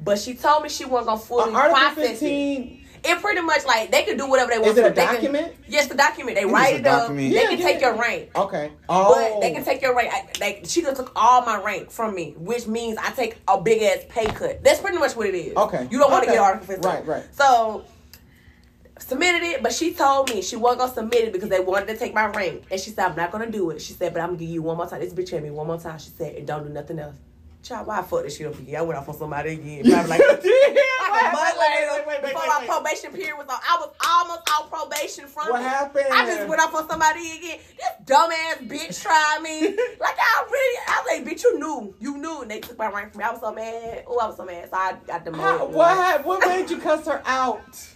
but 0.00 0.18
she 0.18 0.34
told 0.34 0.62
me 0.62 0.68
she 0.68 0.84
wasn't 0.84 1.08
gonna 1.08 1.20
fully 1.20 1.52
Uh, 1.52 1.56
Article 1.56 1.76
process 1.80 2.04
it. 2.04 2.08
15. 2.18 2.84
It 3.04 3.20
pretty 3.20 3.40
much 3.42 3.64
like 3.64 3.92
they 3.92 4.02
can 4.02 4.16
do 4.16 4.28
whatever 4.28 4.50
they 4.50 4.58
want. 4.58 4.72
Is 4.72 4.76
it 4.78 4.84
a 4.84 4.88
to. 4.88 4.94
They 4.94 5.04
can- 5.06 5.14
document? 5.14 5.54
yes, 5.68 5.86
the 5.86 5.94
document. 5.94 6.36
They 6.36 6.42
is 6.44 6.50
write 6.50 6.74
it 6.80 6.86
up. 6.86 7.02
document. 7.02 7.32
They 7.32 7.40
Yeah, 7.42 7.48
can 7.48 7.58
yeah. 7.58 7.64
take 7.66 7.80
your 7.80 7.94
rank. 7.94 8.30
Okay. 8.36 8.72
Oh. 8.88 9.14
But 9.14 9.40
they 9.40 9.52
can 9.52 9.64
take 9.64 9.80
your 9.82 9.94
rank. 9.94 10.12
I, 10.12 10.26
they, 10.40 10.62
she 10.64 10.82
done 10.82 10.96
took 10.96 11.12
all 11.14 11.42
my 11.46 11.62
rank 11.62 11.92
from 11.92 12.12
me, 12.16 12.34
which 12.38 12.66
means 12.66 12.98
I 12.98 13.10
take 13.12 13.36
a 13.46 13.60
big 13.60 13.82
ass 13.82 13.98
pay 14.08 14.26
cut. 14.26 14.64
That's 14.64 14.80
pretty 14.80 14.98
much 14.98 15.14
what 15.14 15.28
it 15.28 15.36
is. 15.36 15.56
Okay. 15.56 15.86
You 15.92 15.98
don't 16.00 16.10
want 16.10 16.24
to 16.24 16.30
Okay. 16.30 16.38
get 16.38 16.42
Article 16.44 16.66
15. 16.66 16.90
Right, 16.90 17.06
right. 17.06 17.22
So 17.32 17.84
submitted 18.98 19.42
it, 19.42 19.62
but 19.62 19.72
she 19.72 19.94
told 19.94 20.30
me 20.30 20.42
she 20.42 20.56
wasn't 20.56 20.80
gonna 20.80 20.92
submit 20.92 21.24
it 21.24 21.32
because 21.32 21.48
they 21.48 21.60
wanted 21.60 21.88
to 21.88 21.96
take 21.96 22.14
my 22.14 22.26
ring. 22.26 22.62
And 22.70 22.80
she 22.80 22.90
said, 22.90 23.10
I'm 23.10 23.16
not 23.16 23.30
gonna 23.30 23.50
do 23.50 23.70
it. 23.70 23.80
She 23.80 23.92
said, 23.92 24.12
but 24.12 24.20
I'm 24.20 24.30
gonna 24.30 24.38
give 24.38 24.48
you 24.50 24.62
one 24.62 24.76
more 24.76 24.86
time. 24.88 25.00
This 25.00 25.12
bitch 25.12 25.30
hit 25.30 25.42
me 25.42 25.50
one 25.50 25.66
more 25.66 25.78
time. 25.78 25.98
She 25.98 26.10
said, 26.10 26.34
and 26.36 26.46
don't 26.46 26.66
do 26.66 26.72
nothing 26.72 26.98
else. 26.98 27.16
Child, 27.60 27.88
why 27.88 27.98
I 27.98 28.02
fuck 28.02 28.22
this 28.22 28.36
shit 28.36 28.46
up 28.46 28.58
again? 28.58 28.76
I 28.76 28.82
went 28.82 28.98
off 28.98 29.08
on 29.08 29.16
somebody 29.16 29.54
again. 29.54 29.84
Probably 29.84 30.10
like, 30.10 30.20
like 30.20 30.38
a 30.38 31.32
month 31.32 31.58
later, 31.58 32.20
before 32.22 32.46
my 32.46 32.64
probation 32.64 33.12
period 33.12 33.36
was 33.36 33.46
on. 33.48 33.58
I 33.68 33.76
was 33.80 33.90
almost 34.06 34.48
on 34.48 34.68
probation 34.68 35.26
from 35.26 35.50
What 35.50 35.60
it. 35.60 35.64
happened? 35.64 36.06
I 36.10 36.24
just 36.24 36.48
went 36.48 36.60
off 36.60 36.74
on 36.74 36.88
somebody 36.88 37.20
again. 37.36 37.58
This 37.76 38.06
dumbass 38.06 38.68
bitch 38.68 39.02
tried 39.02 39.40
me. 39.42 39.62
like 40.00 40.16
I 40.18 40.46
really, 40.50 40.78
I 40.86 41.02
was 41.04 41.18
like, 41.18 41.24
bitch, 41.36 41.42
you 41.42 41.58
knew, 41.58 41.94
you 41.98 42.16
knew, 42.16 42.42
and 42.42 42.50
they 42.50 42.60
took 42.60 42.78
my 42.78 42.90
rank 42.90 43.12
from 43.12 43.18
me. 43.18 43.24
I 43.24 43.30
was 43.32 43.40
so 43.40 43.52
mad. 43.52 44.04
Oh, 44.06 44.18
I 44.22 44.26
was 44.28 44.36
so 44.36 44.44
mad. 44.44 44.70
So 44.70 44.76
I 44.76 44.94
got 45.06 45.24
demoted. 45.24 45.44
How, 45.44 45.66
what 45.66 45.96
happened? 45.96 46.24
What 46.26 46.46
made 46.46 46.70
you 46.70 46.78
cuss 46.78 47.06
her 47.06 47.20
out? 47.26 47.88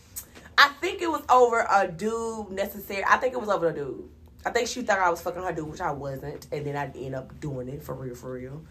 I 0.58 0.68
think 0.80 1.00
it 1.02 1.10
was 1.10 1.22
over 1.28 1.66
a 1.70 1.88
dude 1.88 2.50
necessary. 2.50 3.04
I 3.08 3.16
think 3.16 3.32
it 3.34 3.40
was 3.40 3.48
over 3.48 3.68
a 3.68 3.74
dude. 3.74 4.08
I 4.44 4.50
think 4.50 4.68
she 4.68 4.82
thought 4.82 4.98
I 4.98 5.08
was 5.10 5.20
fucking 5.22 5.42
her 5.42 5.52
dude, 5.52 5.68
which 5.68 5.80
I 5.80 5.92
wasn't, 5.92 6.46
and 6.52 6.66
then 6.66 6.76
I'd 6.76 6.96
end 6.96 7.14
up 7.14 7.38
doing 7.40 7.68
it 7.68 7.82
for 7.82 7.94
real, 7.94 8.14
for 8.14 8.32
real. 8.32 8.62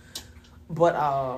But 0.69 0.95
uh, 0.95 1.37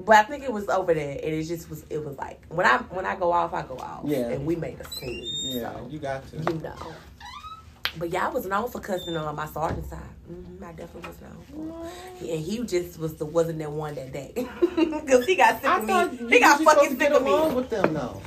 but 0.00 0.16
I 0.16 0.22
think 0.24 0.44
it 0.44 0.52
was 0.52 0.68
over 0.68 0.94
there, 0.94 1.12
and 1.22 1.34
it 1.34 1.42
just 1.44 1.68
was. 1.68 1.84
It 1.90 2.04
was 2.04 2.16
like 2.16 2.40
when 2.48 2.66
I 2.66 2.78
when 2.78 3.04
I 3.04 3.16
go 3.16 3.32
off, 3.32 3.52
I 3.54 3.62
go 3.62 3.76
off. 3.76 4.02
Yeah. 4.04 4.28
and 4.28 4.46
we 4.46 4.56
made 4.56 4.80
a 4.80 4.84
scene. 4.84 5.28
Yeah, 5.42 5.72
so, 5.74 5.88
you 5.90 5.98
got 5.98 6.26
to. 6.30 6.36
you 6.38 6.60
know. 6.60 6.74
But 7.96 8.10
yeah, 8.10 8.26
I 8.26 8.30
was 8.30 8.46
known 8.46 8.70
for 8.70 8.80
cussing 8.80 9.16
on 9.16 9.34
my 9.34 9.46
sergeant 9.46 9.86
side. 9.88 9.98
hmm 10.26 10.62
I 10.62 10.72
definitely 10.72 11.08
was 11.08 11.20
known 11.20 11.82
for. 11.82 12.24
it. 12.24 12.30
And 12.30 12.40
he 12.44 12.62
just 12.64 12.98
was 12.98 13.16
the 13.16 13.24
wasn't 13.24 13.58
that 13.58 13.72
one 13.72 13.94
that 13.96 14.12
day 14.12 14.32
because 14.76 15.26
he 15.26 15.34
got 15.34 15.60
sick 15.60 15.68
I 15.68 16.02
of 16.02 16.20
me. 16.20 16.28
He 16.30 16.38
got 16.40 16.60
fucking 16.60 16.90
sick 16.90 16.98
get 16.98 17.12
of 17.12 17.22
along 17.22 17.50
me. 17.50 17.54
with 17.56 17.70
them, 17.70 17.94
though. 17.94 18.20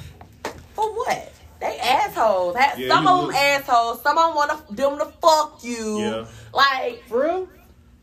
For 0.81 0.93
what? 0.93 1.31
They 1.59 1.77
assholes. 1.77 2.55
Yeah, 2.77 2.87
some 2.87 3.07
of 3.07 3.17
them 3.19 3.27
look- 3.27 3.35
assholes. 3.35 4.01
Some 4.01 4.17
of 4.17 4.27
them 4.27 4.35
want 4.35 4.67
to 4.67 4.73
them 4.89 4.97
to 4.99 5.05
fuck 5.21 5.59
you. 5.63 5.99
Yeah. 5.99 6.25
Like 6.53 7.03
For 7.07 7.21
real? 7.23 7.49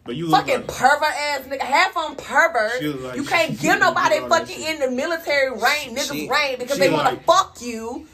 But 0.04 0.14
you 0.16 0.30
fucking 0.30 0.54
like, 0.58 0.66
pervert 0.68 1.02
ass 1.02 1.40
nigga. 1.48 1.60
Half 1.60 1.96
on 1.96 2.14
perverts. 2.16 2.80
Like- 2.82 3.16
you 3.16 3.24
can't 3.24 3.50
she 3.50 3.56
give 3.62 3.72
look 3.80 3.80
nobody 3.96 4.20
fucking 4.20 4.62
in 4.64 4.78
the 4.78 4.90
military 4.90 5.50
rank, 5.50 5.90
niggas 5.98 6.12
She- 6.12 6.28
rank 6.28 6.60
because 6.60 6.76
she 6.76 6.82
they 6.84 6.90
wanna 6.90 7.18
fuck 7.26 7.56
you. 7.60 8.06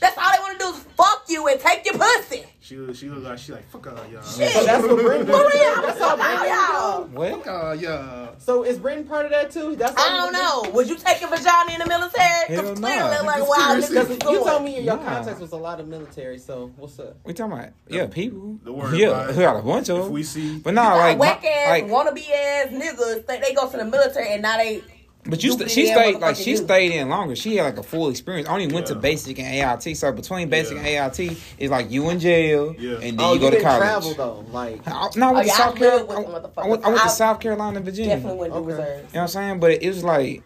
That's 0.00 0.16
all 0.18 0.30
they 0.32 0.38
wanna 0.42 0.58
do 0.58 0.68
is 0.70 0.78
fuck 0.96 1.24
you 1.28 1.46
and 1.48 1.58
take 1.60 1.84
your 1.86 1.94
pussy. 1.98 2.44
she 2.60 2.76
look, 2.76 2.94
she 2.96 3.08
look 3.08 3.24
like 3.24 3.38
she 3.38 3.52
like 3.52 3.68
fuck 3.70 3.86
all 3.86 3.94
y'all. 4.12 4.22
Shit. 4.22 4.50
So 4.52 4.64
that's 4.64 4.82
what 4.86 4.96
Britain 4.96 5.26
For 5.26 5.32
real, 5.32 5.82
That's 5.82 5.98
fuck 5.98 6.18
how 6.18 6.32
all 6.32 6.38
Britain 6.38 6.48
y'all. 6.48 7.04
What? 7.36 7.44
Fuck 7.44 7.54
all 7.64 7.74
y'all. 7.74 8.34
So 8.38 8.62
is 8.64 8.78
Britain 8.78 9.04
part 9.04 9.24
of 9.26 9.30
that 9.32 9.50
too? 9.50 9.74
That's 9.76 9.94
I 9.98 10.16
don't 10.16 10.32
know. 10.32 10.70
Would 10.74 10.88
you 10.88 10.96
take 10.96 11.22
a 11.22 11.26
vagina 11.28 11.72
in 11.72 11.78
the 11.80 11.86
military? 11.86 12.26
Hell 12.48 12.74
Because 12.74 12.80
nah. 12.80 12.88
clearly, 12.88 13.26
like, 13.26 13.48
wow, 13.48 13.72
Conspiracy. 13.72 13.94
niggas 14.14 14.24
is 14.26 14.30
You 14.32 14.44
told 14.44 14.62
me 14.64 14.80
your 14.82 14.96
Nah. 14.96 15.04
context 15.04 15.40
was 15.40 15.52
a 15.52 15.56
lot 15.56 15.80
of 15.80 15.88
military, 15.88 16.38
so 16.38 16.70
what's 16.76 16.98
up? 16.98 17.16
We 17.24 17.32
talking 17.32 17.52
about? 17.52 17.70
Yeah, 17.88 18.06
people. 18.06 18.58
Don't 18.64 18.76
worry 18.76 18.98
yeah, 19.00 19.08
about 19.08 19.30
it. 19.30 19.36
we 19.36 19.42
got 19.42 19.56
a 19.56 19.62
bunch 19.62 19.88
of 19.88 19.98
If 19.98 20.04
them. 20.04 20.12
we 20.12 20.22
see, 20.22 20.58
But 20.58 20.74
nah, 20.74 20.94
like, 20.96 21.18
whack 21.18 21.42
my- 21.42 21.48
ass, 21.48 21.70
like, 21.70 21.86
wannabe 21.86 22.30
ass 22.30 22.66
niggas 22.68 23.24
think 23.26 23.42
they 23.44 23.54
go 23.54 23.68
to 23.70 23.76
the 23.76 23.84
military 23.84 24.32
and 24.34 24.42
now 24.42 24.56
they. 24.58 24.82
But 25.28 25.42
you, 25.42 25.52
st- 25.52 25.70
she 25.70 25.86
stayed 25.86 26.18
like 26.20 26.36
she 26.36 26.52
do. 26.52 26.56
stayed 26.64 26.92
in 26.92 27.08
longer. 27.08 27.34
She 27.36 27.56
had 27.56 27.64
like 27.64 27.78
a 27.78 27.82
full 27.82 28.08
experience. 28.10 28.48
I 28.48 28.52
only 28.52 28.72
went 28.72 28.86
to 28.86 28.94
basic 28.94 29.38
and 29.38 29.46
AIT. 29.86 29.96
So 29.96 30.12
between 30.12 30.48
basic 30.48 30.76
Yeah. 30.76 31.06
and 31.06 31.18
AIT 31.20 31.36
is 31.58 31.70
like 31.70 31.90
you 31.90 32.08
in 32.10 32.18
jail, 32.20 32.74
Yeah. 32.78 32.92
and 32.94 33.18
then 33.18 33.20
oh, 33.20 33.34
you 33.34 33.40
go 33.40 33.46
to 33.50 33.56
didn't 33.56 33.64
college. 33.64 33.80
travel 33.80 34.14
though, 34.14 34.44
like. 34.52 34.86
I, 34.86 35.08
no, 35.16 35.28
I 35.28 35.32
went 35.32 35.38
Oh, 35.38 35.40
to 35.42 35.46
yeah, 35.46 35.52
South 35.54 35.74
Carolina. 35.76 36.06
with 36.06 36.16
I, 36.16 36.20
went- 36.20 36.28
I 36.58 36.68
went, 36.68 36.84
I 36.84 36.88
went 36.88 37.00
to 37.00 37.04
I 37.04 37.08
South 37.08 37.40
Carolina, 37.40 37.80
Virginia. 37.80 38.16
Definitely 38.16 38.38
wouldn't 38.50 38.54
do 38.66 38.70
Okay. 38.72 38.80
reserves. 38.82 38.90
You 38.96 39.02
know 39.02 39.06
what 39.12 39.20
I'm 39.22 39.28
saying? 39.28 39.60
But 39.60 39.82
it 39.82 39.88
was 39.88 40.04
like, 40.04 40.42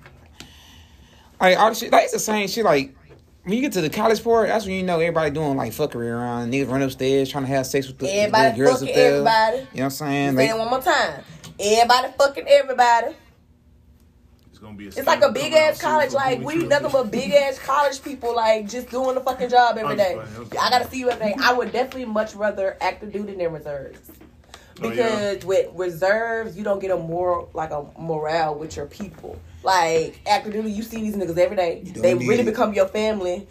like 1.40 1.58
all 1.58 1.68
the 1.70 1.74
shit. 1.74 1.92
Like 1.92 2.04
it's 2.04 2.12
the 2.12 2.18
same 2.18 2.48
shit. 2.48 2.64
Like 2.64 2.94
when 3.44 3.54
you 3.54 3.60
get 3.62 3.72
to 3.72 3.80
the 3.80 3.90
college 3.90 4.22
part, 4.22 4.48
that's 4.48 4.66
when 4.66 4.74
you 4.74 4.82
know 4.82 4.96
everybody 5.00 5.30
doing 5.30 5.56
like 5.56 5.72
fuckery 5.72 6.10
around. 6.10 6.52
Niggas 6.52 6.68
run 6.70 6.82
upstairs 6.82 7.30
trying 7.30 7.44
to 7.44 7.50
have 7.50 7.66
sex 7.66 7.86
with 7.86 7.98
the, 7.98 8.04
with 8.04 8.12
the 8.12 8.18
Everybody 8.20 8.56
girls 8.58 8.80
fucking 8.80 8.88
up 8.88 8.94
there. 8.94 9.10
everybody. 9.12 9.56
You 9.56 9.62
know 9.62 9.66
what 9.72 9.82
I'm 9.84 9.90
saying? 9.90 10.30
Say 10.36 10.36
Like, 10.36 10.50
it 10.50 10.58
one 10.58 10.70
more 10.70 10.80
time. 10.82 11.24
Everybody 11.58 12.08
fucking 12.18 12.44
everybody. 12.48 13.16
It's 14.60 14.66
gonna 14.66 14.76
be. 14.76 14.86
It's 14.88 15.06
like 15.06 15.22
a 15.22 15.32
big 15.32 15.52
ass 15.54 15.80
college. 15.80 16.12
Like 16.12 16.40
we 16.40 16.56
nothing 16.66 16.90
but 16.92 17.10
big 17.10 17.32
ass 17.32 17.58
college 17.58 18.02
people. 18.02 18.34
Like 18.36 18.68
just 18.68 18.90
doing 18.90 19.14
the 19.14 19.20
fucking 19.20 19.48
job 19.48 19.78
every 19.78 19.96
day. 19.96 20.12
I'm 20.12 20.18
day. 20.18 20.20
just 20.20 20.32
playing, 20.32 20.44
I'm 20.44 20.50
just 20.50 20.66
I 20.66 20.70
gotta 20.70 20.90
see 20.90 20.98
you 20.98 21.10
every 21.10 21.26
day. 21.26 21.34
I 21.40 21.52
would 21.54 21.72
definitely 21.72 22.04
much 22.04 22.34
rather 22.34 22.76
active 22.80 23.12
duty 23.12 23.34
than 23.34 23.52
reserves. 23.52 24.10
Oh, 24.82 24.84
yeah. 24.84 24.90
Because 24.90 25.44
with 25.44 25.70
reserves, 25.74 26.56
you 26.56 26.64
don't 26.64 26.78
get 26.78 26.90
a 26.90 26.96
more 26.96 27.48
like 27.54 27.70
a 27.70 27.86
morale 27.98 28.54
with 28.54 28.76
your 28.76 28.86
people. 28.86 29.38
Like 29.62 30.20
active 30.26 30.52
duty, 30.52 30.72
you 30.72 30.82
see 30.82 30.98
these 30.98 31.16
niggas 31.16 31.38
every 31.38 31.56
day. 31.56 31.82
They 31.84 32.14
really 32.14 32.40
it. 32.40 32.46
become 32.46 32.74
your 32.74 32.88
family. 32.88 33.46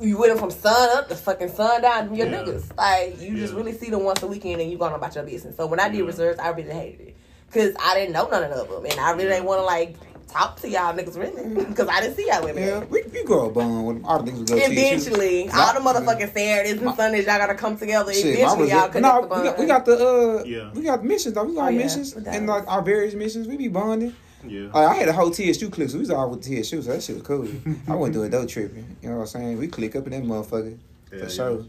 You 0.00 0.18
with 0.18 0.30
them 0.30 0.38
from 0.38 0.50
sun 0.50 0.96
up 0.96 1.08
to 1.08 1.14
fucking 1.16 1.50
sun 1.50 1.82
down. 1.82 2.06
them 2.06 2.14
Your 2.14 2.28
Yeah. 2.28 2.42
niggas. 2.42 2.76
Like 2.76 3.20
you 3.20 3.36
just 3.36 3.54
really 3.54 3.72
see 3.72 3.90
them 3.90 4.04
once 4.04 4.22
a 4.22 4.26
weekend 4.28 4.60
and 4.60 4.70
you 4.70 4.78
going 4.78 4.94
about 4.94 5.14
your 5.14 5.24
business. 5.24 5.56
So 5.56 5.66
when 5.66 5.80
I 5.80 5.88
did 5.88 5.98
Yeah. 5.98 6.06
reserves, 6.06 6.38
I 6.38 6.48
really 6.50 6.72
hated 6.72 7.00
it 7.08 7.16
because 7.46 7.74
I 7.80 7.94
didn't 7.94 8.12
know 8.12 8.28
none 8.28 8.44
of 8.44 8.68
them, 8.68 8.84
and 8.84 8.98
I 8.98 9.10
really 9.10 9.28
didn't 9.30 9.44
want 9.44 9.60
to 9.60 9.64
like 9.64 9.96
talk 10.32 10.58
to 10.60 10.68
y'all 10.68 10.94
niggas 10.94 11.16
really 11.18 11.64
because 11.68 11.88
I 11.88 12.00
didn't 12.00 12.16
see 12.16 12.26
y'all 12.28 12.42
women. 12.44 12.62
yeah, 12.62 12.84
we, 12.84 13.02
we 13.12 13.24
grow 13.24 13.50
up 13.50 13.56
on 13.56 13.84
with 13.86 14.04
all 14.04 14.18
the 14.22 14.26
things 14.32 14.38
we 14.40 14.46
go 14.46 14.66
to. 14.66 14.72
Eventually, 14.72 15.48
all 15.50 15.74
the 15.74 15.80
motherfucking 15.80 16.32
Saturdays 16.32 16.80
and 16.82 16.94
Sundays, 16.96 17.26
y'all 17.26 17.38
gotta 17.38 17.54
come 17.54 17.76
together. 17.76 18.12
Shit, 18.12 18.38
Eventually, 18.38 18.70
y'all 18.70 18.88
connect 18.88 19.14
no, 19.14 19.28
the 19.28 19.36
we 19.36 19.44
got, 19.44 19.58
we 19.58 19.66
got 19.66 19.84
the 19.84 20.40
uh, 20.40 20.44
Yeah. 20.44 20.72
we 20.72 20.82
got 20.82 21.04
missions 21.04 21.34
though. 21.34 21.44
We 21.44 21.54
got 21.54 21.66
Oh, 21.66 21.68
yeah. 21.68 21.78
missions 21.84 22.14
and 22.14 22.46
like 22.46 22.66
our 22.66 22.82
various 22.82 23.14
missions. 23.14 23.46
We 23.46 23.56
be 23.56 23.68
bonding. 23.68 24.14
Yeah. 24.46 24.70
Like, 24.72 24.88
I 24.88 24.94
had 24.94 25.08
a 25.08 25.12
whole 25.12 25.30
TSU 25.30 25.70
clique, 25.70 25.88
so 25.90 25.94
we 25.94 26.00
was 26.00 26.10
all 26.10 26.28
with 26.30 26.42
TSU, 26.42 26.82
so 26.82 26.92
that 26.92 27.00
shit 27.02 27.14
was 27.16 27.24
cool. 27.24 27.46
I 27.88 27.94
wasn't 27.94 28.14
doing 28.14 28.30
no 28.32 28.44
tripping. 28.44 28.96
You 29.00 29.10
know 29.10 29.16
what 29.16 29.20
I'm 29.22 29.26
saying? 29.28 29.58
We 29.58 29.68
click 29.68 29.94
up 29.94 30.04
in 30.06 30.10
that 30.12 30.24
motherfucker 30.24 30.76
Yeah, 31.12 31.18
for 31.18 31.24
yeah. 31.24 31.28
sure. 31.28 31.64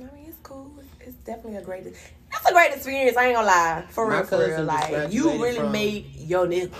I 0.00 0.02
mean, 0.02 0.24
it's 0.26 0.36
cool. 0.42 0.72
It's, 1.00 1.08
it's 1.08 1.16
definitely 1.18 1.58
a 1.58 1.62
great. 1.62 1.84
That's 2.32 2.50
a 2.50 2.52
great 2.52 2.72
experience. 2.72 3.16
I 3.16 3.26
ain't 3.26 3.36
gonna 3.36 3.46
lie. 3.46 3.84
For 3.90 4.08
My 4.08 4.16
real, 4.16 4.24
for 4.26 4.38
real. 4.38 4.48
cousin 4.48 4.66
Like 4.66 5.12
you 5.12 5.30
really 5.40 5.54
from- 5.58 5.70
made 5.70 6.06
your 6.16 6.48
niggas 6.48 6.72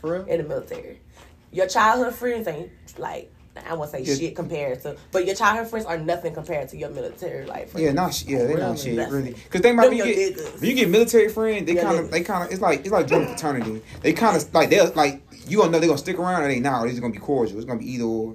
For 0.00 0.12
real? 0.12 0.24
in 0.26 0.42
the 0.42 0.48
military. 0.48 1.00
Your 1.52 1.66
childhood 1.66 2.14
friends 2.14 2.46
ain't 2.46 2.70
like 2.98 3.32
I 3.68 3.74
won't 3.74 3.90
say 3.90 4.02
Yeah. 4.02 4.14
shit 4.14 4.36
compared 4.36 4.82
to, 4.82 4.96
but 5.10 5.26
your 5.26 5.34
childhood 5.34 5.66
friends 5.68 5.84
are 5.86 5.98
nothing 5.98 6.32
compared 6.32 6.68
to 6.68 6.76
your 6.76 6.90
military 6.90 7.44
life. 7.44 7.72
Yeah, 7.76 7.90
not 7.90 8.14
sh- 8.14 8.26
yeah, 8.26 8.44
they 8.44 8.54
not 8.54 8.78
shit 8.78 8.94
That's- 8.94 9.12
really. 9.12 9.34
Cause 9.50 9.62
they 9.62 9.72
might 9.72 9.90
be 9.90 9.96
get 9.96 10.36
when 10.60 10.70
you 10.70 10.74
get 10.76 10.88
military 10.88 11.28
friends, 11.28 11.66
they 11.66 11.74
kind 11.74 11.98
of 11.98 12.10
they 12.10 12.20
kind 12.20 12.44
of 12.44 12.52
it's 12.52 12.60
like 12.62 12.80
it's 12.80 12.90
like 12.90 13.08
joining 13.08 13.26
fraternity. 13.28 13.82
They 14.02 14.12
kind 14.12 14.36
of 14.36 14.54
like 14.54 14.70
they're 14.70 14.86
like 14.90 15.22
you 15.48 15.58
don't 15.58 15.72
know 15.72 15.80
they 15.80 15.86
gonna 15.88 15.98
stick 15.98 16.18
around 16.20 16.42
or 16.42 16.48
they 16.48 16.60
not. 16.60 16.84
Or 16.84 16.86
it's 16.88 17.00
gonna 17.00 17.12
be 17.12 17.18
cordial. 17.18 17.56
It's 17.56 17.66
gonna 17.66 17.80
be 17.80 17.90
either 17.94 18.04
or. 18.04 18.34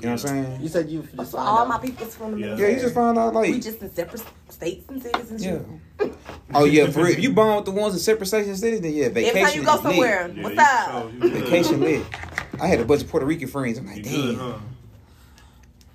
You 0.00 0.06
know 0.06 0.12
what 0.16 0.24
I'm 0.24 0.44
saying? 0.44 0.60
You 0.62 0.68
said 0.68 0.90
you 0.90 1.02
just 1.02 1.16
That's 1.16 1.30
found 1.32 1.48
all 1.48 1.58
out. 1.60 1.68
my 1.68 1.78
people's 1.78 2.14
from 2.16 2.32
the 2.32 2.38
Yeah. 2.38 2.46
military. 2.46 2.70
Yeah, 2.70 2.76
you 2.76 2.82
just 2.82 2.94
find 2.94 3.16
out 3.18 3.32
like 3.34 3.50
we 3.50 3.60
just 3.60 3.80
in 3.80 3.94
separate 3.94 4.22
states 4.50 4.84
and 4.88 5.02
cities 5.02 5.30
and 5.30 5.40
yeah. 5.40 5.58
shit. 6.00 6.14
Oh 6.52 6.64
yeah, 6.64 6.90
for 6.90 7.04
real. 7.04 7.12
If 7.12 7.20
you 7.22 7.32
bond 7.32 7.56
with 7.56 7.74
the 7.74 7.80
ones 7.80 7.94
in 7.94 8.00
separate 8.00 8.26
states 8.26 8.48
and 8.48 8.58
cities, 8.58 8.80
then 8.80 8.92
yeah, 8.92 9.08
vacation. 9.08 9.36
Every 9.38 9.50
time 9.50 9.60
you 9.60 9.64
go 9.64 9.82
somewhere, 9.82 10.32
Yeah, 10.34 10.42
what's 10.42 10.58
up? 10.58 10.88
so- 11.20 11.28
Vacation 11.28 11.80
lit. 11.80 12.04
I 12.60 12.66
had 12.66 12.80
a 12.80 12.84
bunch 12.84 13.02
of 13.02 13.08
Puerto 13.08 13.24
Rican 13.26 13.48
friends. 13.48 13.78
I'm 13.78 13.86
You 13.86 13.94
like, 13.94 14.02
good, 14.04 14.10
damn. 14.10 14.34
huh? 14.36 14.58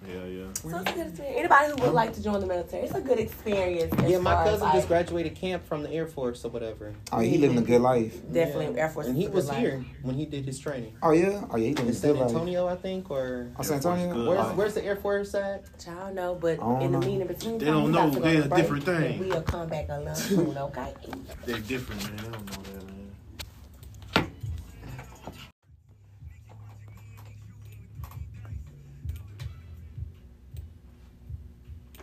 Yeah, 0.08 0.24
yeah. 0.26 0.46
So 0.62 0.78
it's 0.78 0.89
a 0.91 0.93
good 0.93 1.08
experience. 1.08 1.38
Anybody 1.39 1.67
who 1.72 1.76
would 1.86 1.93
like 1.93 2.13
to 2.13 2.22
join 2.24 2.39
the 2.41 2.45
military, 2.45 2.84
it's 2.84 2.93
a 2.95 3.02
good 3.02 3.19
experience. 3.19 3.93
Yeah, 4.08 4.17
my 4.19 4.36
cousin 4.43 4.62
like, 4.62 4.74
just 4.74 4.88
graduated 4.88 5.36
camp 5.36 5.65
from 5.65 5.84
the 5.84 5.91
Air 5.91 6.06
Force 6.08 6.43
or 6.43 6.50
whatever. 6.50 6.93
Oh, 7.12 7.19
he 7.19 7.38
living 7.38 7.58
a 7.58 7.62
good 7.62 7.82
life. 7.82 8.13
Definitely, 8.32 8.76
Yeah. 8.76 8.82
Air 8.84 8.89
Force. 8.89 9.08
And 9.08 9.15
he 9.17 9.24
a 9.26 9.28
good 9.28 9.36
was 9.36 9.48
life. 9.48 9.58
here 9.58 9.86
when 10.02 10.15
he 10.15 10.26
did 10.26 10.45
his 10.45 10.60
training. 10.60 10.95
Oh 11.02 11.12
yeah, 11.12 11.43
oh 11.50 11.58
yeah, 11.58 11.67
he 11.67 11.74
living 11.76 11.88
In 11.88 11.93
San 11.93 12.12
good 12.13 12.19
life. 12.19 12.30
Antonio, 12.32 12.67
I 12.67 12.76
think, 12.76 13.10
or 13.10 13.52
Oh, 13.58 13.63
San 13.63 13.78
Antonio. 13.78 14.28
where's 14.30 14.56
where's 14.58 14.74
the 14.74 14.84
Air 14.84 14.95
Force 14.98 15.34
at? 15.36 15.63
I 15.88 15.93
don't 15.93 16.15
know, 16.15 16.36
but 16.36 16.60
don't 16.60 16.82
in 16.82 16.91
the 16.91 17.00
know. 17.00 17.08
mean 17.08 17.22
in 17.22 17.28
between, 17.28 17.58
They 17.58 17.65
don't 17.65 17.91
know. 17.91 18.10
They're 18.10 18.41
a 18.43 18.48
different 18.50 18.84
thing. 18.84 19.19
We'll 19.19 19.41
come 19.41 19.69
back 19.69 19.86
a 19.89 20.00
little 20.00 20.15
soon, 20.15 20.58
okay? 20.58 20.93
They're 21.45 21.60
different, 21.60 22.04
man. 22.04 22.19
I 22.19 22.24
don't 22.32 22.34
know 22.34 22.63
that, 22.80 22.88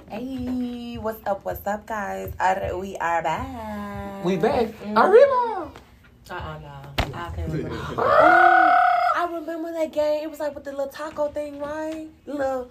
Hey, 0.08 0.96
what's 1.00 1.18
up? 1.26 1.44
What's 1.44 1.66
up, 1.66 1.86
guys? 1.86 2.32
Are, 2.38 2.76
we 2.78 2.96
are 2.96 3.22
back. 3.22 4.24
We 4.24 4.36
back. 4.36 4.66
Mhm. 4.80 4.96
Arriba. 4.96 5.70
Uh-uh, 6.30 6.58
no. 6.60 7.12
I 7.14 7.30
can't 7.34 7.52
remember. 7.52 7.76
oh, 7.98 8.76
I 9.16 9.28
remember 9.32 9.72
that 9.72 9.92
game. 9.92 10.22
It 10.24 10.30
was 10.30 10.38
like 10.40 10.54
with 10.54 10.64
the 10.64 10.70
little 10.70 10.88
taco 10.88 11.28
thing, 11.28 11.58
right? 11.58 12.06
Little. 12.26 12.70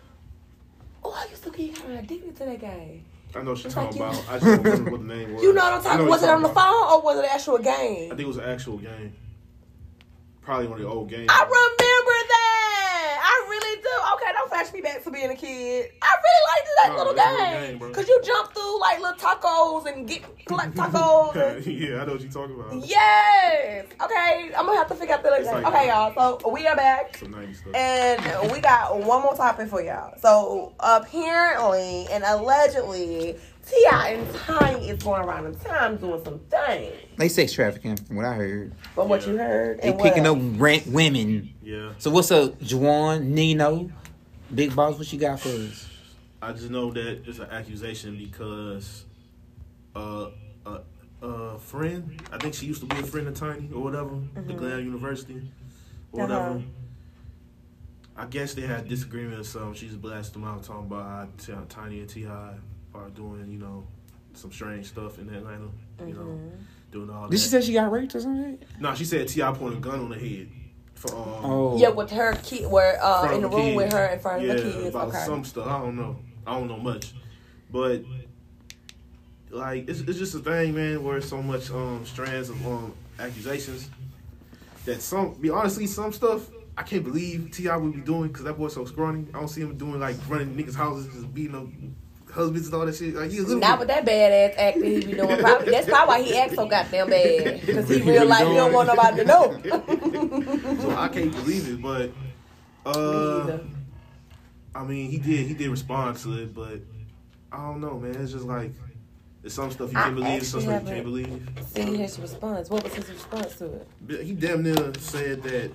Oh, 1.03 1.13
I 1.25 1.29
used 1.29 1.43
to 1.43 1.51
get 1.51 1.75
kind 1.75 1.93
of 1.93 1.99
addicted 2.05 2.35
to 2.37 2.45
that 2.45 2.59
game. 2.61 3.03
I 3.35 3.41
know 3.41 3.49
what 3.51 3.57
she's 3.57 3.65
It's 3.67 3.75
talking 3.75 4.01
like 4.01 4.13
you- 4.15 4.19
about. 4.21 4.29
I 4.35 4.39
just 4.39 4.45
don't 4.45 4.63
remember 4.63 4.91
what 4.91 5.01
the 5.07 5.13
name 5.15 5.33
was. 5.35 5.43
You 5.43 5.53
know 5.53 5.63
what 5.63 5.73
I'm 5.73 5.83
talking? 5.83 5.99
what 6.01 6.09
Was 6.09 6.23
it 6.23 6.29
on 6.29 6.41
the 6.41 6.49
about. 6.49 6.63
phone 6.63 6.91
or 6.93 7.01
was 7.03 7.17
it 7.19 7.25
an 7.25 7.31
actual 7.33 7.57
game? 7.57 8.05
I 8.05 8.15
think 8.15 8.21
it 8.21 8.27
was 8.27 8.37
an 8.37 8.45
actual 8.45 8.77
game. 8.77 9.13
Probably 10.41 10.67
one 10.67 10.77
of 10.79 10.83
the 10.83 10.89
old 10.89 11.09
games. 11.09 11.27
I 11.29 11.33
remember 11.43 11.51
that. 11.51 11.81
I 11.81 11.83
really 11.83 12.04
do. 13.85 14.13
Okay, 14.15 14.31
don't 14.33 14.49
flash 14.49 14.73
me 14.73 14.81
back 14.81 15.03
to 15.03 15.11
being 15.11 15.29
a 15.29 15.35
kid. 15.35 15.91
I 16.01 16.15
really 16.25 16.43
liked 16.51 16.67
that 16.83 16.89
No, 16.89 16.97
little 16.97 17.13
game. 17.13 17.79
game. 17.79 17.93
Cause 17.93 18.07
you 18.07 18.19
jump 18.23 18.53
through 18.53 18.79
like 18.81 18.99
little 18.99 19.15
tacos 19.17 19.85
and 19.91 20.07
get 20.07 20.21
collect 20.45 20.75
tacos. 20.79 21.35
and- 21.35 21.65
yeah, 21.81 22.01
I 22.01 22.05
know 22.05 22.13
what 22.13 22.21
you're 22.21 22.31
talking 22.31 22.55
about. 22.59 22.73
yes. 22.85 23.85
Okay, 24.03 24.51
I'm 24.57 24.65
gonna 24.65 24.77
have 24.77 24.87
to 24.89 24.95
figure 24.95 25.15
out 25.15 25.23
the 25.23 25.29
little 25.29 25.53
like- 25.53 25.65
okay, 25.67 25.87
y'all. 25.87 26.13
So 26.41 26.49
we 26.49 26.67
are 26.67 26.75
back. 26.75 27.17
Some 27.17 27.33
90s 27.33 27.55
stuff. 27.57 27.75
And 27.75 28.51
we 28.51 28.59
got 28.59 28.97
one 28.99 29.21
more 29.21 29.35
topic 29.35 29.69
for 29.69 29.81
y'all. 29.81 30.13
So 30.19 30.73
apparently 30.79 32.07
and 32.11 32.23
allegedly, 32.25 33.37
T.I. 33.65 34.09
and 34.09 34.35
Tiny 34.35 34.89
is 34.89 35.01
going 35.03 35.21
around 35.23 35.47
in 35.47 35.55
time 35.55 35.97
doing 35.97 36.23
some 36.23 36.39
things. 36.39 36.93
They 37.17 37.29
sex 37.29 37.53
trafficking, 37.53 37.95
from 37.97 38.17
what 38.17 38.25
I 38.25 38.33
heard. 38.33 38.73
From 38.93 39.09
what 39.09 39.21
Yeah. 39.25 39.31
you 39.33 39.37
heard, 39.37 39.81
They 39.81 39.89
and 39.91 39.99
picking 39.99 40.23
what? 40.23 40.37
up 40.37 40.61
rent 40.61 40.87
women. 40.87 41.53
Yeah. 41.63 41.91
So 41.97 42.11
what's 42.11 42.29
up, 42.31 42.59
Juwan, 42.59 43.23
Nino, 43.23 43.89
Big 44.53 44.75
Boss? 44.75 44.97
What 44.97 45.11
you 45.11 45.19
got 45.19 45.39
for 45.39 45.49
us? 45.49 45.89
I 46.41 46.51
just 46.53 46.69
know 46.69 46.91
that 46.91 47.27
it's 47.27 47.39
an 47.39 47.49
accusation 47.49 48.17
because 48.17 49.05
uh, 49.95 50.29
a 50.65 50.81
a 51.23 51.57
friend, 51.57 52.21
I 52.31 52.37
think 52.37 52.53
she 52.53 52.67
used 52.67 52.81
to 52.81 52.85
be 52.87 52.97
a 52.99 53.03
friend 53.03 53.27
of 53.27 53.33
Tiny 53.33 53.71
or 53.73 53.81
whatever, 53.81 54.11
the 54.35 54.53
Glam 54.53 54.83
University 54.85 55.41
or 56.11 56.21
whatever. 56.23 56.49
Uh-huh. 56.49 56.59
I 58.17 58.25
guess 58.27 58.53
they 58.53 58.61
had 58.61 58.87
disagreement 58.87 59.39
or 59.39 59.43
something. 59.43 59.73
She's 59.73 59.95
blasted 59.95 60.35
them 60.35 60.43
out 60.43 60.63
talking 60.63 60.85
about 60.85 61.03
how 61.05 61.27
T- 61.37 61.53
Tiny 61.67 61.99
and 62.01 62.09
T.I. 62.09 62.53
are 62.95 63.09
doing, 63.09 63.49
you 63.51 63.59
know, 63.59 63.85
some 64.33 64.51
strange 64.51 64.87
stuff 64.87 65.19
in 65.19 65.29
Atlanta. 65.33 65.67
You 66.05 66.13
know, 66.13 66.39
doing 66.91 67.09
all 67.09 67.23
Did 67.29 67.33
that. 67.33 67.37
she 67.43 67.49
say 67.49 67.61
she 67.61 67.73
got 67.73 67.91
raped 67.91 68.15
or 68.15 68.19
something? 68.21 68.59
no, 68.79 68.93
she 68.95 69.05
said 69.05 69.27
T.I. 69.27 69.51
pointed 69.53 69.77
a 69.77 69.81
gun 69.81 69.99
on 70.01 70.11
her 70.11 70.19
head. 70.19 70.49
For, 70.95 71.09
um, 71.15 71.45
Oh, 71.45 71.77
Yeah, 71.77 71.89
with 71.89 72.11
her 72.11 72.33
kid, 72.43 72.69
where 72.69 73.03
uh, 73.03 73.31
in 73.33 73.41
the 73.41 73.47
of 73.47 73.53
room 73.53 73.61
kids. 73.63 73.75
with 73.77 73.93
her 73.93 74.05
in 74.07 74.19
front 74.19 74.43
of 74.45 74.57
the 74.57 74.63
kids. 74.63 74.87
about 74.95 75.07
Okay. 75.09 75.25
some 75.25 75.43
stuff. 75.43 75.67
I 75.67 75.79
don't 75.79 75.95
know. 75.95 76.17
I 76.47 76.53
don't 76.57 76.67
know 76.67 76.77
much, 76.77 77.13
but 77.71 78.03
like 79.49 79.87
it's, 79.89 80.01
it's 80.01 80.17
just 80.17 80.35
a 80.35 80.39
thing, 80.39 80.75
man. 80.75 81.03
Where 81.03 81.21
so 81.21 81.41
much 81.41 81.71
um 81.71 82.05
strands 82.05 82.49
of 82.49 82.65
um 82.67 82.93
accusations 83.19 83.89
that 84.85 85.01
some 85.01 85.33
be 85.35 85.49
honestly 85.49 85.87
some 85.87 86.11
stuff 86.13 86.49
I 86.77 86.83
can't 86.83 87.03
believe 87.03 87.51
T.I. 87.51 87.75
would 87.77 87.93
be 87.93 88.01
doing 88.01 88.27
because 88.27 88.43
that 88.43 88.57
boy's 88.57 88.73
so 88.73 88.83
scrawny. 88.85 89.25
I 89.33 89.39
don't 89.39 89.47
see 89.47 89.61
him 89.61 89.77
doing 89.77 89.99
like 89.99 90.17
running 90.27 90.55
niggas' 90.55 90.75
houses, 90.75 91.07
just 91.13 91.33
beating 91.33 91.55
up 91.55 91.67
husbands 92.35 92.67
and 92.67 92.75
all 92.75 92.85
that 92.85 92.95
shit. 92.95 93.15
Like 93.15 93.31
he 93.31 93.39
a 93.39 93.43
good 93.43 93.59
Not 93.59 93.79
with 93.79 93.87
that 93.87 94.05
badass 94.05 94.55
acting 94.57 94.83
he 94.83 94.99
be 95.05 95.13
doing. 95.13 95.37
Probably, 95.39 95.71
that's 95.71 95.87
probably 95.89 96.07
why 96.15 96.21
he 96.21 96.37
acts 96.37 96.55
so 96.55 96.67
goddamn 96.67 97.09
bad. 97.09 97.65
Because 97.65 97.89
he 97.89 98.01
real 98.01 98.25
life, 98.25 98.47
he 98.47 98.53
don't 98.53 98.73
want 98.73 98.87
nobody 98.87 99.17
to 99.17 99.25
know. 99.25 99.61
So 100.81 100.91
I 100.95 101.07
can't 101.07 101.31
believe 101.31 101.67
it, 101.69 101.81
but 101.81 102.11
uh, 102.85 103.57
I 104.75 104.83
mean, 104.83 105.09
he 105.09 105.17
did 105.17 105.47
he 105.47 105.53
did 105.53 105.69
respond 105.69 106.17
to 106.17 106.33
it, 106.43 106.53
but 106.53 106.79
I 107.51 107.57
don't 107.57 107.81
know, 107.81 107.99
man. 107.99 108.15
It's 108.15 108.31
just 108.33 108.45
like 108.45 108.71
it's 109.43 109.55
some 109.55 109.71
stuff 109.71 109.91
you 109.91 109.97
I 109.97 110.03
can 110.03 110.15
believe, 110.15 110.45
some 110.45 110.61
stuff 110.61 110.63
you 110.63 110.69
can't 110.79 110.87
haven't- 110.87 111.03
believe. 111.03 111.49
See 111.67 111.97
his 111.97 112.19
response. 112.19 112.69
What 112.69 112.83
was 112.83 112.93
his 112.93 113.09
response 113.09 113.55
to 113.57 113.65
it? 114.09 114.21
He 114.25 114.33
damn 114.33 114.63
near 114.63 114.91
said 114.99 115.41
that. 115.43 115.71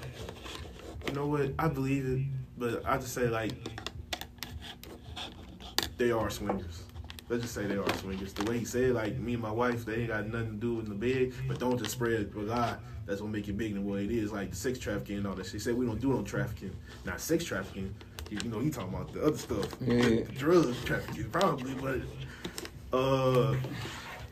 You 1.07 1.13
know 1.15 1.27
what? 1.27 1.53
I 1.59 1.69
believe 1.69 2.05
it, 2.07 2.21
but 2.59 2.83
I 2.87 2.99
just 2.99 3.15
say 3.15 3.29
like 3.29 3.53
they 6.01 6.11
are 6.11 6.31
swingers. 6.31 6.83
Let's 7.29 7.43
just 7.43 7.55
say 7.55 7.67
they 7.67 7.77
are 7.77 7.95
swingers. 7.99 8.33
The 8.33 8.51
way 8.51 8.59
he 8.59 8.65
said, 8.65 8.93
like 8.93 9.19
me 9.19 9.35
and 9.35 9.43
my 9.43 9.53
wife, 9.53 9.85
they 9.85 9.97
ain't 9.97 10.09
got 10.09 10.27
nothing 10.27 10.53
to 10.53 10.57
do 10.57 10.81
in 10.81 10.89
the 10.89 10.95
bed, 10.95 11.33
but 11.47 11.61
don't 11.61 11.79
just 11.79 11.93
spread 11.93 12.13
it 12.13 12.35
with 12.35 12.49
God. 12.49 12.79
That's 13.07 13.21
what 13.21 13.31
make 13.31 13.47
it 13.49 13.57
bigger 13.59 13.75
than 13.75 13.85
what 13.85 14.01
it 14.01 14.11
is, 14.11 14.33
like 14.33 14.55
sex 14.55 14.79
trafficking 14.79 15.19
and 15.19 15.27
all 15.27 15.35
that 15.35 15.45
shit. 15.45 15.53
He 15.55 15.59
said 15.59 15.77
we 15.77 15.85
don't 15.87 16.01
do 16.01 16.09
no 16.09 16.23
trafficking, 16.23 16.75
not 17.05 17.21
sex 17.21 17.45
trafficking. 17.45 17.95
You 18.31 18.39
know, 18.49 18.61
he 18.61 18.71
talking 18.71 18.95
about 18.95 19.13
the 19.13 19.25
other 19.25 19.37
stuff, 19.37 19.67
Yeah. 19.81 20.21
drug 20.39 20.75
trafficking 20.85 21.29
probably, 21.31 21.75
but 21.75 22.97
uh, 22.97 23.55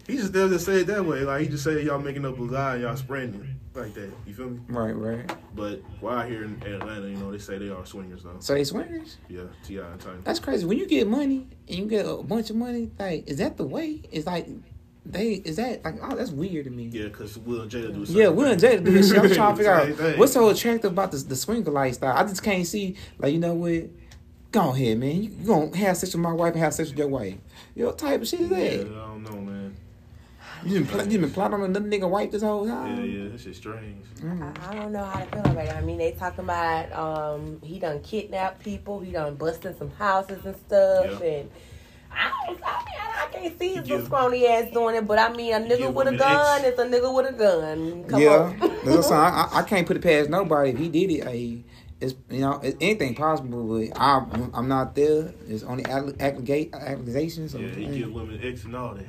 he 0.06 0.16
just 0.16 0.32
doesn't 0.32 0.60
say 0.60 0.80
it 0.80 0.86
that 0.86 1.04
way. 1.04 1.20
Like 1.22 1.42
he 1.42 1.48
just 1.48 1.64
say 1.64 1.82
y'all 1.84 1.98
making 2.00 2.24
up 2.24 2.38
a 2.38 2.42
lie, 2.42 2.76
y'all 2.76 2.96
spreading 2.96 3.34
it 3.34 3.46
like 3.74 3.94
that. 3.94 4.10
You 4.26 4.34
feel 4.34 4.50
me? 4.50 4.60
Right, 4.68 4.92
right. 4.92 5.30
But 5.54 5.82
while 6.00 6.26
here 6.26 6.44
in 6.44 6.60
Atlanta, 6.64 7.08
you 7.08 7.16
know, 7.16 7.30
they 7.30 7.38
say 7.38 7.58
they 7.58 7.68
are 7.70 7.84
swingers 7.86 8.22
though. 8.22 8.36
So 8.40 8.54
they 8.54 8.64
swingers? 8.64 9.18
Yeah, 9.28 9.42
T.I. 9.64 9.86
and 9.86 10.00
Tiny. 10.00 10.18
That's 10.24 10.38
crazy. 10.40 10.66
When 10.66 10.78
you 10.78 10.86
get 10.86 11.06
money 11.06 11.46
and 11.68 11.78
you 11.78 11.86
get 11.86 12.06
a 12.06 12.16
bunch 12.22 12.50
of 12.50 12.56
money, 12.56 12.90
like, 12.98 13.28
is 13.28 13.38
that 13.38 13.56
the 13.56 13.64
way? 13.64 14.02
It's 14.10 14.26
like 14.26 14.48
they 15.06 15.32
is 15.34 15.56
that 15.56 15.82
like 15.84 15.94
oh 16.02 16.14
that's 16.16 16.30
weird 16.30 16.64
to 16.66 16.70
me. 16.70 16.84
Yeah, 16.92 17.04
because 17.04 17.38
Will 17.38 17.62
and 17.62 17.70
Jada 17.70 17.94
do. 17.94 18.12
Yeah, 18.12 18.28
Will 18.28 18.50
and. 18.50 18.60
Jada 18.60 18.84
do 18.84 18.90
this 18.90 19.08
shit. 19.10 19.18
I'm 19.18 19.30
trying 19.32 19.52
to 19.52 19.56
figure 19.56 19.72
out 19.74 19.88
thing. 19.94 20.18
what's 20.18 20.32
so 20.32 20.48
attractive 20.48 20.92
about 20.92 21.12
the, 21.12 21.18
the 21.18 21.36
swinger 21.36 21.70
lifestyle. 21.70 22.16
I 22.16 22.24
just 22.24 22.42
can't 22.42 22.66
see, 22.66 22.96
like, 23.18 23.32
you 23.32 23.38
know 23.38 23.54
what? 23.54 23.84
Go 24.50 24.70
ahead, 24.72 24.98
man. 24.98 25.22
You, 25.22 25.30
you 25.30 25.46
gonna 25.46 25.76
have 25.76 25.96
sex 25.98 26.14
with 26.14 26.22
my 26.22 26.32
wife 26.32 26.54
and 26.54 26.62
have 26.62 26.72
sex 26.74 26.88
with 26.88 26.98
your 26.98 27.08
wife. 27.08 27.34
You 27.74 27.82
know 27.82 27.88
what 27.90 27.98
type 27.98 28.20
of 28.22 28.28
shit 28.28 28.40
is 28.40 28.50
Yeah, 28.50 28.58
that? 28.58 28.90
man. 28.90 29.07
You 30.68 30.80
been, 30.80 30.86
pl- 30.86 31.12
you 31.12 31.18
been 31.18 31.30
plotting 31.30 31.54
on 31.54 31.62
another 31.64 31.88
nigga 31.88 32.08
wife 32.08 32.30
this 32.30 32.42
whole 32.42 32.66
time? 32.66 32.96
yeah, 32.98 33.04
yeah, 33.04 33.28
that 33.30 33.40
shit's 33.40 33.58
strange. 33.58 34.04
Mm. 34.20 34.42
I, 34.42 34.70
I 34.70 34.74
don't 34.74 34.92
know 34.92 35.04
how 35.04 35.20
to 35.20 35.26
feel 35.26 35.40
about 35.52 35.64
it. 35.64 35.74
I 35.74 35.80
mean, 35.80 35.98
they 35.98 36.12
talking 36.12 36.44
about 36.44 36.92
um, 36.92 37.60
he 37.62 37.78
done 37.78 38.00
kidnapped 38.00 38.62
people, 38.62 39.00
he 39.00 39.12
done 39.12 39.36
busted 39.36 39.78
some 39.78 39.90
houses 39.92 40.44
and 40.44 40.56
stuff, 40.66 41.20
Yeah. 41.22 41.26
and 41.26 41.50
I 42.10 42.30
don't, 42.46 42.58
I, 42.64 42.84
mean, 42.84 42.94
I, 42.98 43.24
I 43.24 43.32
can't 43.32 43.58
see 43.58 43.74
his 43.74 43.88
little 43.88 44.04
scrawny 44.06 44.46
ass 44.46 44.70
doing 44.72 44.96
it. 44.96 45.06
But 45.06 45.18
I 45.18 45.32
mean, 45.32 45.52
a 45.54 45.58
nigga 45.60 45.92
with 45.92 46.08
a 46.08 46.16
gun 46.16 46.64
X. 46.64 46.68
is 46.68 46.78
a 46.78 46.84
nigga 46.84 47.14
with 47.14 47.26
a 47.26 47.32
gun. 47.32 48.04
Come 48.04 48.20
yeah, 48.22 48.30
on. 48.30 48.58
That's 48.58 48.72
what 48.84 48.96
I'm 48.96 49.02
saying. 49.02 49.12
I, 49.12 49.48
I, 49.52 49.58
I 49.58 49.62
can't 49.62 49.86
put 49.86 49.96
it 49.96 50.02
past 50.02 50.30
nobody 50.30 50.70
if 50.70 50.78
he 50.78 50.88
did 50.88 51.10
it. 51.10 51.26
I, 51.26 51.64
it's 52.00 52.14
you 52.30 52.40
know 52.40 52.60
it's 52.62 52.76
anything 52.80 53.14
possible, 53.14 53.64
but 53.64 53.98
I'm 54.00 54.50
I'm 54.54 54.68
not 54.68 54.94
there. 54.94 55.32
It's 55.48 55.62
only 55.64 55.84
accusate 55.84 56.74
accusations. 56.74 57.52
So, 57.52 57.58
Yeah, 57.58 57.68
he 57.70 57.98
give 57.98 58.12
women 58.12 58.40
X 58.42 58.64
and 58.64 58.76
all 58.76 58.94
that. 58.94 59.04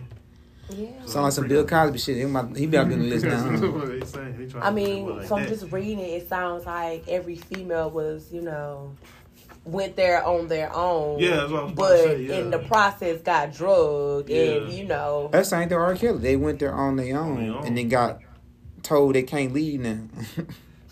Yeah. 0.72 1.06
Sound 1.06 1.24
like 1.26 1.34
some 1.34 1.48
Bill 1.48 1.66
Cosby 1.66 1.98
shit. 1.98 2.18
He 2.18 2.26
might- 2.26 2.56
he 2.56 2.66
better 2.68 2.88
be 2.88 2.94
on 2.96 3.00
the 3.02 3.06
list 3.08 3.26
That's 3.26 3.44
now. 3.62 3.72
what 3.72 3.88
they 3.88 4.06
saying. 4.06 4.38
They 4.38 4.46
trying 4.48 4.64
I 4.64 4.70
to 4.70 4.72
mean, 4.76 5.18
like 5.18 5.28
from 5.28 5.42
that. 5.42 5.50
just 5.50 5.72
reading 5.72 6.00
it, 6.00 6.22
it 6.22 6.30
sounds 6.30 6.66
like 6.66 7.08
every 7.08 7.36
female 7.36 7.90
was, 7.90 8.32
you 8.32 8.42
know, 8.42 8.96
went 9.66 9.96
there 9.96 10.24
on 10.26 10.48
their 10.48 10.74
own. 10.76 11.20
Yeah, 11.20 11.38
that's 11.38 11.52
what 11.52 11.60
I 11.60 11.64
was 11.64 11.72
about 11.74 11.76
but 11.76 11.98
to 11.98 12.04
say, 12.04 12.22
yeah. 12.24 12.36
in 12.40 12.50
the 12.52 12.60
process 12.60 13.22
got 13.22 13.54
drugged, 13.54 14.30
and 14.30 14.72
you 14.72 14.86
know, 14.86 15.30
That's 15.32 15.52
ain't 15.54 15.70
the 15.70 15.76
R. 15.76 15.96
Kelly. 15.96 16.20
They 16.20 16.36
went 16.36 16.60
there 16.60 16.74
on 16.74 16.96
their 16.96 17.20
own, 17.20 17.44
their 17.44 17.54
own. 17.56 17.66
and 17.66 17.78
then 17.78 17.90
got 17.90 18.20
told 18.84 19.16
they 19.16 19.24
can't 19.24 19.54
leave 19.54 19.80
now. 19.82 20.00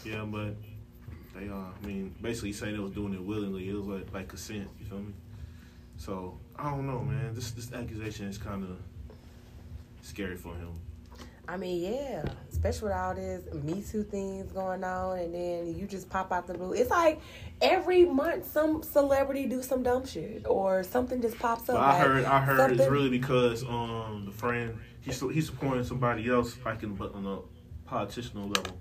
Yeah, 0.06 0.24
but 0.24 0.56
they 1.36 1.50
uh, 1.50 1.54
I 1.56 1.86
mean, 1.86 2.16
basically 2.22 2.54
saying 2.54 2.74
they 2.74 2.80
was 2.80 2.94
doing 2.94 3.14
it 3.14 3.22
willingly. 3.22 3.68
It 3.68 3.74
was 3.74 3.88
like 3.88 4.14
like 4.14 4.28
consent. 4.30 4.70
You 4.80 4.86
feel 4.86 5.00
me? 5.00 5.14
So 5.98 6.38
I 6.56 6.70
don't 6.70 6.88
know, 6.88 7.02
man. 7.02 7.34
This 7.34 7.52
this 7.52 7.74
accusation 7.74 8.28
is 8.28 8.38
kind 8.38 8.64
of 8.64 8.78
scary 10.08 10.38
for 10.38 10.55
him. 10.55 10.80
I 11.49 11.55
mean, 11.55 11.93
yeah, 11.93 12.26
especially 12.51 12.89
with 12.89 12.97
all 12.97 13.16
this 13.16 13.41
Me 13.53 13.82
Too 13.82 14.03
things 14.03 14.51
going 14.51 14.84
on, 14.84 15.18
and 15.18 15.34
then 15.34 15.76
you 15.78 15.88
just 15.88 16.10
pop 16.10 16.34
out 16.34 16.45
the 16.45 16.53
blue. 16.53 16.74
It's 16.74 16.89
like 16.89 17.22
every 17.62 18.03
month 18.03 18.51
some 18.51 18.84
celebrity 18.84 19.45
do 19.45 19.64
some 19.64 19.82
dumb 19.82 20.05
shit 20.05 20.45
or 20.45 20.84
something 20.84 21.22
just 21.22 21.39
pops 21.39 21.70
up. 21.70 21.78
I 21.78 21.93
like 21.93 22.01
heard 22.01 22.26
I 22.26 22.39
heard 22.41 22.72
it's 22.72 22.89
really 22.89 23.10
because 23.10 23.64
um 23.64 24.24
the 24.26 24.32
friend 24.32 24.78
he's 24.99 25.22
he's 25.22 25.45
supporting 25.45 25.86
somebody 25.86 26.30
else 26.30 26.58
like 26.66 26.84
in 26.84 26.95
but 26.95 27.14
on 27.16 27.26
a 27.26 27.89
politicianal 27.89 28.53
level. 28.55 28.78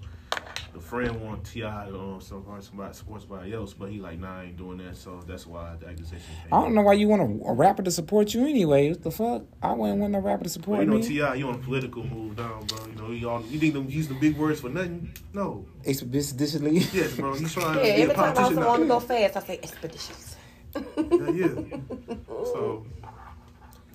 The 0.76 0.82
friend 0.82 1.22
want 1.22 1.42
T.I. 1.46 1.86
to 1.88 1.98
um 1.98 2.20
support 2.20 2.62
somebody 2.62 2.92
support 2.92 3.22
somebody 3.22 3.54
else, 3.54 3.72
but 3.72 3.88
he 3.90 3.98
like 3.98 4.18
nah 4.18 4.40
I 4.40 4.44
ain't 4.44 4.58
doing 4.58 4.76
that, 4.84 4.94
so 4.98 5.22
that's 5.26 5.46
why 5.46 5.74
the 5.80 5.86
accusation 5.88 6.18
came. 6.42 6.52
I 6.52 6.60
don't 6.60 6.74
know 6.74 6.82
why 6.82 6.92
you 6.92 7.08
want 7.08 7.22
a, 7.22 7.48
a 7.48 7.54
rapper 7.54 7.82
to 7.82 7.90
support 7.90 8.34
you 8.34 8.42
anyway. 8.46 8.90
What 8.90 9.02
the 9.02 9.10
fuck? 9.10 9.44
I 9.62 9.72
wouldn't 9.72 10.00
want 10.00 10.14
a 10.14 10.20
rapper 10.20 10.44
to 10.44 10.44
But 10.44 10.50
support 10.50 10.80
you 10.80 10.86
know 10.86 10.96
me. 10.98 11.02
T.I., 11.02 11.34
you 11.36 11.48
on 11.48 11.54
a 11.54 11.58
political 11.58 12.04
move 12.04 12.36
down, 12.36 12.66
bro. 12.66 12.78
You 12.88 12.94
know 12.94 13.10
he 13.10 13.24
all 13.24 13.42
you 13.46 13.58
think 13.58 13.72
them 13.72 13.88
use 13.88 14.06
the 14.06 14.14
big 14.16 14.36
words 14.36 14.60
for 14.60 14.68
nothing? 14.68 15.14
No, 15.32 15.64
Expeditiously. 15.86 16.76
yes, 16.92 17.14
bro. 17.14 17.32
He's 17.36 17.54
trying 17.54 17.76
Yeah, 17.78 17.80
to 17.80 17.80
be 17.80 17.88
a 17.88 18.02
every 18.02 18.14
time 18.14 18.24
I 18.24 18.32
politician. 18.34 18.58
also 18.58 18.68
want 18.68 18.82
to 18.82 18.88
go 18.88 19.00
fast, 19.00 19.36
I 19.38 19.40
say 19.40 19.60
expeditious. 19.62 20.36
Yeah, 20.74 21.30
yeah. 21.30 21.48
So 22.28 22.84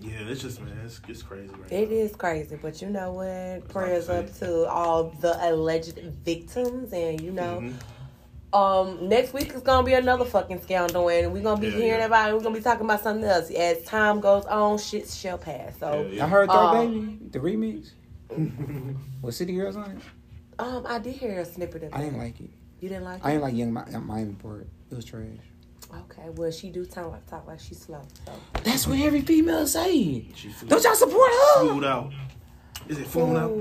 yeah, 0.02 0.28
it's 0.28 0.42
just 0.42 0.62
man, 0.62 0.78
it's, 0.86 1.00
it's 1.08 1.22
crazy. 1.24 1.48
Right 1.54 1.72
It 1.72 1.90
now. 1.90 1.96
is 1.96 2.16
crazy, 2.16 2.58
but 2.62 2.82
you 2.82 2.90
know 2.90 3.14
what? 3.14 3.68
Prayers 3.70 4.10
like 4.10 4.26
up 4.30 4.34
to 4.40 4.68
all 4.68 5.06
the 5.22 5.38
alleged 5.50 5.98
victims, 6.26 6.92
and 6.94 7.22
you 7.22 7.32
know, 7.32 7.62
Mhm. 7.62 7.74
um, 8.58 9.08
next 9.08 9.34
week 9.34 9.54
is 9.54 9.62
gonna 9.62 9.86
be 9.86 9.94
another 9.94 10.26
fucking 10.26 10.62
scandal, 10.62 11.08
and 11.10 11.32
we're 11.32 11.42
gonna 11.44 11.62
be 11.62 11.68
Yeah, 11.68 11.74
hearing 11.78 12.00
yeah. 12.02 12.06
about 12.08 12.30
it. 12.30 12.34
We're 12.34 12.42
gonna 12.44 12.56
be 12.56 12.62
talking 12.62 12.86
about 12.86 13.02
something 13.02 13.24
else 13.24 13.50
as 13.52 13.84
time 13.84 14.20
goes 14.20 14.46
on. 14.46 14.78
Shit 14.80 15.08
shall 15.08 15.38
pass. 15.38 15.74
So, 15.80 16.08
Yeah, 16.12 16.26
I 16.26 16.28
heard 16.28 16.50
Third 16.50 16.56
Uh, 16.58 16.74
Baby, 16.74 17.20
the 17.32 17.40
remix. 17.40 17.92
With 19.22 19.36
City 19.36 19.54
Girls 19.56 19.76
on 19.76 19.92
it. 19.92 19.98
um, 20.60 20.86
I 20.88 21.00
did 21.00 21.16
hear 21.16 21.40
a 21.40 21.46
snippet 21.46 21.84
of 21.84 21.90
it. 21.90 21.96
I 21.96 22.02
didn't 22.02 22.18
like 22.18 22.40
it. 22.40 22.50
You 22.80 22.90
didn't 22.90 23.04
like 23.04 23.24
I 23.26 23.28
it? 23.28 23.30
I 23.30 23.32
didn't 23.34 23.44
like 23.44 23.56
Yung 23.56 23.74
Mi- 23.74 24.00
Miami 24.06 24.34
part. 24.34 24.68
It 24.90 24.96
was 24.96 25.06
trash. 25.06 25.26
Okay, 25.94 26.30
well, 26.36 26.52
she 26.52 26.70
do 26.70 26.86
sound 26.86 27.12
like 27.12 27.26
talk 27.30 27.46
like 27.48 27.60
she's 27.60 27.80
slow. 27.80 28.02
So. 28.26 28.32
That's 28.64 28.88
what 28.88 29.00
every 29.00 29.22
female 29.22 29.68
say. 29.68 30.26
She 30.36 30.50
Don't 30.68 30.84
y'all 30.84 30.96
support 30.96 31.30
her? 31.32 31.60
flew 31.62 31.86
out. 31.86 32.12
Is 32.88 32.98
it 32.98 33.08
flew 33.08 33.38
out? 33.38 33.52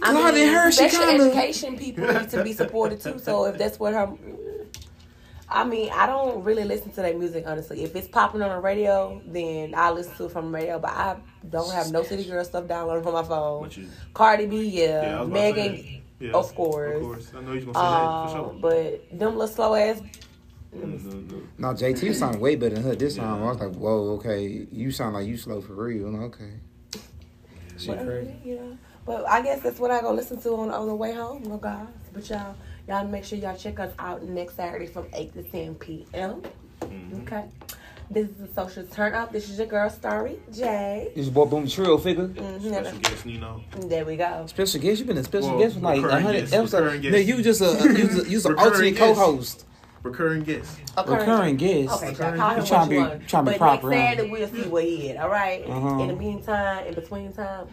I 0.00 0.14
Well, 0.14 0.24
mean, 0.26 0.34
then 0.34 0.54
her, 0.54 0.70
she 0.70 0.88
special 0.88 1.00
kinda- 1.06 1.24
education 1.24 1.76
people 1.76 2.06
need 2.12 2.30
to 2.30 2.42
be 2.44 2.52
supported 2.52 3.00
too. 3.00 3.18
So 3.18 3.44
if 3.46 3.58
that's 3.58 3.78
what 3.78 3.92
her, 3.92 4.08
I 5.48 5.64
mean, 5.64 5.90
I 5.92 6.06
don't 6.06 6.44
really 6.44 6.64
listen 6.64 6.90
to 6.92 7.02
that 7.02 7.18
music 7.18 7.44
honestly. 7.46 7.82
If 7.82 7.96
it's 7.96 8.06
popping 8.08 8.40
on 8.42 8.50
the 8.50 8.60
radio, 8.60 9.20
then 9.26 9.74
I 9.74 9.90
listen 9.90 10.14
to 10.16 10.24
it 10.26 10.30
from 10.32 10.46
the 10.52 10.58
radio. 10.58 10.78
But 10.78 10.90
I 10.90 11.16
don't 11.50 11.72
have 11.72 11.90
no 11.90 12.02
City 12.02 12.24
Girl 12.24 12.44
stuff 12.44 12.64
downloaded 12.64 13.04
on 13.06 13.12
my 13.12 13.22
phone. 13.24 13.60
What 13.62 13.76
you? 13.76 13.88
Cardi 14.14 14.46
B, 14.46 14.62
Yeah, 14.68 15.02
yeah, 15.02 15.20
was 15.20 15.28
about 15.28 15.34
to 15.34 15.54
say 15.54 15.68
Megan, 15.70 16.02
Yeah, 16.20 16.30
of 16.32 16.54
course. 16.54 16.96
Of 16.96 17.02
course. 17.02 17.32
I 17.36 17.40
know 17.42 17.52
he's 17.52 17.64
gonna 17.64 17.74
say 17.74 17.80
that 17.80 18.30
for 18.30 18.38
um, 18.38 18.44
sure. 18.44 18.58
but 18.60 19.18
them 19.18 19.32
little 19.36 19.48
slow 19.48 19.74
ass. 19.74 20.00
Mm-hmm. 20.76 21.38
No, 21.58 21.68
JT 21.68 22.14
sounded 22.14 22.40
way 22.40 22.54
better 22.56 22.74
than 22.74 22.84
her 22.84 22.94
this 22.94 23.16
time. 23.16 23.42
I 23.42 23.46
was 23.50 23.58
like, 23.58 23.74
whoa, 23.74 24.10
okay. 24.16 24.66
You 24.70 24.90
sound 24.90 25.14
like 25.14 25.26
you 25.26 25.36
slow 25.36 25.60
for 25.60 25.74
real. 25.74 26.14
Okay. 26.24 26.52
She 27.78 27.88
But, 27.88 28.04
crazy. 28.04 28.34
you 28.44 28.56
know, 28.56 28.78
but 29.06 29.26
I 29.28 29.40
guess 29.40 29.60
that's 29.62 29.78
what 29.78 29.90
I 29.90 30.00
go 30.00 30.12
listen 30.12 30.40
to 30.42 30.50
on, 30.56 30.70
on 30.70 30.86
the 30.86 30.94
way 30.94 31.12
home, 31.14 31.44
you 31.44 31.58
guys. 31.62 31.86
But 32.12 32.28
y'all, 32.28 32.54
y'all 32.88 33.06
make 33.06 33.24
sure 33.24 33.38
y'all 33.38 33.56
check 33.56 33.78
us 33.80 33.92
out 33.98 34.22
next 34.24 34.56
Saturday 34.56 34.86
from 34.86 35.06
eight 35.14 35.32
to 35.34 35.42
ten 35.44 35.74
p.m. 35.76 36.42
Mhm. 36.82 37.22
Okay. 37.22 37.44
This 38.10 38.28
is 38.28 38.34
the 38.36 38.48
social 38.54 38.84
turn 38.84 39.14
up. 39.14 39.32
This 39.32 39.48
is 39.50 39.58
your 39.58 39.66
girl 39.66 39.88
Starry 39.90 40.38
J. 40.52 41.12
This 41.14 41.26
is 41.26 41.30
boy 41.30 41.44
Boom 41.44 41.68
Trill 41.68 41.98
figure. 41.98 42.28
Mhm. 42.28 42.60
Special 42.82 42.98
guest 42.98 43.26
Nino. 43.26 43.62
There 43.80 44.04
we 44.04 44.16
go. 44.16 44.44
Special 44.48 44.80
guest, 44.80 44.98
You've 44.98 45.08
been 45.08 45.18
a 45.18 45.24
special 45.24 45.50
Well, 45.50 45.58
guest 45.60 45.74
for 45.76 45.80
like 45.82 46.02
recurring 46.02 46.24
hundred 46.24 46.38
episodes. 46.52 46.72
recurring 46.72 47.00
guest. 47.02 47.12
Man, 47.12 47.26
you 47.26 47.42
just 47.42 47.60
a 47.60 47.64
you 47.64 48.06
was 48.06 48.26
a, 48.26 48.28
you 48.30 48.36
was 48.38 48.46
an 48.46 48.52
Recurring 48.52 48.72
alternate 48.72 48.96
co-host, 48.96 49.64
Recurring 50.10 50.42
guest. 50.44 50.78
recurring 51.06 51.56
guest. 51.56 51.92
Okay, 52.02 52.08
Recurring 52.10 52.36
y'all 52.38 52.38
call 52.38 52.50
him 52.50 52.58
guest. 52.60 52.72
Tryna 52.72 52.88
be- 52.88 52.94
you 52.94 53.00
want. 53.02 53.26
tryna 53.26 53.44
be 53.44 53.50
but 53.52 53.58
proper, 53.58 53.90
next? 53.90 54.16
Saturday 54.16 54.30
we'll 54.30 54.48
see 54.48 54.68
where 54.68 54.82
he 54.82 55.10
at. 55.10 55.16
All 55.22 55.28
right? 55.30 55.64
Uh-huh. 55.68 56.00
In 56.02 56.08
the 56.08 56.16
meantime, 56.16 56.86
in 56.86 56.94
between 56.94 57.32
time, 57.32 57.66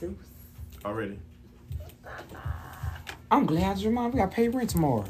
deuce. 0.00 0.14
Already. 0.84 1.18
I'm 3.30 3.44
glad 3.46 3.78
you 3.78 3.88
remind 3.90 4.14
got 4.14 4.22
I 4.22 4.26
pay 4.26 4.48
rent 4.48 4.70
tomorrow. 4.70 5.04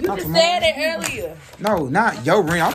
You 0.00 0.06
Not 0.08 0.16
just 0.18 0.26
tomorrow. 0.26 0.42
said 0.44 0.62
it 0.62 0.74
earlier. 0.78 1.36
No, 1.58 1.86
not 1.86 2.24
your 2.24 2.40
rent. 2.42 2.52
I'm 2.52 2.66